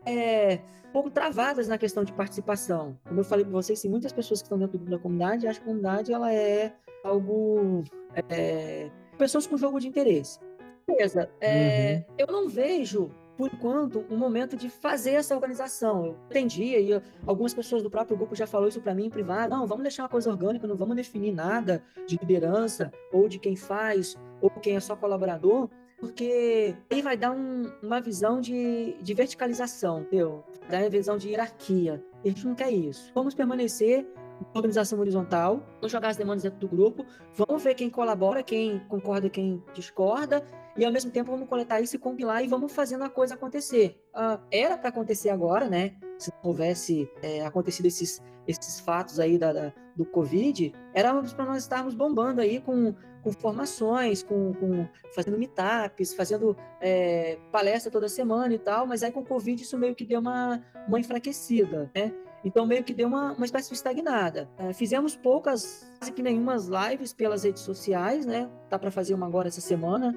é, 0.05 0.59
um 0.87 0.91
pouco 0.91 1.09
travadas 1.09 1.67
na 1.67 1.77
questão 1.77 2.03
de 2.03 2.13
participação. 2.13 2.97
Como 3.05 3.19
eu 3.19 3.25
falei 3.25 3.43
para 3.43 3.53
vocês, 3.53 3.83
muitas 3.85 4.13
pessoas 4.13 4.41
que 4.41 4.45
estão 4.45 4.57
dentro 4.57 4.77
da 4.77 4.97
comunidade 4.97 5.47
acham 5.47 5.63
que 5.63 5.69
a 5.69 5.73
comunidade 5.73 6.13
ela 6.13 6.33
é 6.33 6.73
algo 7.03 7.83
é, 8.29 8.89
pessoas 9.17 9.45
com 9.45 9.57
jogo 9.57 9.79
de 9.79 9.87
interesse. 9.87 10.39
Beleza. 10.87 11.29
É, 11.41 12.05
uhum. 12.07 12.15
Eu 12.17 12.27
não 12.27 12.47
vejo 12.47 13.11
por 13.37 13.53
enquanto, 13.53 14.03
um 14.09 14.17
momento 14.17 14.57
de 14.57 14.69
fazer 14.69 15.11
essa 15.11 15.35
organização. 15.35 16.05
Eu 16.05 16.17
entendi, 16.29 16.75
e 16.75 17.01
algumas 17.25 17.53
pessoas 17.53 17.83
do 17.83 17.89
próprio 17.89 18.17
grupo 18.17 18.35
já 18.35 18.47
falou 18.47 18.67
isso 18.67 18.81
para 18.81 18.95
mim 18.95 19.05
em 19.05 19.09
privado. 19.09 19.55
Não, 19.55 19.67
vamos 19.67 19.83
deixar 19.83 20.03
uma 20.03 20.09
coisa 20.09 20.29
orgânica, 20.29 20.65
não 20.65 20.75
vamos 20.75 20.95
definir 20.95 21.31
nada 21.31 21.83
de 22.07 22.17
liderança, 22.17 22.91
ou 23.13 23.29
de 23.29 23.37
quem 23.37 23.55
faz, 23.55 24.17
ou 24.41 24.49
quem 24.49 24.75
é 24.75 24.79
só 24.79 24.95
colaborador, 24.95 25.69
porque 25.99 26.75
aí 26.89 27.01
vai 27.01 27.15
dar 27.15 27.31
um, 27.31 27.71
uma 27.81 28.01
visão 28.01 28.41
de, 28.41 28.95
de 29.01 29.13
verticalização, 29.13 30.01
entendeu? 30.01 30.43
Dar 30.69 30.81
uma 30.81 30.89
visão 30.89 31.17
de 31.17 31.29
hierarquia. 31.29 32.03
A 32.23 32.27
gente 32.27 32.45
não 32.45 32.55
quer 32.55 32.71
isso. 32.71 33.11
Vamos 33.13 33.33
permanecer 33.33 34.05
organização 34.53 34.99
horizontal, 34.99 35.65
vamos 35.75 35.91
jogar 35.91 36.09
as 36.09 36.17
demandas 36.17 36.43
dentro 36.43 36.59
do 36.59 36.67
grupo, 36.67 37.05
vamos 37.33 37.63
ver 37.63 37.73
quem 37.75 37.89
colabora, 37.89 38.43
quem 38.43 38.79
concorda, 38.87 39.29
quem 39.29 39.63
discorda, 39.73 40.43
e 40.77 40.85
ao 40.85 40.91
mesmo 40.91 41.11
tempo 41.11 41.31
vamos 41.31 41.49
coletar 41.49 41.81
isso 41.81 41.95
e 41.95 41.99
compilar 41.99 42.43
e 42.43 42.47
vamos 42.47 42.71
fazendo 42.71 43.03
a 43.03 43.09
coisa 43.09 43.33
acontecer. 43.33 43.99
Uh, 44.13 44.39
era 44.51 44.77
para 44.77 44.89
acontecer 44.89 45.29
agora, 45.29 45.67
né? 45.67 45.95
Se 46.19 46.31
não 46.31 46.51
houvesse 46.51 47.09
é, 47.21 47.45
acontecido 47.45 47.87
esses, 47.87 48.21
esses 48.47 48.79
fatos 48.79 49.19
aí 49.19 49.37
da, 49.37 49.53
da 49.53 49.73
do 49.97 50.05
Covid, 50.05 50.71
era 50.93 51.11
para 51.23 51.45
nós 51.45 51.63
estarmos 51.63 51.95
bombando 51.95 52.39
aí 52.39 52.61
com, 52.61 52.93
com 53.23 53.31
formações, 53.31 54.21
com, 54.21 54.53
com 54.53 54.87
fazendo 55.13 55.39
meetups, 55.39 56.13
fazendo 56.13 56.55
é, 56.79 57.39
palestra 57.51 57.91
toda 57.91 58.07
semana 58.07 58.53
e 58.53 58.59
tal, 58.59 58.85
mas 58.85 59.01
aí 59.01 59.11
com 59.11 59.21
o 59.21 59.25
Covid 59.25 59.59
isso 59.61 59.75
meio 59.75 59.95
que 59.95 60.05
deu 60.05 60.19
uma, 60.19 60.63
uma 60.87 60.99
enfraquecida, 60.99 61.91
né? 61.95 62.13
Então, 62.47 62.65
meio 62.65 62.81
que 62.81 62.93
deu 62.93 63.09
uma, 63.09 63.33
uma 63.33 63.45
espécie 63.45 63.67
de 63.67 63.75
estagnada. 63.75 64.49
É, 64.57 64.71
fizemos 64.71 65.17
poucas, 65.17 65.91
quase 65.99 66.13
que 66.13 66.23
nenhumas 66.23 66.69
lives 66.69 67.11
pelas 67.11 67.43
redes 67.43 67.61
sociais, 67.61 68.25
né? 68.25 68.49
Tá 68.69 68.79
para 68.79 68.89
fazer 68.89 69.13
uma 69.13 69.25
agora 69.25 69.49
essa 69.49 69.59
semana, 69.59 70.15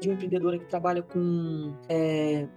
de 0.00 0.08
uma 0.08 0.14
empreendedora 0.14 0.58
que 0.58 0.64
trabalha 0.64 1.04
com 1.04 1.72
é, 1.88 2.48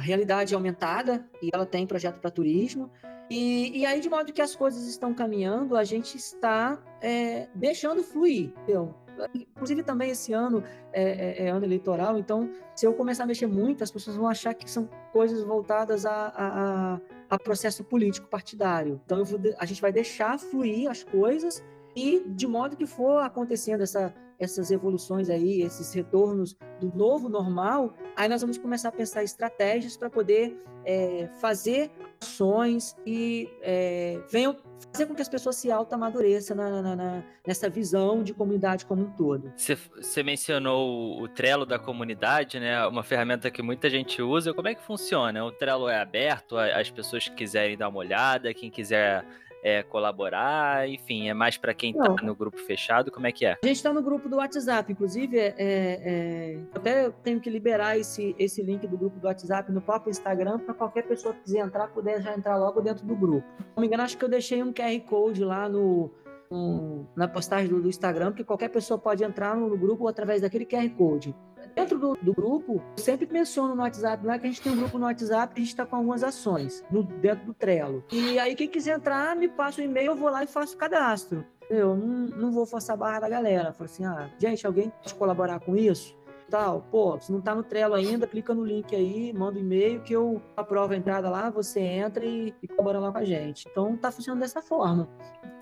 realidade 0.00 0.54
aumentada 0.54 1.28
e 1.42 1.50
ela 1.52 1.66
tem 1.66 1.84
projeto 1.84 2.20
para 2.20 2.30
turismo. 2.30 2.88
E, 3.28 3.80
e, 3.80 3.84
aí, 3.84 3.98
de 3.98 4.08
modo 4.08 4.32
que 4.32 4.40
as 4.40 4.54
coisas 4.54 4.86
estão 4.86 5.12
caminhando, 5.12 5.76
a 5.76 5.82
gente 5.82 6.16
está 6.16 6.80
é, 7.02 7.48
deixando 7.52 8.04
fluir. 8.04 8.52
Entendeu? 8.62 8.94
Inclusive, 9.34 9.82
também 9.82 10.10
esse 10.10 10.32
ano 10.32 10.62
é, 10.92 11.02
é, 11.02 11.46
é, 11.46 11.48
ano 11.50 11.64
eleitoral, 11.64 12.18
então, 12.18 12.50
se 12.74 12.86
eu 12.86 12.92
começar 12.94 13.24
a 13.24 13.26
mexer 13.26 13.46
muito, 13.46 13.84
as 13.84 13.90
pessoas 13.90 14.16
vão 14.16 14.28
achar 14.28 14.54
que 14.54 14.70
são 14.70 14.88
coisas 15.12 15.42
voltadas 15.42 16.06
a, 16.06 16.32
a, 16.36 17.00
a 17.28 17.38
processo 17.38 17.84
político 17.84 18.28
partidário. 18.28 19.00
Então 19.04 19.24
vou, 19.24 19.38
a 19.58 19.66
gente 19.66 19.80
vai 19.80 19.92
deixar 19.92 20.38
fluir 20.38 20.90
as 20.90 21.02
coisas 21.02 21.62
e 21.94 22.22
de 22.26 22.46
modo 22.46 22.76
que 22.76 22.86
for 22.86 23.22
acontecendo 23.22 23.82
essa, 23.82 24.14
essas 24.40 24.70
evoluções 24.70 25.28
aí, 25.28 25.62
esses 25.62 25.92
retornos 25.92 26.56
do 26.80 26.90
novo 26.96 27.28
normal, 27.28 27.94
aí 28.16 28.28
nós 28.28 28.40
vamos 28.40 28.56
começar 28.58 28.88
a 28.88 28.92
pensar 28.92 29.22
estratégias 29.22 29.96
para 29.96 30.08
poder 30.08 30.56
é, 30.84 31.28
fazer 31.40 31.90
ações 32.22 32.96
e 33.06 33.48
é, 33.62 34.20
venham 34.30 34.56
fazer 34.92 35.06
com 35.06 35.14
que 35.14 35.22
as 35.22 35.28
pessoas 35.28 35.56
se 35.56 35.70
auto-amadureçam 35.70 36.56
na, 36.56 36.82
na, 36.82 36.96
na, 36.96 37.24
nessa 37.46 37.68
visão 37.68 38.22
de 38.22 38.32
comunidade 38.32 38.86
como 38.86 39.02
um 39.02 39.10
todo. 39.10 39.52
Você 39.56 40.22
mencionou 40.22 41.20
o 41.20 41.28
Trello 41.28 41.66
da 41.66 41.78
comunidade, 41.78 42.58
né? 42.58 42.86
Uma 42.86 43.02
ferramenta 43.02 43.50
que 43.50 43.62
muita 43.62 43.88
gente 43.88 44.22
usa. 44.22 44.54
Como 44.54 44.68
é 44.68 44.74
que 44.74 44.82
funciona? 44.82 45.44
O 45.44 45.52
Trello 45.52 45.88
é 45.88 46.00
aberto, 46.00 46.56
as 46.56 46.90
pessoas 46.90 47.28
que 47.28 47.34
quiserem 47.34 47.76
dar 47.76 47.88
uma 47.88 47.98
olhada, 47.98 48.52
quem 48.54 48.70
quiser 48.70 49.24
é, 49.62 49.82
colaborar, 49.82 50.88
enfim, 50.88 51.28
é 51.28 51.34
mais 51.34 51.56
para 51.56 51.74
quem 51.74 51.90
está 51.90 52.14
no 52.22 52.34
grupo 52.34 52.58
fechado, 52.58 53.10
como 53.10 53.26
é 53.26 53.32
que 53.32 53.44
é? 53.44 53.58
A 53.62 53.66
gente 53.66 53.76
está 53.76 53.92
no 53.92 54.02
grupo 54.02 54.28
do 54.28 54.36
WhatsApp, 54.36 54.90
inclusive, 54.90 55.38
é, 55.38 55.54
é, 55.58 56.58
até 56.74 57.10
tenho 57.22 57.40
que 57.40 57.50
liberar 57.50 57.98
esse, 57.98 58.34
esse 58.38 58.62
link 58.62 58.86
do 58.86 58.96
grupo 58.96 59.18
do 59.18 59.26
WhatsApp 59.26 59.70
no 59.70 59.80
próprio 59.80 60.10
Instagram 60.10 60.58
para 60.60 60.74
qualquer 60.74 61.02
pessoa 61.02 61.34
que 61.34 61.42
quiser 61.42 61.60
entrar, 61.60 61.88
puder 61.88 62.22
já 62.22 62.34
entrar 62.34 62.56
logo 62.56 62.80
dentro 62.80 63.06
do 63.06 63.14
grupo. 63.14 63.46
Não 63.76 63.80
me 63.80 63.86
engano, 63.86 64.02
acho 64.02 64.16
que 64.16 64.24
eu 64.24 64.28
deixei 64.28 64.62
um 64.62 64.72
QR 64.72 64.98
Code 65.06 65.44
lá 65.44 65.68
no, 65.68 66.10
no 66.50 67.06
na 67.14 67.28
postagem 67.28 67.68
do, 67.68 67.80
do, 67.80 67.88
Instagram, 67.88 68.32
que 68.32 68.44
qualquer 68.44 68.68
pessoa 68.68 68.98
pode 68.98 69.22
entrar 69.22 69.56
no, 69.56 69.68
no 69.68 69.76
grupo 69.76 70.08
através 70.08 70.40
daquele 70.40 70.64
QR 70.64 70.88
Code. 70.90 71.34
Dentro 71.74 71.98
do, 71.98 72.16
do, 72.20 72.32
grupo, 72.32 72.82
eu 72.96 73.02
sempre 73.02 73.28
menciono 73.30 73.74
no 73.74 73.82
WhatsApp 73.82 74.24
lá 74.26 74.38
que 74.38 74.46
a 74.46 74.50
gente 74.50 74.60
tem 74.60 74.72
um 74.72 74.76
grupo 74.76 74.98
no 74.98 75.06
WhatsApp 75.06 75.52
a 75.54 75.58
gente 75.58 75.68
está 75.68 75.86
com 75.86 75.96
algumas 75.96 76.22
ações 76.22 76.84
no, 76.90 77.02
dentro 77.02 77.46
do 77.46 77.54
Trello. 77.54 78.04
E 78.12 78.38
aí, 78.38 78.54
quem 78.54 78.68
quiser 78.68 78.96
entrar, 78.96 79.36
me 79.36 79.48
passa 79.48 79.80
o 79.80 79.84
um 79.84 79.86
e-mail, 79.86 80.12
eu 80.12 80.16
vou 80.16 80.30
lá 80.30 80.42
e 80.42 80.46
faço 80.46 80.74
o 80.74 80.78
cadastro. 80.78 81.44
Eu 81.68 81.96
não, 81.96 82.26
não 82.26 82.52
vou 82.52 82.66
forçar 82.66 82.94
a 82.94 82.96
barra 82.96 83.20
da 83.20 83.28
galera. 83.28 83.72
Falo 83.72 83.88
assim, 83.88 84.04
ah, 84.04 84.28
gente, 84.38 84.66
alguém 84.66 84.90
pode 84.90 85.14
colaborar 85.14 85.60
com 85.60 85.76
isso? 85.76 86.18
Tal, 86.50 86.84
pô, 86.90 87.16
se 87.20 87.30
não 87.30 87.40
tá 87.40 87.54
no 87.54 87.62
Trello 87.62 87.94
ainda, 87.94 88.26
clica 88.26 88.52
no 88.52 88.64
link 88.64 88.94
aí, 88.94 89.32
manda 89.32 89.56
um 89.56 89.62
e-mail 89.62 90.00
que 90.00 90.12
eu 90.12 90.42
aprovo 90.56 90.92
a 90.92 90.96
entrada 90.96 91.30
lá, 91.30 91.48
você 91.48 91.78
entra 91.78 92.24
e, 92.24 92.52
e 92.60 92.66
colabora 92.66 92.98
lá 92.98 93.12
com 93.12 93.18
a 93.18 93.24
gente. 93.24 93.68
Então 93.70 93.96
tá 93.96 94.10
funcionando 94.10 94.40
dessa 94.40 94.60
forma. 94.60 95.08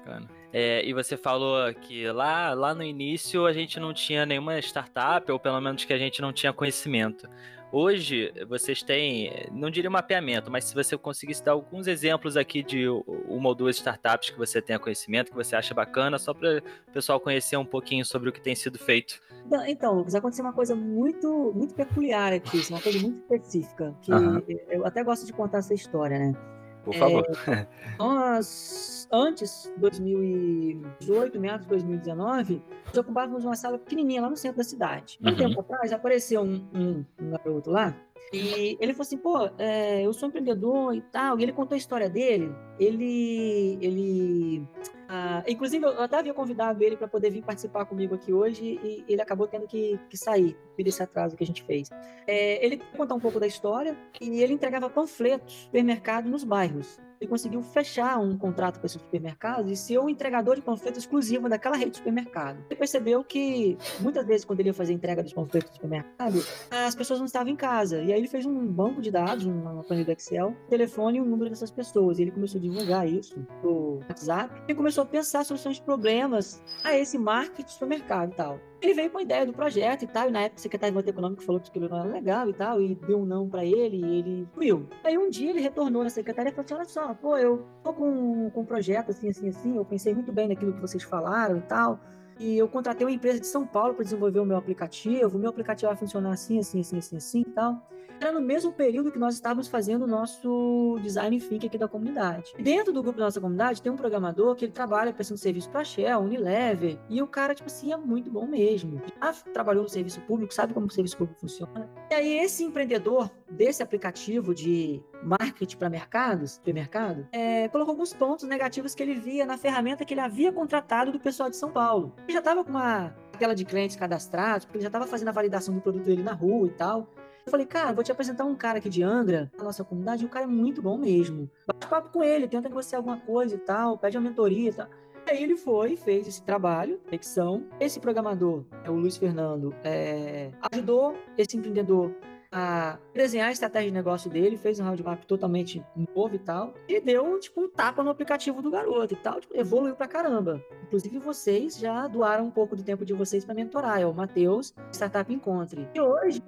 Bacana. 0.08 0.38
É, 0.52 0.84
e 0.84 0.94
você 0.94 1.16
falou 1.16 1.72
que 1.74 2.11
lá, 2.11 2.54
lá 2.54 2.74
no 2.74 2.82
início 2.82 3.46
a 3.46 3.52
gente 3.52 3.78
não 3.78 3.92
tinha 3.92 4.24
nenhuma 4.24 4.58
startup, 4.58 5.30
ou 5.30 5.38
pelo 5.38 5.61
menos 5.61 5.84
que 5.84 5.92
a 5.92 5.98
gente 5.98 6.22
não 6.22 6.32
tinha 6.32 6.52
conhecimento. 6.52 7.28
Hoje 7.70 8.32
vocês 8.48 8.82
têm, 8.82 9.46
não 9.52 9.68
diria 9.70 9.90
mapeamento, 9.90 10.50
mas 10.50 10.64
se 10.64 10.74
você 10.74 10.96
conseguisse 10.96 11.44
dar 11.44 11.52
alguns 11.52 11.87
exemplos 11.87 12.34
aqui 12.34 12.62
de 12.62 12.88
uma 12.88 13.50
ou 13.50 13.54
duas 13.54 13.76
startups 13.76 14.30
que 14.30 14.38
você 14.38 14.62
tenha 14.62 14.78
conhecimento, 14.78 15.30
que 15.30 15.37
você 15.37 15.54
acha 15.54 15.74
bacana, 15.74 16.18
só 16.18 16.32
para 16.32 16.62
o 16.88 16.92
pessoal 16.92 17.20
conhecer 17.20 17.58
um 17.58 17.66
pouquinho 17.66 18.06
sobre 18.06 18.30
o 18.30 18.32
que 18.32 18.40
tem 18.40 18.54
sido 18.54 18.78
feito. 18.78 19.20
Então, 19.66 19.94
Lucas, 19.94 20.14
aconteceu 20.14 20.46
uma 20.46 20.52
coisa 20.54 20.74
muito, 20.74 21.52
muito 21.54 21.74
peculiar 21.74 22.32
aqui, 22.32 22.62
uma 22.70 22.80
coisa 22.80 22.98
muito 22.98 23.18
específica, 23.18 23.94
que 24.00 24.12
uhum. 24.12 24.42
eu 24.70 24.87
até 24.87 25.04
gosto 25.04 25.26
de 25.26 25.32
contar 25.34 25.58
essa 25.58 25.74
história, 25.74 26.18
né? 26.18 26.57
Por 26.88 26.94
favor. 26.94 27.27
É, 27.48 27.66
nós, 27.98 29.07
antes, 29.12 29.70
2018, 29.77 31.38
meados 31.38 31.66
de 31.66 31.70
2019, 31.70 32.62
nós 32.87 32.96
ocupávamos 32.96 33.44
uma 33.44 33.57
sala 33.57 33.79
pequenininha 33.79 34.22
lá 34.22 34.31
no 34.31 34.37
centro 34.37 34.59
da 34.59 34.64
cidade. 34.64 35.18
Um 35.22 35.29
uhum. 35.29 35.37
tempo 35.37 35.61
atrás, 35.61 35.92
apareceu 35.92 36.40
um, 36.40 36.66
um, 36.74 37.05
um 37.20 37.31
garoto 37.31 37.70
lá 37.70 37.94
e 38.33 38.76
ele 38.81 38.92
falou 38.92 39.07
assim, 39.07 39.18
pô, 39.18 39.50
é, 39.59 40.04
eu 40.04 40.12
sou 40.12 40.28
empreendedor 40.28 40.94
e 40.94 41.00
tal. 41.00 41.38
E 41.38 41.42
ele 41.42 41.52
contou 41.52 41.74
a 41.74 41.78
história 41.78 42.09
dele. 42.09 42.52
Ele, 42.78 43.78
ele 43.81 44.66
ah, 45.09 45.42
inclusive, 45.48 45.85
eu 45.85 46.02
até 46.02 46.18
havia 46.18 46.35
convidado 46.35 46.83
ele 46.85 46.96
para 46.96 47.09
poder 47.09 47.31
vir 47.31 47.42
participar 47.42 47.87
comigo 47.87 48.14
aqui 48.14 48.33
hoje 48.33 48.78
e 48.83 49.04
ele 49.09 49.22
acabou 49.22 49.46
tendo 49.46 49.66
que, 49.66 49.98
que 50.11 50.16
sair 50.16 50.54
devido 50.76 50.88
esse 50.88 51.02
atraso 51.02 51.37
que 51.37 51.42
a 51.42 51.46
gente 51.46 51.62
fez. 51.62 51.88
É, 52.26 52.64
ele 52.64 52.76
contar 52.96 53.14
um 53.14 53.20
pouco 53.20 53.40
da 53.40 53.46
história 53.46 53.96
e 54.20 54.42
ele 54.42 54.52
entregava 54.52 54.90
panfletos 54.90 55.64
supermercado 55.64 56.28
nos 56.28 56.44
bairros 56.44 57.00
ele 57.20 57.28
conseguiu 57.28 57.62
fechar 57.62 58.18
um 58.18 58.37
contrato 58.37 58.81
com 58.81 58.87
esse 58.87 58.98
supermercado 58.98 59.70
e 59.70 59.76
ser 59.76 59.98
o 59.98 60.09
entregador 60.09 60.57
de 60.57 60.62
panfletos 60.62 61.02
exclusivo 61.02 61.48
daquela 61.48 61.76
rede 61.76 61.92
de 61.92 61.96
supermercado. 61.98 62.64
Ele 62.68 62.78
percebeu 62.78 63.24
que 63.24 63.76
muitas 64.00 64.26
vezes 64.26 64.44
quando 64.44 64.61
ele 64.61 64.70
ia 64.70 64.74
fazer 64.74 64.92
entrega 64.92 65.22
dos 65.22 65.33
panfletos 65.33 65.70
do 65.70 65.74
supermercado, 65.74 66.44
as 66.70 66.94
pessoas 66.94 67.18
não 67.18 67.26
estavam 67.26 67.52
em 67.52 67.57
casa. 67.57 68.02
E 68.02 68.12
aí 68.12 68.18
ele 68.18 68.28
fez 68.28 68.46
um 68.46 68.66
banco 68.66 69.00
de 69.00 69.11
dados, 69.11 69.44
uma 69.44 69.83
planilha 69.83 70.07
do 70.07 70.12
Excel, 70.12 70.57
telefone 70.68 71.18
e 71.18 71.20
o 71.20 71.24
número 71.24 71.50
dessas 71.50 71.70
pessoas. 71.70 72.18
E 72.18 72.22
ele 72.22 72.31
começou 72.31 72.59
a 72.59 72.62
divulgar 72.62 73.09
isso 73.09 73.38
no 73.62 73.98
WhatsApp 74.09 74.54
e 74.68 74.74
começou 74.74 75.02
a 75.02 75.07
pensar 75.07 75.44
soluções 75.44 75.76
de 75.76 75.83
problemas 75.83 76.62
a 76.85 76.96
esse 76.96 77.18
marketing 77.18 77.64
de 77.64 77.72
supermercado 77.72 78.33
e 78.33 78.35
tal. 78.35 78.61
Ele 78.80 78.94
veio 78.94 79.10
com 79.10 79.18
a 79.18 79.22
ideia 79.22 79.44
do 79.44 79.52
projeto 79.52 80.02
e 80.02 80.06
tal, 80.06 80.28
e 80.28 80.30
na 80.30 80.42
época 80.42 80.58
o 80.58 80.62
secretário 80.62 80.94
de 80.94 81.02
Desenvolvimento 81.02 81.16
Econômico 81.16 81.42
falou 81.42 81.60
que 81.60 81.68
aquilo 81.68 81.88
não 81.88 81.98
era 81.98 82.08
legal 82.08 82.48
e 82.48 82.52
tal, 82.52 82.80
e 82.80 82.94
deu 82.94 83.18
um 83.18 83.26
não 83.26 83.48
para 83.48 83.64
ele, 83.64 83.96
e 83.96 84.18
ele 84.18 84.48
sumiu. 84.54 84.88
Aí 85.02 85.18
um 85.18 85.28
dia 85.28 85.50
ele 85.50 85.60
retornou 85.60 86.04
na 86.04 86.10
secretaria 86.10 86.52
e 86.52 86.54
falou 86.54 86.64
assim, 86.64 86.74
olha 86.74 86.84
só, 86.84 87.14
pô, 87.14 87.36
eu 87.36 87.66
tô 87.82 87.92
com, 87.92 88.50
com 88.50 88.60
um 88.60 88.64
projeto 88.64 89.10
assim, 89.10 89.28
assim, 89.28 89.48
assim, 89.48 89.76
eu 89.76 89.84
pensei 89.84 90.14
muito 90.14 90.32
bem 90.32 90.48
naquilo 90.48 90.72
que 90.72 90.80
vocês 90.80 91.02
falaram 91.02 91.58
e 91.58 91.62
tal, 91.62 91.98
e 92.38 92.56
eu 92.56 92.68
contratei 92.68 93.04
uma 93.04 93.12
empresa 93.12 93.40
de 93.40 93.46
São 93.48 93.66
Paulo 93.66 93.94
para 93.94 94.04
desenvolver 94.04 94.38
o 94.38 94.44
meu 94.44 94.56
aplicativo, 94.56 95.36
o 95.36 95.40
meu 95.40 95.50
aplicativo 95.50 95.90
vai 95.90 95.96
funcionar 95.96 96.30
assim, 96.30 96.60
assim, 96.60 96.80
assim, 96.80 96.98
assim, 96.98 97.16
assim 97.16 97.40
e 97.40 97.50
tal 97.50 97.82
era 98.20 98.33
no 98.33 98.40
mesmo 98.40 98.72
período 98.72 99.12
que 99.12 99.18
nós 99.18 99.35
estávamos 99.35 99.68
fazendo 99.68 100.02
o 100.02 100.07
nosso 100.07 100.98
design 101.02 101.40
thinking 101.40 101.66
aqui 101.66 101.78
da 101.78 101.88
comunidade. 101.88 102.52
Dentro 102.59 102.92
do 102.92 103.02
grupo 103.02 103.18
da 103.18 103.26
nossa 103.26 103.40
comunidade 103.40 103.83
tem 103.83 103.90
um 103.90 103.96
programador 103.96 104.54
que 104.54 104.64
ele 104.64 104.72
trabalha 104.72 105.12
prestando 105.12 105.38
serviço 105.38 105.70
para 105.70 105.85
Shell, 105.85 106.20
Unilever, 106.20 106.98
e 107.09 107.22
o 107.22 107.26
cara, 107.26 107.54
tipo 107.54 107.68
assim, 107.68 107.92
é 107.92 107.96
muito 107.96 108.31
bom 108.31 108.46
mesmo. 108.46 109.00
Já 109.22 109.33
trabalhou 109.52 109.83
no 109.83 109.88
serviço 109.88 110.20
público, 110.22 110.52
sabe 110.52 110.74
como 110.74 110.87
o 110.87 110.90
serviço 110.90 111.16
público 111.16 111.40
funciona. 111.40 111.88
E 112.11 112.14
aí 112.14 112.38
esse 112.38 112.64
empreendedor 112.64 113.31
desse 113.50 113.83
aplicativo 113.83 114.54
de 114.54 115.02
marketing 115.22 115.76
para 115.76 115.90
mercados, 115.90 116.52
supermercado, 116.52 117.26
é, 117.33 117.68
colocou 117.68 117.92
alguns 117.92 118.12
pontos 118.12 118.46
negativos 118.46 118.94
que 118.94 119.02
ele 119.02 119.14
via 119.14 119.46
na 119.46 119.57
ferramenta 119.57 120.04
que 120.04 120.14
ele 120.14 120.20
havia 120.20 120.52
contratado 120.52 121.12
do 121.12 121.20
pessoal 121.20 121.50
de 121.50 121.57
São 121.57 121.70
Paulo. 121.70 122.14
Ele 122.24 122.33
já 122.33 122.38
estava 122.38 122.64
com 122.64 122.70
uma 122.70 123.14
tela 123.38 123.54
de 123.54 123.64
clientes 123.64 123.96
cadastrados, 123.96 124.64
porque 124.64 124.78
ele 124.78 124.83
já 124.83 124.88
estava 124.88 125.07
fazendo 125.07 125.28
a 125.28 125.33
validação 125.33 125.74
do 125.74 125.81
produto 125.81 126.04
dele 126.04 126.22
na 126.22 126.33
rua 126.33 126.66
e 126.66 126.70
tal. 126.70 127.09
Eu 127.48 127.50
falei, 127.50 127.64
cara, 127.64 127.94
vou 127.94 128.04
te 128.04 128.12
apresentar 128.12 128.44
um 128.44 128.54
cara 128.54 128.76
aqui 128.76 128.90
de 128.90 129.02
Angra, 129.02 129.50
na 129.56 129.64
nossa 129.64 129.82
comunidade, 129.82 130.22
e 130.22 130.26
o 130.26 130.28
cara 130.28 130.44
é 130.44 130.46
muito 130.46 130.82
bom 130.82 130.98
mesmo. 130.98 131.50
Bate 131.66 131.87
papo 131.87 132.11
com 132.12 132.22
ele, 132.22 132.46
tenta 132.46 132.68
negociar 132.68 132.98
alguma 132.98 133.16
coisa 133.16 133.54
e 133.54 133.58
tal, 133.58 133.96
pede 133.96 134.18
uma 134.18 134.28
mentoria 134.28 134.68
e 134.68 134.72
tal. 134.74 134.87
Aí 135.26 135.42
ele 135.42 135.56
foi, 135.56 135.96
fez 135.96 136.28
esse 136.28 136.42
trabalho, 136.42 137.00
conexão. 137.06 137.64
Esse 137.80 138.00
programador, 138.00 138.64
é 138.84 138.90
o 138.90 138.96
Luiz 138.96 139.16
Fernando, 139.16 139.74
é, 139.82 140.50
ajudou 140.70 141.16
esse 141.38 141.56
empreendedor 141.56 142.14
a 142.52 142.98
desenhar 143.14 143.48
a 143.48 143.52
estratégia 143.52 143.90
de 143.90 143.94
negócio 143.94 144.30
dele, 144.30 144.56
fez 144.56 144.78
um 144.80 144.84
roadmap 144.84 145.24
totalmente 145.24 145.82
novo 146.14 146.34
e 146.34 146.38
tal, 146.38 146.74
e 146.88 147.00
deu, 147.00 147.38
tipo, 147.38 147.62
um 147.62 147.68
tapa 147.68 148.02
no 148.02 148.11
aplicativo 148.11 148.61
do 148.61 148.70
garoto 148.70 149.14
e 149.14 149.16
tal, 149.16 149.40
tipo, 149.40 149.56
evoluiu 149.56 149.94
pra 149.94 150.06
caramba. 150.06 150.62
Inclusive, 150.87 151.18
vocês 151.18 151.78
já 151.78 152.06
doaram 152.06 152.46
um 152.46 152.50
pouco 152.50 152.76
do 152.76 152.82
tempo 152.82 153.04
de 153.04 153.12
vocês 153.12 153.44
para 153.44 153.54
mentorar, 153.54 154.00
é 154.00 154.06
o 154.06 154.12
Matheus, 154.12 154.74
Startup 154.92 155.32
Encontre. 155.32 155.88
E 155.94 156.00
hoje, 156.00 156.42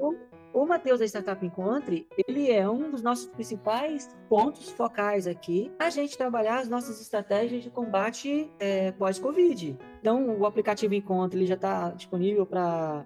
o 0.52 0.66
Matheus 0.66 1.00
da 1.00 1.06
Startup 1.06 1.44
Encontre, 1.44 2.07
ele 2.26 2.51
é 2.51 2.68
um 2.68 2.90
dos 2.90 3.03
nossos 3.03 3.26
principais 3.26 4.16
pontos 4.28 4.70
focais 4.70 5.26
aqui, 5.26 5.70
a 5.78 5.90
gente 5.90 6.16
trabalhar 6.16 6.59
as 6.59 6.68
nossas 6.68 7.01
estratégias 7.01 7.62
de 7.62 7.70
combate 7.70 8.51
é, 8.59 8.92
pós-Covid. 8.92 9.78
Então, 10.01 10.38
o 10.38 10.46
aplicativo 10.46 10.94
Encontre 10.94 11.38
ele 11.38 11.46
já 11.46 11.55
está 11.55 11.90
disponível 11.90 12.46
para 12.46 13.05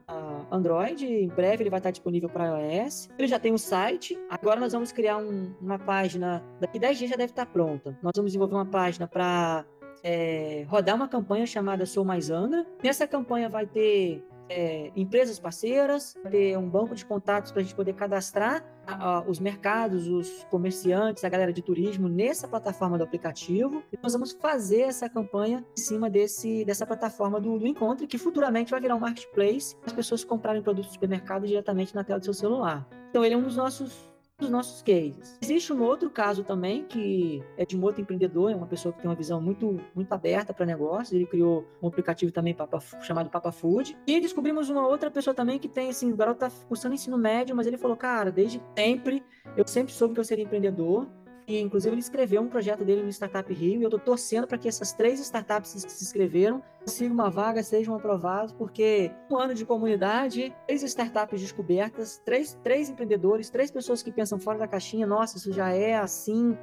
Android, 0.50 1.06
em 1.06 1.28
breve 1.28 1.62
ele 1.62 1.70
vai 1.70 1.80
estar 1.80 1.90
disponível 1.90 2.28
para 2.28 2.60
iOS. 2.60 3.08
Ele 3.18 3.28
já 3.28 3.38
tem 3.38 3.52
um 3.52 3.58
site. 3.58 4.18
Agora 4.30 4.60
nós 4.60 4.72
vamos 4.72 4.92
criar 4.92 5.16
um, 5.16 5.54
uma 5.60 5.78
página, 5.78 6.42
daqui 6.60 6.78
10 6.78 6.98
dias 6.98 7.10
já 7.10 7.16
deve 7.16 7.32
estar 7.32 7.46
pronta. 7.46 7.98
Nós 8.02 8.12
vamos 8.14 8.30
desenvolver 8.30 8.54
uma 8.54 8.66
página 8.66 9.06
para 9.06 9.64
é, 10.02 10.64
rodar 10.68 10.94
uma 10.94 11.08
campanha 11.08 11.46
chamada 11.46 11.86
Sou 11.86 12.04
Mais 12.04 12.30
Angra. 12.30 12.66
Nessa 12.82 13.06
campanha 13.06 13.48
vai 13.48 13.66
ter 13.66 14.22
é, 14.48 14.92
empresas 14.94 15.38
parceiras, 15.38 16.14
ter 16.30 16.56
um 16.58 16.68
banco 16.68 16.94
de 16.94 17.04
contatos 17.04 17.50
para 17.50 17.60
a 17.60 17.62
gente 17.62 17.74
poder 17.74 17.94
cadastrar 17.94 18.64
a, 18.86 19.18
a, 19.18 19.20
os 19.22 19.38
mercados, 19.38 20.08
os 20.08 20.44
comerciantes, 20.50 21.24
a 21.24 21.28
galera 21.28 21.52
de 21.52 21.62
turismo 21.62 22.08
nessa 22.08 22.46
plataforma 22.46 22.98
do 22.98 23.04
aplicativo. 23.04 23.82
E 23.92 23.98
nós 24.02 24.12
vamos 24.12 24.32
fazer 24.32 24.82
essa 24.82 25.08
campanha 25.08 25.64
em 25.76 25.80
cima 25.80 26.10
desse, 26.10 26.64
dessa 26.64 26.86
plataforma 26.86 27.40
do, 27.40 27.58
do 27.58 27.66
Encontro, 27.66 28.06
que 28.06 28.18
futuramente 28.18 28.70
vai 28.70 28.80
virar 28.80 28.96
um 28.96 29.00
marketplace 29.00 29.76
as 29.86 29.92
pessoas 29.92 30.24
comprarem 30.24 30.62
produtos 30.62 30.90
do 30.90 30.94
supermercado 30.94 31.46
diretamente 31.46 31.94
na 31.94 32.04
tela 32.04 32.18
do 32.18 32.24
seu 32.24 32.34
celular. 32.34 32.86
Então, 33.10 33.24
ele 33.24 33.34
é 33.34 33.38
um 33.38 33.42
dos 33.42 33.56
nossos 33.56 34.13
dos 34.38 34.50
nossos 34.50 34.82
cases. 34.82 35.38
Existe 35.40 35.72
um 35.72 35.82
outro 35.82 36.10
caso 36.10 36.42
também 36.42 36.84
que 36.84 37.42
é 37.56 37.64
de 37.64 37.76
um 37.76 37.82
outro 37.82 38.00
empreendedor, 38.00 38.50
é 38.50 38.56
uma 38.56 38.66
pessoa 38.66 38.92
que 38.92 39.00
tem 39.00 39.08
uma 39.08 39.16
visão 39.16 39.40
muito, 39.40 39.80
muito 39.94 40.12
aberta 40.12 40.52
para 40.52 40.66
negócios. 40.66 41.12
Ele 41.12 41.26
criou 41.26 41.66
um 41.80 41.86
aplicativo 41.86 42.32
também 42.32 42.54
Papa, 42.54 42.80
chamado 43.00 43.30
Papa 43.30 43.52
Food. 43.52 43.96
E 44.06 44.20
descobrimos 44.20 44.68
uma 44.68 44.86
outra 44.86 45.10
pessoa 45.10 45.34
também 45.34 45.58
que 45.58 45.68
tem, 45.68 45.90
assim, 45.90 46.12
o 46.12 46.16
garoto 46.16 46.40
tá 46.40 46.50
cursando 46.68 46.94
ensino 46.94 47.16
médio, 47.16 47.54
mas 47.54 47.66
ele 47.66 47.78
falou, 47.78 47.96
cara, 47.96 48.32
desde 48.32 48.60
sempre, 48.76 49.22
eu 49.56 49.66
sempre 49.66 49.92
soube 49.92 50.14
que 50.14 50.20
eu 50.20 50.24
seria 50.24 50.44
empreendedor. 50.44 51.06
E, 51.46 51.60
inclusive, 51.60 51.94
ele 51.94 52.00
escreveu 52.00 52.40
um 52.40 52.48
projeto 52.48 52.84
dele 52.84 53.02
no 53.02 53.10
Startup 53.10 53.52
Rio 53.52 53.80
e 53.80 53.82
eu 53.82 53.88
estou 53.88 54.00
torcendo 54.00 54.46
para 54.46 54.56
que 54.56 54.66
essas 54.66 54.92
três 54.92 55.20
startups 55.20 55.84
que 55.84 55.92
se 55.92 56.04
inscreveram 56.04 56.62
consigam 56.80 57.12
uma 57.12 57.30
vaga, 57.30 57.62
sejam 57.62 57.94
aprovados, 57.94 58.52
porque 58.52 59.10
um 59.30 59.36
ano 59.36 59.54
de 59.54 59.64
comunidade, 59.64 60.54
três 60.66 60.82
startups 60.82 61.40
descobertas, 61.40 62.20
três, 62.24 62.58
três 62.62 62.88
empreendedores, 62.88 63.50
três 63.50 63.70
pessoas 63.70 64.02
que 64.02 64.10
pensam 64.10 64.38
fora 64.38 64.58
da 64.58 64.68
caixinha, 64.68 65.06
nossa, 65.06 65.36
isso 65.36 65.52
já 65.52 65.70
é 65.70 65.96
assim, 65.96 66.56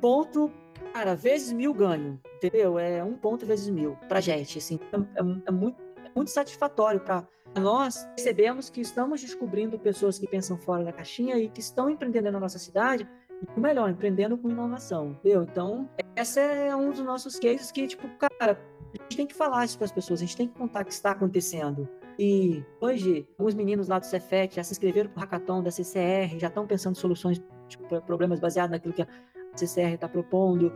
ponto, 0.00 0.50
cara, 0.92 1.14
vezes 1.14 1.52
mil 1.52 1.72
ganho, 1.72 2.20
entendeu? 2.36 2.78
É 2.78 3.02
um 3.02 3.14
ponto 3.14 3.46
vezes 3.46 3.68
mil 3.70 3.96
para 4.08 4.20
gente, 4.20 4.58
assim, 4.58 4.78
é, 4.92 4.96
é, 4.96 5.42
é 5.46 5.50
muito, 5.50 5.82
é 6.04 6.10
muito 6.14 6.30
satisfatório 6.30 7.00
para 7.00 7.26
nós 7.60 8.04
percebemos 8.14 8.68
que 8.68 8.82
estamos 8.82 9.20
descobrindo 9.20 9.78
pessoas 9.78 10.18
que 10.18 10.26
pensam 10.26 10.58
fora 10.58 10.84
da 10.84 10.92
caixinha 10.92 11.38
e 11.38 11.48
que 11.48 11.60
estão 11.60 11.88
empreendendo 11.88 12.30
na 12.30 12.40
nossa 12.40 12.58
cidade 12.58 13.08
melhor, 13.56 13.90
empreendendo 13.90 14.36
com 14.36 14.50
inovação, 14.50 15.10
entendeu? 15.10 15.42
Então, 15.42 15.88
essa 16.14 16.40
é 16.40 16.74
um 16.74 16.90
dos 16.90 17.00
nossos 17.00 17.38
cases 17.38 17.70
que, 17.70 17.86
tipo, 17.86 18.08
cara, 18.18 18.58
a 18.98 19.02
gente 19.02 19.16
tem 19.16 19.26
que 19.26 19.34
falar 19.34 19.64
isso 19.64 19.76
para 19.76 19.84
as 19.84 19.92
pessoas, 19.92 20.20
a 20.20 20.24
gente 20.24 20.36
tem 20.36 20.48
que 20.48 20.58
contar 20.58 20.82
o 20.82 20.84
que 20.84 20.92
está 20.92 21.10
acontecendo. 21.10 21.88
E 22.18 22.64
hoje, 22.80 23.26
alguns 23.38 23.54
meninos 23.54 23.88
lá 23.88 23.98
do 23.98 24.06
Cefet 24.06 24.54
já 24.54 24.64
se 24.64 24.72
inscreveram 24.72 25.10
para 25.10 25.18
o 25.18 25.20
hackathon 25.20 25.62
da 25.62 25.70
CCR, 25.70 26.38
já 26.38 26.48
estão 26.48 26.66
pensando 26.66 26.96
em 26.96 26.98
soluções, 26.98 27.42
tipo, 27.68 28.00
problemas 28.02 28.40
baseados 28.40 28.70
naquilo 28.70 28.94
que 28.94 29.02
a 29.02 29.08
CCR 29.54 29.94
está 29.94 30.08
propondo. 30.08 30.72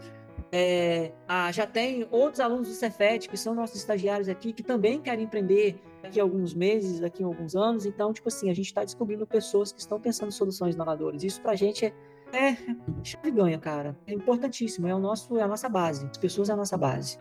É, 0.52 1.12
ah, 1.28 1.50
já 1.52 1.66
tem 1.66 2.06
outros 2.10 2.40
alunos 2.40 2.68
do 2.68 2.74
Cefet, 2.74 3.28
que 3.28 3.36
são 3.36 3.54
nossos 3.54 3.76
estagiários 3.76 4.28
aqui, 4.28 4.52
que 4.52 4.62
também 4.62 5.00
querem 5.00 5.24
empreender 5.24 5.80
daqui 6.02 6.18
a 6.20 6.22
alguns 6.22 6.54
meses, 6.54 7.00
daqui 7.00 7.22
a 7.22 7.26
alguns 7.26 7.54
anos. 7.54 7.86
Então, 7.86 8.12
tipo 8.12 8.28
assim, 8.28 8.50
a 8.50 8.54
gente 8.54 8.66
está 8.66 8.84
descobrindo 8.84 9.26
pessoas 9.26 9.72
que 9.72 9.80
estão 9.80 10.00
pensando 10.00 10.28
em 10.28 10.32
soluções 10.32 10.74
inovadoras. 10.74 11.22
Isso 11.22 11.40
para 11.40 11.52
a 11.52 11.56
gente 11.56 11.86
é 11.86 11.94
é, 12.32 12.56
chave 13.02 13.30
ganha, 13.30 13.58
cara. 13.58 13.96
É 14.06 14.12
importantíssimo, 14.12 14.86
é, 14.86 14.94
o 14.94 14.98
nosso, 14.98 15.36
é 15.38 15.42
a 15.42 15.48
nossa 15.48 15.68
base. 15.68 16.06
As 16.10 16.16
pessoas 16.18 16.48
é 16.48 16.52
a 16.52 16.56
nossa 16.56 16.76
base. 16.76 17.18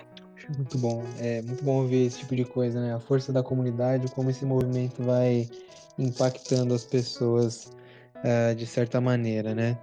Muito 0.55 0.77
bom, 0.77 1.03
é 1.19 1.41
muito 1.41 1.63
bom 1.63 1.85
ver 1.85 2.05
esse 2.05 2.19
tipo 2.19 2.35
de 2.35 2.45
coisa, 2.45 2.81
né? 2.81 2.93
A 2.93 2.99
força 2.99 3.31
da 3.31 3.43
comunidade, 3.43 4.11
como 4.11 4.29
esse 4.29 4.45
movimento 4.45 5.03
vai 5.03 5.49
impactando 5.97 6.73
as 6.73 6.85
pessoas 6.85 7.71
uh, 8.17 8.55
de 8.55 8.65
certa 8.65 9.01
maneira, 9.01 9.53
né? 9.53 9.77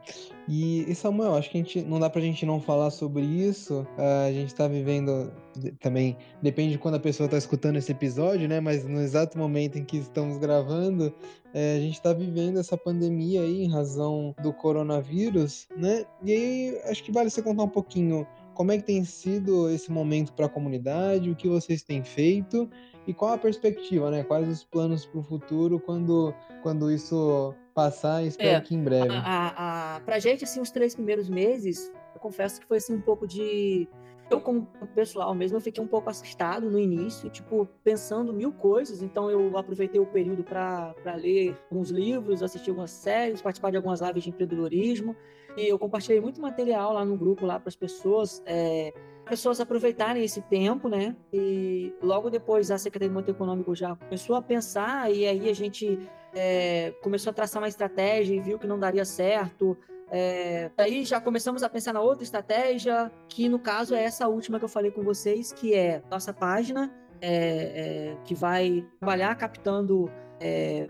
E, 0.49 0.89
e, 0.89 0.95
Samuel, 0.95 1.35
acho 1.35 1.51
que 1.51 1.59
a 1.59 1.61
gente, 1.61 1.83
não 1.83 1.99
dá 1.99 2.09
pra 2.09 2.21
gente 2.21 2.47
não 2.47 2.61
falar 2.61 2.91
sobre 2.91 3.25
isso. 3.25 3.87
Uh, 3.99 4.29
a 4.29 4.33
gente 4.33 4.55
tá 4.55 4.69
vivendo 4.69 5.33
também, 5.81 6.17
depende 6.41 6.73
de 6.73 6.79
quando 6.79 6.95
a 6.95 7.01
pessoa 7.01 7.29
tá 7.29 7.37
escutando 7.37 7.77
esse 7.77 7.91
episódio, 7.91 8.49
né? 8.49 8.61
Mas 8.61 8.85
no 8.85 9.01
exato 9.01 9.37
momento 9.37 9.77
em 9.77 9.85
que 9.85 9.97
estamos 9.97 10.39
gravando, 10.39 11.13
é, 11.53 11.77
a 11.77 11.81
gente 11.81 12.01
tá 12.01 12.13
vivendo 12.13 12.61
essa 12.61 12.77
pandemia 12.77 13.41
aí 13.41 13.65
em 13.65 13.71
razão 13.71 14.35
do 14.43 14.53
coronavírus, 14.53 15.67
né? 15.77 16.05
E 16.23 16.33
aí 16.33 16.81
acho 16.85 17.03
que 17.03 17.11
vale 17.11 17.31
você 17.31 17.43
contar 17.43 17.65
um 17.65 17.69
pouquinho 17.69 18.27
como 18.57 18.73
é 18.73 18.79
que 18.79 18.85
tem 18.85 19.05
sido 19.05 19.69
esse 19.69 19.93
momento 19.93 20.33
para 20.33 20.47
a 20.47 20.49
comunidade, 20.49 21.31
o 21.31 21.37
que 21.37 21.47
vocês 21.47 21.83
têm 21.83 22.03
feito 22.03 22.69
e 23.07 23.13
qual 23.13 23.35
a 23.35 23.39
perspectiva, 23.39 24.11
né? 24.11 24.25
Quais 24.25 24.49
os 24.49 24.65
planos 24.65 25.05
para 25.05 25.21
o 25.21 25.23
futuro 25.23 25.79
quando, 25.79 26.35
quando 26.63 26.91
isso 26.91 27.55
passar 27.75 28.25
espero 28.25 28.57
é, 28.57 28.61
que 28.63 28.75
em 28.75 28.83
breve. 28.83 29.11
A, 29.13 30.01
a, 30.05 30.19
gente, 30.19 30.45
assim, 30.45 30.61
os 30.61 30.71
três 30.71 30.95
primeiros 30.95 31.29
meses, 31.29 31.93
eu 32.15 32.21
confesso 32.21 32.59
que 32.59 32.67
foi 32.67 32.79
assim 32.79 32.95
um 32.95 33.01
pouco 33.01 33.27
de. 33.27 33.87
Eu, 34.29 34.41
como 34.41 34.67
pessoal 34.93 35.33
mesmo, 35.35 35.59
eu 35.59 35.61
fiquei 35.61 35.85
um 35.85 35.87
pouco 35.87 36.11
assustado 36.11 36.69
no 36.69 36.81
início, 36.81 37.31
tipo, 37.31 37.69
pensando 37.85 38.33
mil 38.33 38.51
coisas. 38.51 39.01
Então, 39.01 39.31
eu 39.31 39.57
aproveitei 39.57 40.01
o 40.01 40.07
período 40.07 40.43
para 40.43 40.95
ler 41.15 41.57
alguns 41.71 41.91
livros, 41.91 42.43
assistir 42.43 42.71
algumas 42.71 42.91
séries, 42.91 43.41
participar 43.41 43.71
de 43.71 43.77
algumas 43.77 44.01
lives 44.01 44.25
de 44.25 44.31
empreendedorismo. 44.31 45.15
E 45.57 45.69
eu 45.69 45.79
compartilhei 45.79 46.21
muito 46.21 46.41
material 46.41 46.93
lá 46.93 47.05
no 47.05 47.17
grupo, 47.17 47.47
lá 47.47 47.59
para 47.59 47.69
as 47.69 47.77
pessoas. 47.77 48.43
É, 48.45 48.93
pessoas 49.27 49.61
aproveitarem 49.61 50.25
esse 50.25 50.41
tempo, 50.43 50.89
né? 50.89 51.17
E 51.33 51.93
logo 52.01 52.31
depois 52.31 52.71
a 52.71 52.79
Secretaria 52.79 53.09
de 53.09 53.15
Desenvolvimento 53.15 53.37
Econômico 53.37 53.75
já 53.75 53.97
começou 53.97 54.37
a 54.37 54.43
pensar 54.43 55.13
e 55.13 55.27
aí 55.27 55.51
a 55.51 55.55
gente 55.55 55.99
é, 56.33 56.95
começou 57.03 57.31
a 57.31 57.35
traçar 57.35 57.61
uma 57.61 57.69
estratégia 57.69 58.35
e 58.35 58.41
viu 58.41 58.59
que 58.59 58.67
não 58.67 58.79
daria 58.79 59.05
certo. 59.05 59.77
É, 60.11 60.71
aí 60.79 61.05
já 61.05 61.21
começamos 61.21 61.63
a 61.65 61.69
pensar 61.69 61.93
na 61.93 62.01
outra 62.01 62.23
estratégia, 62.23 63.11
que 63.29 63.49
no 63.49 63.59
caso 63.59 63.95
é 63.95 64.05
essa 64.05 64.29
última 64.29 64.59
que 64.59 64.65
eu 64.65 64.69
falei 64.69 64.91
com 64.91 65.03
vocês, 65.03 65.53
que 65.53 65.75
é 65.75 66.03
nossa 66.09 66.33
página, 66.33 66.95
é, 67.21 68.13
é, 68.13 68.17
que 68.25 68.35
vai 68.35 68.87
trabalhar 69.01 69.35
captando 69.35 70.11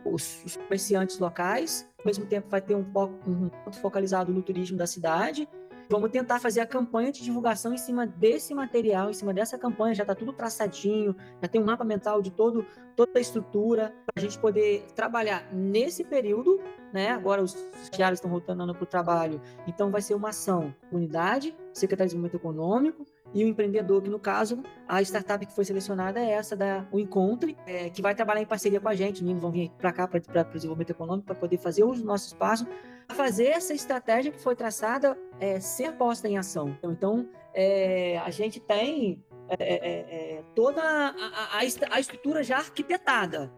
os, 0.05 0.45
os, 0.45 0.57
comerciantes 0.57 1.21
locais, 1.21 1.89
mesmo 2.07 2.25
tempo 2.27 2.49
vai 2.49 2.61
ter 2.61 2.75
um 2.75 2.87
um 3.27 3.49
ponto 3.49 3.79
focalizado 3.81 4.33
no 4.33 4.43
turismo 4.43 4.77
da 4.77 4.87
cidade, 4.87 5.49
Vamos 5.89 6.11
tentar 6.11 6.41
fazer 6.41 6.61
a 6.61 6.67
campanha 6.67 7.13
de 7.13 7.23
divulgação 7.23 7.73
em 7.73 7.79
cima 7.79 8.07
desse 8.07 8.53
material, 8.53 9.09
em 9.09 9.13
cima 9.13 9.33
dessa 9.33 9.57
campanha. 9.57 9.95
Já 9.95 10.03
está 10.03 10.17
tudo 10.17 10.33
traçadinho, 10.33 11.15
já 11.41 11.47
tem 11.47 11.61
um 11.61 11.65
mapa 11.65 11.85
mental 11.85 12.21
de 12.21 12.33
todo, 12.33 12.67
toda 12.97 13.13
a 13.15 13.21
estrutura, 13.21 13.95
para 14.05 14.15
a 14.17 14.21
gente 14.21 14.37
poder 14.37 14.85
trabalhar 14.97 15.49
nesse 15.53 16.03
período. 16.03 16.61
Né? 16.93 17.11
Agora 17.11 17.41
os 17.41 17.55
diários 17.93 18.19
estão 18.19 18.31
voltando 18.31 18.75
para 18.75 18.83
o 18.83 18.87
trabalho, 18.87 19.41
então 19.67 19.91
vai 19.91 20.03
ser 20.03 20.15
uma 20.15 20.31
ação 20.31 20.75
unidade, 20.91 21.55
Secretaria 21.73 22.09
de 22.09 22.15
Desenvolvimento 22.15 22.43
Econômico, 22.43 23.05
e 23.35 23.45
o 23.45 23.49
empreendedor, 23.49 24.03
que 24.03 24.09
no 24.09 24.19
caso, 24.19 24.63
a 24.89 25.03
startup 25.03 25.45
que 25.45 25.53
foi 25.53 25.65
selecionada 25.65 26.21
é 26.21 26.31
essa 26.31 26.57
da 26.57 26.87
o 26.91 26.99
Encontre, 26.99 27.57
é, 27.67 27.91
que 27.91 28.01
vai 28.01 28.15
trabalhar 28.15 28.41
em 28.41 28.47
parceria 28.47 28.81
com 28.81 28.89
a 28.89 28.95
gente. 28.95 29.17
Os 29.17 29.21
meninos 29.23 29.43
vão 29.43 29.51
vir 29.51 29.71
para 29.79 29.93
cá 29.93 30.09
para 30.09 30.19
o 30.19 30.53
desenvolvimento 30.53 30.91
econômico 30.91 31.27
para 31.27 31.35
poder 31.35 31.59
fazer 31.59 31.85
uso 31.85 32.03
do 32.03 32.07
nosso 32.07 32.29
espaço 32.29 32.67
fazer 33.15 33.47
essa 33.47 33.73
estratégia 33.73 34.33
que 34.33 34.41
foi 34.41 34.57
traçada 34.57 35.17
é, 35.39 35.61
ser 35.61 35.93
posta 35.93 36.29
em 36.29 36.37
ação. 36.39 36.77
Então, 36.83 37.29
é, 37.55 38.19
a 38.19 38.31
gente 38.31 38.61
tem 38.61 39.25
é, 39.49 39.57
é, 39.61 40.37
é 40.39 40.45
toda 40.55 40.83
a, 40.83 41.57
a, 41.57 41.59
a, 41.59 42.01
estrutura 42.01 42.43
já 42.43 42.59
arquitetada 42.59 43.53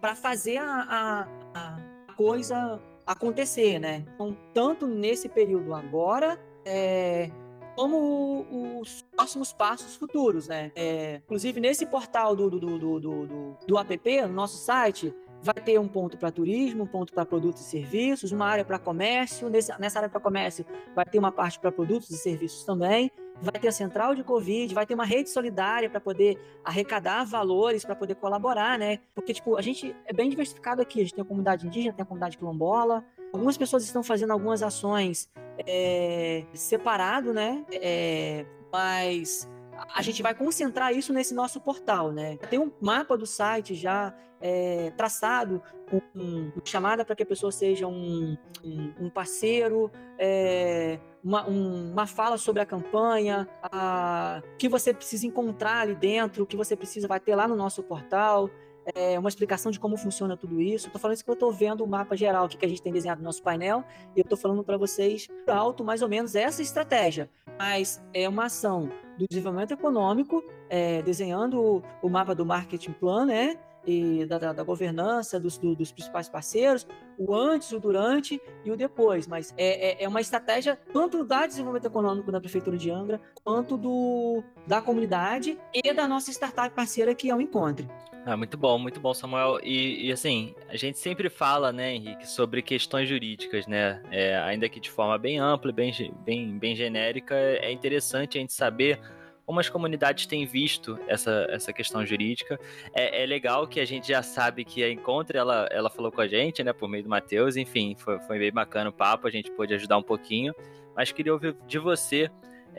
para 0.00 0.14
fazer 0.16 0.58
a, 0.58 1.28
a, 1.54 2.14
coisa 2.16 2.80
acontecer, 3.06 3.78
né? 3.78 4.04
Então, 4.14 4.36
tanto 4.52 4.86
nesse 4.86 5.28
período 5.28 5.72
agora, 5.72 6.38
é, 6.64 7.30
como 7.76 8.80
os 8.80 9.07
próximos 9.18 9.52
passos 9.52 9.96
futuros, 9.96 10.46
né? 10.46 10.70
É, 10.76 11.16
inclusive, 11.16 11.60
nesse 11.60 11.84
portal 11.84 12.36
do, 12.36 12.48
do, 12.48 12.78
do, 12.78 13.00
do, 13.00 13.56
do, 13.66 13.78
app, 13.78 14.22
no 14.22 14.32
nosso 14.32 14.58
site, 14.58 15.12
vai 15.42 15.54
ter 15.56 15.78
um 15.80 15.88
ponto 15.88 16.16
para 16.16 16.30
turismo, 16.30 16.84
um 16.84 16.86
ponto 16.86 17.12
para 17.12 17.26
produtos 17.26 17.62
e 17.62 17.64
serviços, 17.64 18.30
uma 18.30 18.46
área 18.46 18.64
para 18.64 18.78
comércio. 18.78 19.48
Nesse, 19.48 19.76
nessa 19.80 19.98
área 19.98 20.08
para 20.08 20.20
comércio 20.20 20.64
vai 20.94 21.04
ter 21.04 21.18
uma 21.18 21.32
parte 21.32 21.58
para 21.58 21.72
produtos 21.72 22.10
e 22.10 22.16
serviços 22.16 22.64
também. 22.64 23.10
Vai 23.42 23.60
ter 23.60 23.68
a 23.68 23.72
central 23.72 24.14
de 24.14 24.22
Covid, 24.22 24.72
vai 24.72 24.86
ter 24.86 24.94
uma 24.94 25.04
rede 25.04 25.30
solidária 25.30 25.90
para 25.90 26.00
poder 26.00 26.40
arrecadar 26.64 27.24
valores, 27.24 27.84
para 27.84 27.96
poder 27.96 28.14
colaborar, 28.16 28.78
né? 28.78 29.00
Porque, 29.16 29.32
tipo, 29.32 29.56
a 29.56 29.62
gente 29.62 29.94
é 30.06 30.12
bem 30.12 30.30
diversificado 30.30 30.80
aqui. 30.80 31.00
A 31.00 31.02
gente 31.02 31.14
tem 31.14 31.22
a 31.22 31.26
comunidade 31.26 31.66
indígena, 31.66 31.92
tem 31.92 32.02
a 32.04 32.06
comunidade 32.06 32.38
quilombola. 32.38 33.04
Algumas 33.32 33.56
pessoas 33.56 33.84
estão 33.84 34.02
fazendo 34.02 34.32
algumas 34.32 34.62
ações 34.62 35.28
é, 35.66 36.44
separado, 36.52 37.32
né? 37.32 37.64
É, 37.72 38.44
mas 38.72 39.48
a 39.94 40.02
gente 40.02 40.22
vai 40.22 40.34
concentrar 40.34 40.92
isso 40.92 41.12
nesse 41.12 41.34
nosso 41.34 41.60
portal, 41.60 42.12
né? 42.12 42.36
Tem 42.50 42.58
um 42.58 42.72
mapa 42.80 43.16
do 43.16 43.26
site 43.26 43.74
já 43.74 44.14
é, 44.40 44.92
traçado 44.96 45.62
com 45.90 46.00
um, 46.14 46.52
chamada 46.64 47.04
para 47.04 47.16
que 47.16 47.22
a 47.22 47.26
pessoa 47.26 47.50
seja 47.50 47.86
um, 47.86 48.36
um, 48.64 48.94
um 49.00 49.10
parceiro, 49.10 49.90
é, 50.18 50.98
uma, 51.22 51.48
um, 51.48 51.92
uma, 51.92 52.06
fala 52.06 52.36
sobre 52.36 52.62
a 52.62 52.66
campanha, 52.66 53.48
o 53.64 54.56
que 54.56 54.68
você 54.68 54.92
precisa 54.92 55.26
encontrar 55.26 55.80
ali 55.80 55.94
dentro, 55.94 56.44
o 56.44 56.46
que 56.46 56.56
você 56.56 56.76
precisa 56.76 57.08
vai 57.08 57.20
ter 57.20 57.34
lá 57.34 57.48
no 57.48 57.56
nosso 57.56 57.82
portal 57.82 58.50
é, 58.94 59.18
uma 59.18 59.28
explicação 59.28 59.70
de 59.70 59.78
como 59.78 59.96
funciona 59.96 60.36
tudo 60.36 60.60
isso. 60.60 60.86
Estou 60.86 61.00
falando 61.00 61.14
isso 61.14 61.24
que 61.24 61.30
eu 61.30 61.34
estou 61.34 61.52
vendo 61.52 61.84
o 61.84 61.86
mapa 61.86 62.16
geral 62.16 62.48
que 62.48 62.64
a 62.64 62.68
gente 62.68 62.82
tem 62.82 62.92
desenhado 62.92 63.20
no 63.20 63.26
nosso 63.26 63.42
painel 63.42 63.84
e 64.16 64.20
eu 64.20 64.22
estou 64.22 64.38
falando 64.38 64.64
para 64.64 64.76
vocês 64.76 65.28
alto 65.46 65.84
mais 65.84 66.02
ou 66.02 66.08
menos 66.08 66.34
essa 66.34 66.62
estratégia. 66.62 67.28
Mas 67.58 68.02
é 68.14 68.28
uma 68.28 68.46
ação 68.46 68.90
do 69.18 69.26
desenvolvimento 69.28 69.72
econômico, 69.72 70.44
é, 70.70 71.02
desenhando 71.02 71.60
o, 71.60 71.82
o, 72.02 72.08
mapa 72.08 72.34
do 72.34 72.46
marketing 72.46 72.92
plan, 72.92 73.26
né? 73.26 73.56
E 73.86 74.26
da, 74.26 74.38
da, 74.38 74.52
da 74.52 74.62
governança 74.62 75.40
dos, 75.40 75.56
do, 75.56 75.74
dos 75.74 75.90
principais 75.90 76.28
parceiros, 76.28 76.86
o 77.16 77.34
antes, 77.34 77.72
o 77.72 77.80
durante 77.80 78.40
e 78.62 78.70
o 78.70 78.76
depois. 78.76 79.26
Mas 79.26 79.54
é, 79.56 80.02
é, 80.02 80.04
é, 80.04 80.08
uma 80.08 80.20
estratégia 80.20 80.78
tanto 80.92 81.24
da 81.24 81.46
desenvolvimento 81.46 81.86
econômico 81.86 82.30
da 82.30 82.38
Prefeitura 82.38 82.76
de 82.76 82.90
Angra, 82.90 83.20
quanto 83.42 83.78
do, 83.78 84.42
da 84.66 84.82
comunidade 84.82 85.58
e 85.72 85.92
da 85.94 86.06
nossa 86.06 86.30
startup 86.30 86.74
parceira, 86.74 87.14
que 87.14 87.30
é 87.30 87.34
o 87.34 87.40
Encontre. 87.40 87.88
Ah, 88.30 88.36
muito 88.36 88.58
bom, 88.58 88.78
muito 88.78 89.00
bom, 89.00 89.14
Samuel. 89.14 89.58
E, 89.62 90.06
e, 90.06 90.12
assim, 90.12 90.54
a 90.68 90.76
gente 90.76 90.98
sempre 90.98 91.30
fala, 91.30 91.72
né, 91.72 91.94
Henrique, 91.94 92.28
sobre 92.28 92.60
questões 92.60 93.08
jurídicas, 93.08 93.66
né? 93.66 94.02
É, 94.10 94.36
ainda 94.36 94.68
que 94.68 94.78
de 94.78 94.90
forma 94.90 95.16
bem 95.16 95.38
ampla, 95.38 95.72
bem, 95.72 95.90
bem, 96.26 96.58
bem 96.58 96.76
genérica, 96.76 97.34
é 97.34 97.72
interessante 97.72 98.36
a 98.36 98.40
gente 98.42 98.52
saber 98.52 99.00
como 99.46 99.60
as 99.60 99.70
comunidades 99.70 100.26
têm 100.26 100.44
visto 100.44 100.98
essa, 101.08 101.46
essa 101.48 101.72
questão 101.72 102.04
jurídica. 102.04 102.60
É, 102.94 103.22
é 103.22 103.24
legal 103.24 103.66
que 103.66 103.80
a 103.80 103.86
gente 103.86 104.08
já 104.08 104.22
sabe 104.22 104.62
que 104.62 104.84
a 104.84 104.90
Encontre, 104.90 105.38
ela, 105.38 105.66
ela 105.70 105.88
falou 105.88 106.12
com 106.12 106.20
a 106.20 106.28
gente, 106.28 106.62
né, 106.62 106.74
por 106.74 106.86
meio 106.86 107.04
do 107.04 107.08
Matheus, 107.08 107.56
enfim, 107.56 107.96
foi, 107.96 108.18
foi 108.20 108.38
bem 108.38 108.52
bacana 108.52 108.90
o 108.90 108.92
papo, 108.92 109.26
a 109.26 109.30
gente 109.30 109.50
pôde 109.52 109.72
ajudar 109.72 109.96
um 109.96 110.02
pouquinho, 110.02 110.54
mas 110.94 111.10
queria 111.10 111.32
ouvir 111.32 111.56
de 111.66 111.78
você 111.78 112.30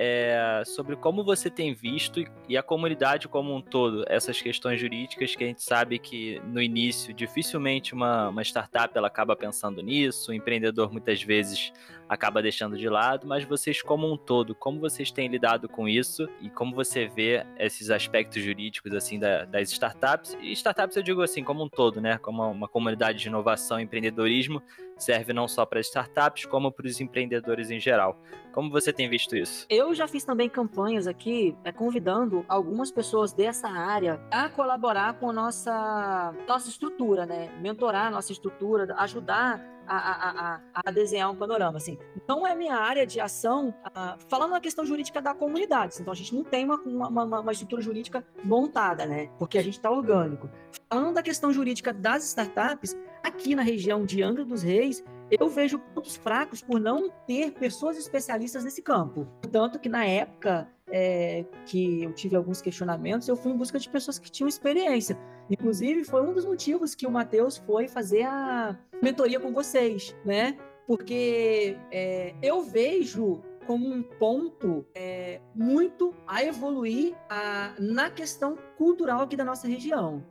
é, 0.01 0.63
sobre 0.65 0.95
como 0.95 1.25
você 1.25 1.49
tem 1.49 1.73
visto 1.73 2.23
e 2.47 2.57
a 2.57 2.63
comunidade 2.63 3.27
como 3.27 3.53
um 3.53 3.61
todo 3.61 4.05
essas 4.07 4.41
questões 4.41 4.79
jurídicas 4.79 5.35
que 5.35 5.43
a 5.43 5.47
gente 5.47 5.61
sabe 5.61 5.99
que 5.99 6.41
no 6.45 6.61
início 6.61 7.13
dificilmente 7.13 7.93
uma, 7.93 8.29
uma 8.29 8.41
startup 8.41 8.97
ela 8.97 9.07
acaba 9.07 9.35
pensando 9.35 9.83
nisso, 9.83 10.31
o 10.31 10.33
empreendedor 10.33 10.89
muitas 10.89 11.21
vezes 11.21 11.73
acaba 12.10 12.41
deixando 12.41 12.76
de 12.76 12.89
lado, 12.89 13.28
mas 13.28 13.45
vocês 13.45 13.84
como 13.84 14.12
um 14.12 14.18
todo, 14.18 14.55
como 14.55 14.80
vocês 14.80 15.12
têm 15.12 15.28
lidado 15.28 15.70
com 15.70 15.88
isso 15.88 16.28
e 16.41 16.49
como 16.49 16.76
você 16.76 17.07
vê 17.07 17.45
esses 17.57 17.91
aspectos 17.91 18.43
jurídicos 18.43 18.93
assim 18.93 19.20
da, 19.20 19.45
das 19.45 19.72
startups 19.72 20.36
e 20.41 20.51
startups 20.53 20.97
eu 20.97 21.03
digo 21.03 21.22
assim 21.22 21.43
como 21.43 21.64
um 21.64 21.70
todo, 21.70 22.01
né, 22.01 22.18
como 22.18 22.43
uma 22.49 22.68
comunidade 22.68 23.20
de 23.20 23.28
inovação 23.28 23.80
e 23.80 23.84
empreendedorismo 23.84 24.62
serve 24.97 25.32
não 25.32 25.47
só 25.47 25.66
para 25.66 25.80
startups 25.80 26.45
como 26.45 26.72
para 26.72 26.86
os 26.86 26.99
empreendedores 26.99 27.72
em 27.72 27.80
geral. 27.80 28.20
Como 28.51 28.70
você 28.70 28.91
tem 28.91 29.10
visto 29.10 29.36
isso? 29.36 29.66
Eu 29.70 29.93
já 29.93 30.07
fiz 30.07 30.24
também 30.24 30.49
campanhas 30.49 31.07
aqui, 31.07 31.55
é, 31.64 31.72
convidando 31.72 32.43
algumas 32.49 32.91
pessoas 32.91 33.32
dessa 33.32 33.70
área 33.70 34.20
a 34.30 34.49
colaborar 34.49 35.14
com 35.14 35.30
a 35.30 35.34
nossa, 35.34 36.34
nossa 36.47 36.70
estrutura, 36.70 37.26
né? 37.26 37.49
Mentorar 37.62 38.07
a 38.07 38.12
nossa 38.12 38.32
estrutura, 38.32 38.93
ajudar 38.97 39.64
a, 39.97 40.55
a, 40.55 40.61
a, 40.85 40.91
desenhar 40.91 41.31
um 41.31 41.35
panorama. 41.35 41.77
Assim, 41.77 41.97
não 42.27 42.45
é 42.45 42.55
minha 42.55 42.75
área 42.75 43.05
de 43.05 43.19
ação, 43.19 43.69
uh, 43.69 44.17
falando 44.27 44.51
na 44.51 44.59
questão 44.59 44.85
jurídica 44.85 45.21
da 45.21 45.33
comunidade. 45.33 45.95
Então, 45.99 46.13
a 46.13 46.15
gente 46.15 46.33
não 46.35 46.43
tem 46.43 46.65
uma, 46.65 46.77
uma, 46.77 47.39
uma 47.39 47.51
estrutura 47.51 47.81
jurídica 47.81 48.25
montada, 48.43 49.05
né? 49.05 49.29
Porque 49.39 49.57
a 49.57 49.63
gente 49.63 49.77
está 49.77 49.89
orgânico. 49.89 50.49
Falando 50.91 51.13
da 51.13 51.23
questão 51.23 51.51
jurídica 51.51 51.91
das 51.91 52.23
startups, 52.25 52.95
aqui 53.23 53.55
na 53.55 53.63
região 53.63 54.05
de 54.05 54.21
Angra 54.21 54.45
dos 54.45 54.61
Reis, 54.61 55.03
eu 55.31 55.47
vejo 55.47 55.79
pontos 55.79 56.15
fracos 56.15 56.61
por 56.61 56.79
não 56.79 57.09
ter 57.27 57.51
pessoas 57.51 57.97
especialistas 57.97 58.63
nesse 58.63 58.81
campo. 58.81 59.27
Tanto 59.51 59.79
que 59.79 59.87
na 59.87 60.05
época 60.05 60.67
é, 60.91 61.45
que 61.65 62.03
eu 62.03 62.13
tive 62.13 62.35
alguns 62.35 62.61
questionamentos, 62.61 63.27
eu 63.27 63.35
fui 63.35 63.51
em 63.51 63.57
busca 63.57 63.77
de 63.79 63.89
pessoas 63.89 64.17
que 64.17 64.29
tinham 64.31 64.47
experiência. 64.47 65.17
Inclusive, 65.49 66.03
foi 66.03 66.21
um 66.21 66.33
dos 66.33 66.45
motivos 66.45 66.93
que 66.93 67.07
o 67.07 67.11
Matheus 67.11 67.57
foi 67.57 67.87
fazer 67.87 68.23
a 68.23 68.77
mentoria 69.01 69.39
com 69.39 69.51
vocês, 69.51 70.15
né? 70.23 70.57
Porque 70.85 71.77
é, 71.91 72.33
eu 72.41 72.61
vejo 72.61 73.41
como 73.69 73.87
um 73.87 74.01
ponto 74.01 74.83
é, 74.95 75.39
muito 75.53 76.11
a 76.25 76.43
evoluir 76.43 77.15
a, 77.29 77.75
na 77.77 78.09
questão 78.09 78.57
cultural 78.75 79.21
aqui 79.21 79.35
da 79.35 79.45
nossa 79.45 79.67
região. 79.67 80.23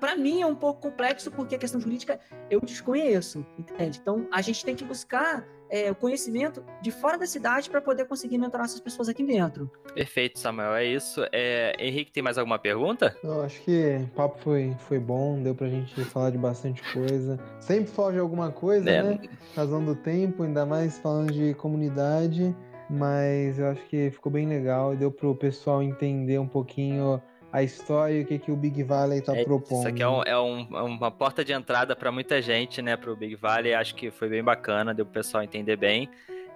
Para 0.00 0.16
mim 0.16 0.40
é 0.40 0.46
um 0.46 0.54
pouco 0.54 0.80
complexo 0.80 1.30
porque 1.30 1.54
a 1.54 1.58
questão 1.58 1.78
jurídica 1.78 2.18
eu 2.48 2.62
desconheço, 2.62 3.44
entende? 3.58 3.98
Então 4.00 4.26
a 4.32 4.40
gente 4.40 4.64
tem 4.64 4.74
que 4.74 4.84
buscar 4.84 5.46
é, 5.70 5.90
o 5.90 5.94
conhecimento 5.94 6.64
de 6.80 6.90
fora 6.90 7.18
da 7.18 7.26
cidade 7.26 7.68
para 7.68 7.80
poder 7.80 8.06
conseguir 8.06 8.38
mentorar 8.38 8.66
essas 8.66 8.80
pessoas 8.80 9.08
aqui 9.08 9.22
dentro. 9.22 9.70
Perfeito, 9.94 10.38
Samuel. 10.38 10.74
É 10.74 10.84
isso. 10.84 11.22
É, 11.32 11.74
Henrique, 11.78 12.12
tem 12.12 12.22
mais 12.22 12.38
alguma 12.38 12.58
pergunta? 12.58 13.16
Eu 13.22 13.42
acho 13.42 13.60
que 13.62 14.00
o 14.02 14.14
papo 14.14 14.38
foi, 14.38 14.74
foi 14.80 14.98
bom, 14.98 15.42
deu 15.42 15.54
pra 15.54 15.68
gente 15.68 16.04
falar 16.04 16.30
de 16.30 16.38
bastante 16.38 16.82
coisa. 16.92 17.38
Sempre 17.60 17.90
foge 17.90 18.18
alguma 18.18 18.50
coisa, 18.50 18.90
é. 18.90 19.02
né? 19.02 19.20
Razão 19.54 19.84
do 19.84 19.94
tempo, 19.94 20.42
ainda 20.42 20.64
mais 20.64 20.98
falando 20.98 21.32
de 21.32 21.54
comunidade 21.54 22.54
mas 22.90 23.58
eu 23.58 23.68
acho 23.68 23.84
que 23.86 24.10
ficou 24.10 24.32
bem 24.32 24.48
legal 24.48 24.94
e 24.94 24.96
deu 24.96 25.10
para 25.10 25.28
o 25.28 25.34
pessoal 25.34 25.82
entender 25.82 26.38
um 26.38 26.48
pouquinho 26.48 27.20
a 27.52 27.62
história 27.62 28.14
e 28.14 28.22
o 28.22 28.26
que, 28.26 28.38
que 28.38 28.50
o 28.50 28.56
Big 28.56 28.82
Valley 28.82 29.20
está 29.20 29.36
é, 29.36 29.44
propondo. 29.44 29.80
Isso 29.80 29.88
aqui 29.88 30.02
é, 30.02 30.08
um, 30.08 30.22
é, 30.22 30.38
um, 30.38 30.76
é 30.76 30.82
uma 30.82 31.10
porta 31.10 31.44
de 31.44 31.52
entrada 31.52 31.96
para 31.96 32.12
muita 32.12 32.42
gente, 32.42 32.82
né, 32.82 32.96
para 32.96 33.10
o 33.10 33.16
Big 33.16 33.34
Valley. 33.36 33.74
Acho 33.74 33.94
que 33.94 34.10
foi 34.10 34.28
bem 34.28 34.42
bacana, 34.42 34.94
deu 34.94 35.06
para 35.06 35.10
o 35.10 35.14
pessoal 35.14 35.42
entender 35.42 35.76
bem. 35.76 36.08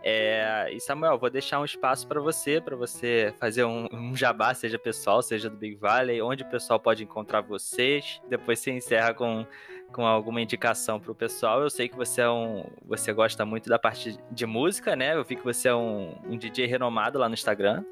É, 0.05 0.69
e 0.73 0.81
Samuel, 0.81 1.17
vou 1.17 1.31
deixar 1.31 1.61
um 1.61 1.65
espaço 1.65 2.07
para 2.09 2.21
você, 2.21 2.61
para 2.61 2.75
você 2.75 3.33
fazer 3.39 3.65
um, 3.65 3.87
um, 3.93 4.17
jabá, 4.17 4.53
seja 4.53 4.77
pessoal, 4.77 5.23
seja 5.23 5.49
do 5.49 5.57
Big 5.57 5.77
Valley, 5.77 6.21
onde 6.21 6.43
o 6.43 6.47
pessoal 6.47 6.81
pode 6.81 7.05
encontrar 7.05 7.41
vocês. 7.41 8.21
Depois 8.29 8.59
você 8.59 8.73
encerra 8.73 9.15
com 9.15 9.47
com 9.93 10.07
alguma 10.07 10.41
indicação 10.41 10.99
pro 10.99 11.15
pessoal. 11.15 11.61
Eu 11.63 11.71
sei 11.71 11.89
que 11.89 11.97
você 11.97 12.23
é 12.23 12.31
um. 12.31 12.65
Você 12.87 13.13
gosta 13.13 13.45
muito 13.45 13.69
da 13.69 13.79
parte 13.79 14.19
de 14.31 14.47
música, 14.47 14.97
né? 14.97 15.15
Eu 15.15 15.25
vi 15.25 15.37
que 15.37 15.45
você 15.45 15.69
é 15.69 15.75
um, 15.75 16.15
um 16.25 16.37
DJ 16.37 16.67
renomado 16.67 17.19
lá 17.19 17.29
no 17.29 17.35
Instagram. 17.35 17.85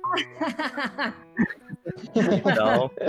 então, 2.14 2.90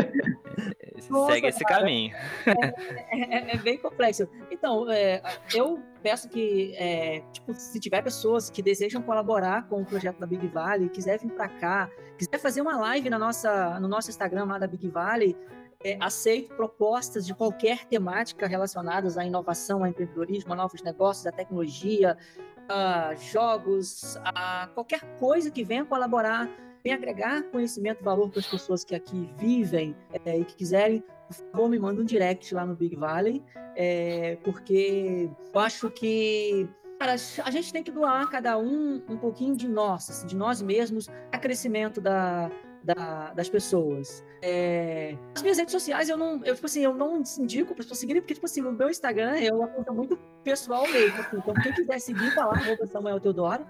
Nossa, 1.10 1.34
segue 1.34 1.48
esse 1.48 1.64
cara, 1.64 1.82
caminho. 1.82 2.16
É, 2.46 2.52
é, 3.12 3.52
é, 3.52 3.56
é, 3.56 3.58
bem 3.58 3.78
complexo. 3.78 4.28
Então, 4.50 4.90
é, 4.92 5.22
eu 5.54 5.82
peço 6.02 6.30
que, 6.30 6.74
é, 6.76 7.22
tipo, 7.32 7.54
se 7.54 7.80
tiver 7.80 8.02
pessoas 8.02 8.50
que 8.50 8.62
desejam 8.62 9.02
colaborar 9.02 9.68
com 9.68 9.82
o 9.82 9.86
projeto 9.86 10.20
da 10.20 10.28
Big 10.28 10.48
Valley, 10.48 10.90
quiser 10.90 11.20
vir 11.20 11.32
para 11.32 11.50
cá, 11.50 11.90
quiser 12.18 12.38
fazer 12.40 12.62
uma 12.62 12.78
live 12.78 13.10
na 13.10 13.18
nossa, 13.18 13.80
no 13.80 13.88
nosso 13.88 14.10
Instagram 14.10 14.46
lá 14.46 14.58
da 14.58 14.68
Big 14.68 14.88
Valley, 14.88 15.36
é, 15.84 15.98
aceito 16.00 16.56
propostas 16.56 17.26
de 17.26 17.34
qualquer 17.34 17.86
temática 17.86 18.48
relacionadas 18.48 19.18
à 19.18 19.26
inovação, 19.26 19.80
ao 19.80 19.88
empreendedorismo, 19.88 20.54
a 20.54 20.56
novos 20.56 20.82
negócios, 20.82 21.26
à 21.28 21.32
tecnologia, 21.32 22.18
a 22.70 23.16
jogos, 23.16 24.18
a 24.24 24.70
qualquer 24.74 25.02
coisa 25.18 25.50
que 25.52 25.64
venha 25.64 25.86
colaborar, 25.86 26.50
venha 26.84 26.96
agregar 26.96 27.44
conhecimento 27.44 28.02
e 28.02 28.04
valor 28.04 28.30
para 28.30 28.40
as 28.40 28.48
pessoas 28.48 28.84
que 28.84 28.96
aqui 28.96 29.30
vivem 29.38 29.96
é, 30.26 30.38
e 30.38 30.46
que 30.46 30.56
quiserem, 30.56 31.04
por 31.28 31.36
favor, 31.36 31.70
me 31.70 31.80
manda 31.80 32.02
um 32.02 32.06
direct 32.06 32.54
lá 32.54 32.66
no 32.66 32.76
Big 32.76 32.96
Valley, 32.96 33.44
é, 33.76 34.38
porque 34.44 35.30
eu 35.54 35.60
acho 35.60 35.90
que 35.90 36.68
Cara, 37.00 37.14
a 37.14 37.50
gente 37.50 37.74
tem 37.74 37.82
que 37.82 37.90
doar 37.90 38.30
cada 38.30 38.60
um 38.60 39.02
um 39.10 39.18
pouquinho 39.18 39.56
de 39.56 39.68
nós, 39.68 40.08
assim, 40.08 40.28
de 40.28 40.36
nós 40.36 40.62
mesmos, 40.62 41.10
a 41.32 41.40
crescimento 41.40 42.00
da, 42.00 42.52
da, 42.84 43.34
das 43.34 43.50
pessoas. 43.50 44.24
É, 44.42 45.16
as 45.36 45.42
minhas 45.42 45.58
redes 45.58 45.72
sociais 45.72 46.10
eu 46.10 46.18
não, 46.18 46.44
eu, 46.44 46.56
tipo 46.56 46.66
assim, 46.66 46.82
eu 46.84 46.94
não 46.94 47.22
indico 47.40 47.74
para 47.74 47.82
as 47.82 47.86
pessoas 47.86 48.00
seguirem, 48.00 48.22
porque, 48.22 48.34
tipo 48.34 48.46
assim, 48.46 48.62
no 48.62 48.72
meu 48.72 48.90
Instagram 48.90 49.36
é 49.36 49.54
uma 49.54 49.68
conta 49.68 49.92
muito 49.92 50.18
pessoal 50.44 50.88
mesmo. 50.88 51.20
Assim, 51.20 51.38
então, 51.38 51.54
quem 51.54 51.74
quiser 51.74 52.00
seguir, 52.00 52.34
tá 52.34 52.46
lá, 52.46 52.54
arroba 52.54 52.88
Samuel 52.88 53.20
Teodoro. 53.20 53.66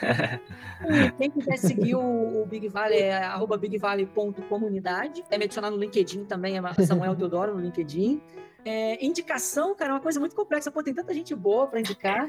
quem 1.18 1.30
quiser 1.30 1.56
seguir 1.58 1.94
o, 1.94 2.42
o, 2.42 2.46
Big 2.46 2.68
Valley 2.68 2.98
é 2.98 3.22
arroba 3.22 3.56
bigvalley.comunidade. 3.56 5.24
É 5.30 5.38
me 5.38 5.44
adicionar 5.44 5.70
no 5.70 5.76
LinkedIn 5.76 6.24
também, 6.24 6.58
é 6.58 6.62
Samuel 6.84 7.14
Teodoro 7.14 7.54
no 7.54 7.60
LinkedIn. 7.60 8.20
É, 8.64 9.04
indicação, 9.04 9.76
cara, 9.76 9.92
é 9.92 9.94
uma 9.94 10.00
coisa 10.00 10.18
muito 10.18 10.34
complexa. 10.34 10.72
Pô, 10.72 10.82
tem 10.82 10.92
tanta 10.92 11.14
gente 11.14 11.34
boa 11.36 11.68
para 11.68 11.78
indicar. 11.78 12.28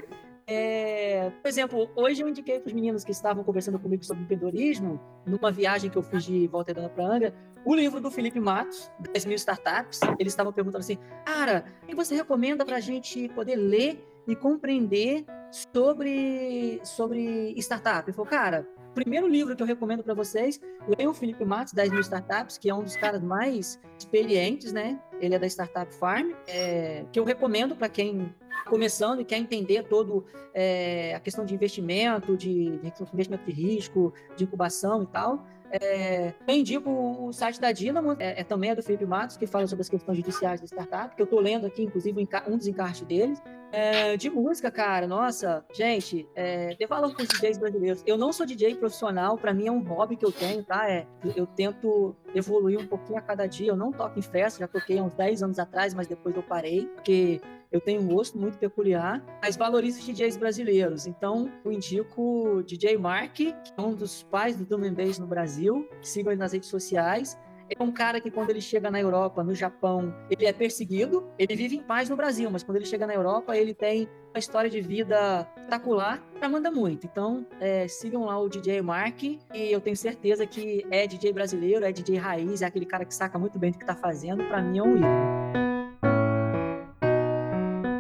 É, 0.50 1.30
por 1.42 1.50
exemplo, 1.50 1.92
hoje 1.94 2.24
eu 2.24 2.30
indiquei 2.30 2.58
para 2.58 2.68
os 2.68 2.74
meninos 2.74 3.04
que 3.04 3.12
estavam 3.12 3.44
conversando 3.44 3.78
comigo 3.78 4.02
sobre 4.06 4.24
empreendedorismo, 4.24 4.98
numa 5.26 5.52
viagem 5.52 5.90
que 5.90 5.98
eu 5.98 6.02
fiz 6.02 6.24
de 6.24 6.48
volta 6.48 6.72
redonda 6.72 6.90
para 6.90 7.06
Angra, 7.06 7.34
o 7.66 7.76
livro 7.76 8.00
do 8.00 8.10
Felipe 8.10 8.40
Matos, 8.40 8.90
10 9.12 9.26
mil 9.26 9.36
startups. 9.36 10.00
Eles 10.18 10.32
estavam 10.32 10.54
perguntando 10.54 10.80
assim: 10.80 10.98
cara, 11.26 11.66
o 11.84 11.88
que 11.88 11.96
você 11.96 12.16
recomenda 12.16 12.66
para 12.66 12.78
a 12.78 12.80
gente 12.80 13.28
poder 13.30 13.58
ler 13.58 14.02
e 14.26 14.38
compreender 14.38 15.26
sobre, 15.52 16.80
sobre 16.82 17.54
startup? 17.58 18.08
Eu 18.08 18.14
falei, 18.14 18.32
cara, 18.32 18.68
primeiro 18.94 19.28
livro 19.28 19.54
que 19.54 19.62
eu 19.62 19.68
recomendo 19.68 20.02
para 20.02 20.14
vocês, 20.14 20.62
leiam 20.98 21.12
o 21.12 21.14
Felipe 21.14 21.44
Matos, 21.44 21.74
10 21.74 21.92
mil 21.92 22.02
startups, 22.02 22.58
que 22.58 22.70
é 22.70 22.74
um 22.74 22.84
dos 22.84 22.96
caras 22.96 23.22
mais 23.22 23.80
experientes, 24.00 24.72
né? 24.72 25.00
Ele 25.20 25.36
é 25.36 25.40
da 25.40 25.46
Startup 25.46 25.94
Farm, 25.96 26.32
é, 26.48 27.06
que 27.12 27.20
eu 27.20 27.24
recomendo 27.24 27.76
para 27.76 27.90
quem 27.90 28.34
começando 28.68 29.22
e 29.22 29.26
quer 29.26 29.38
entender 29.38 29.84
todo 29.84 30.26
é, 30.54 31.14
a 31.16 31.20
questão 31.20 31.46
de 31.46 31.54
investimento, 31.54 32.38
de, 32.38 32.78
de, 32.78 32.94
investimento 33.14 33.46
de 33.46 33.52
risco, 33.52 34.14
de 34.36 34.44
incubação 34.44 35.04
e 35.04 35.08
tal. 35.08 35.46
É, 35.70 36.34
eu 36.48 36.56
indico 36.56 36.90
o 36.90 37.34
site 37.34 37.60
da 37.60 37.72
Dynamo, 37.72 38.16
é, 38.20 38.42
é, 38.42 38.44
também 38.44 38.70
é 38.70 38.76
do 38.76 38.82
Felipe 38.82 39.06
Matos, 39.06 39.36
que 39.36 39.46
fala 39.46 39.68
sobre 39.68 39.82
as 39.82 39.90
questões 39.90 40.18
judiciais 40.18 40.62
da 40.62 40.66
startup, 40.66 41.16
que 41.16 41.22
eu 41.22 41.26
estou 41.26 41.40
lendo 41.40 41.66
aqui, 41.66 41.84
inclusive, 41.84 42.28
um 42.48 42.58
dos 42.58 42.68
encartes 42.68 43.02
deles. 43.02 43.42
É, 43.70 44.16
de 44.16 44.30
música, 44.30 44.72
cara, 44.72 45.06
nossa, 45.06 45.66
gente, 45.74 46.26
é, 46.34 46.74
dê 46.76 46.88
valor 46.88 47.14
para 47.14 47.24
os 47.24 47.28
DJs 47.28 47.58
brasileiros. 47.58 48.02
Eu 48.08 48.18
não 48.18 48.32
sou 48.32 48.46
DJ 48.46 48.76
profissional, 48.76 49.38
para 49.38 49.54
mim 49.54 49.68
é 49.68 49.72
um 49.72 49.84
hobby 49.84 50.16
que 50.16 50.24
eu 50.24 50.32
tenho, 50.32 50.64
tá? 50.64 50.90
É, 50.90 51.06
eu 51.36 51.46
tento 51.46 52.16
evoluir 52.34 52.80
um 52.80 52.88
pouquinho 52.88 53.20
a 53.20 53.22
cada 53.22 53.46
dia. 53.46 53.68
Eu 53.68 53.76
não 53.76 53.92
toco 53.92 54.18
em 54.18 54.22
festa, 54.22 54.60
já 54.62 54.68
toquei 54.70 55.00
há 55.00 55.04
uns 55.04 55.14
10 55.14 55.44
anos 55.44 55.60
atrás, 55.60 55.94
mas 55.94 56.08
depois 56.08 56.34
eu 56.34 56.44
parei, 56.44 56.86
porque 56.96 57.42
eu 57.72 57.82
tenho 57.82 58.02
um 58.02 58.08
gosto 58.08 58.38
muito 58.38 58.58
peculiar, 58.58 59.24
mas 59.42 59.56
valorizo 59.56 60.00
os 60.00 60.06
DJs 60.06 60.38
brasileiros. 60.38 61.08
Então, 61.08 61.52
eu 61.64 61.72
indico 61.72 62.64
DJ 62.66 62.98
Mark, 62.98 63.34
que 63.36 63.54
é 63.78 63.82
um 63.82 63.94
dos 63.94 64.24
pais 64.24 64.56
do 64.56 64.66
Drum 64.66 64.94
Bass 64.94 65.20
no 65.20 65.28
Brasil. 65.28 65.88
Sigam 66.02 66.32
ele 66.32 66.40
nas 66.40 66.54
redes 66.54 66.70
sociais. 66.70 67.38
É 67.70 67.84
um 67.84 67.92
cara 67.92 68.22
que 68.22 68.32
quando 68.32 68.50
ele 68.50 68.62
chega 68.62 68.90
na 68.90 69.00
Europa, 69.00 69.44
no 69.44 69.54
Japão, 69.54 70.14
ele 70.30 70.46
é 70.46 70.54
perseguido. 70.54 71.28
Ele 71.38 71.56
vive 71.56 71.76
em 71.76 71.84
paz 71.84 72.10
no 72.10 72.16
Brasil, 72.16 72.50
mas 72.50 72.64
quando 72.64 72.78
ele 72.78 72.86
chega 72.86 73.06
na 73.06 73.14
Europa, 73.14 73.58
ele 73.58 73.74
tem 73.74 74.08
uma 74.30 74.40
história 74.40 74.70
de 74.70 74.80
vida 74.80 75.46
espetacular 75.58 76.24
pra 76.40 76.48
manda 76.48 76.72
muito. 76.72 77.06
Então, 77.06 77.46
é, 77.60 77.88
sigam 77.88 78.26
lá 78.26 78.40
o 78.40 78.48
DJ 78.48 78.82
Mark 78.82 79.22
e 79.24 79.42
eu 79.54 79.82
tenho 79.82 79.98
certeza 79.98 80.46
que 80.46 80.86
é 80.90 81.06
DJ 81.06 81.34
brasileiro, 81.34 81.84
é 81.84 81.92
DJ 81.92 82.18
raiz, 82.18 82.62
é 82.62 82.66
aquele 82.66 82.86
cara 82.86 83.04
que 83.04 83.14
saca 83.14 83.38
muito 83.38 83.60
bem 83.60 83.72
do 83.72 83.78
que 83.78 83.86
tá 83.86 83.96
fazendo. 83.96 84.46
Para 84.46 84.62
mim 84.62 84.78
é 84.78 84.84
um 84.84 84.96
ídolo. 84.96 85.67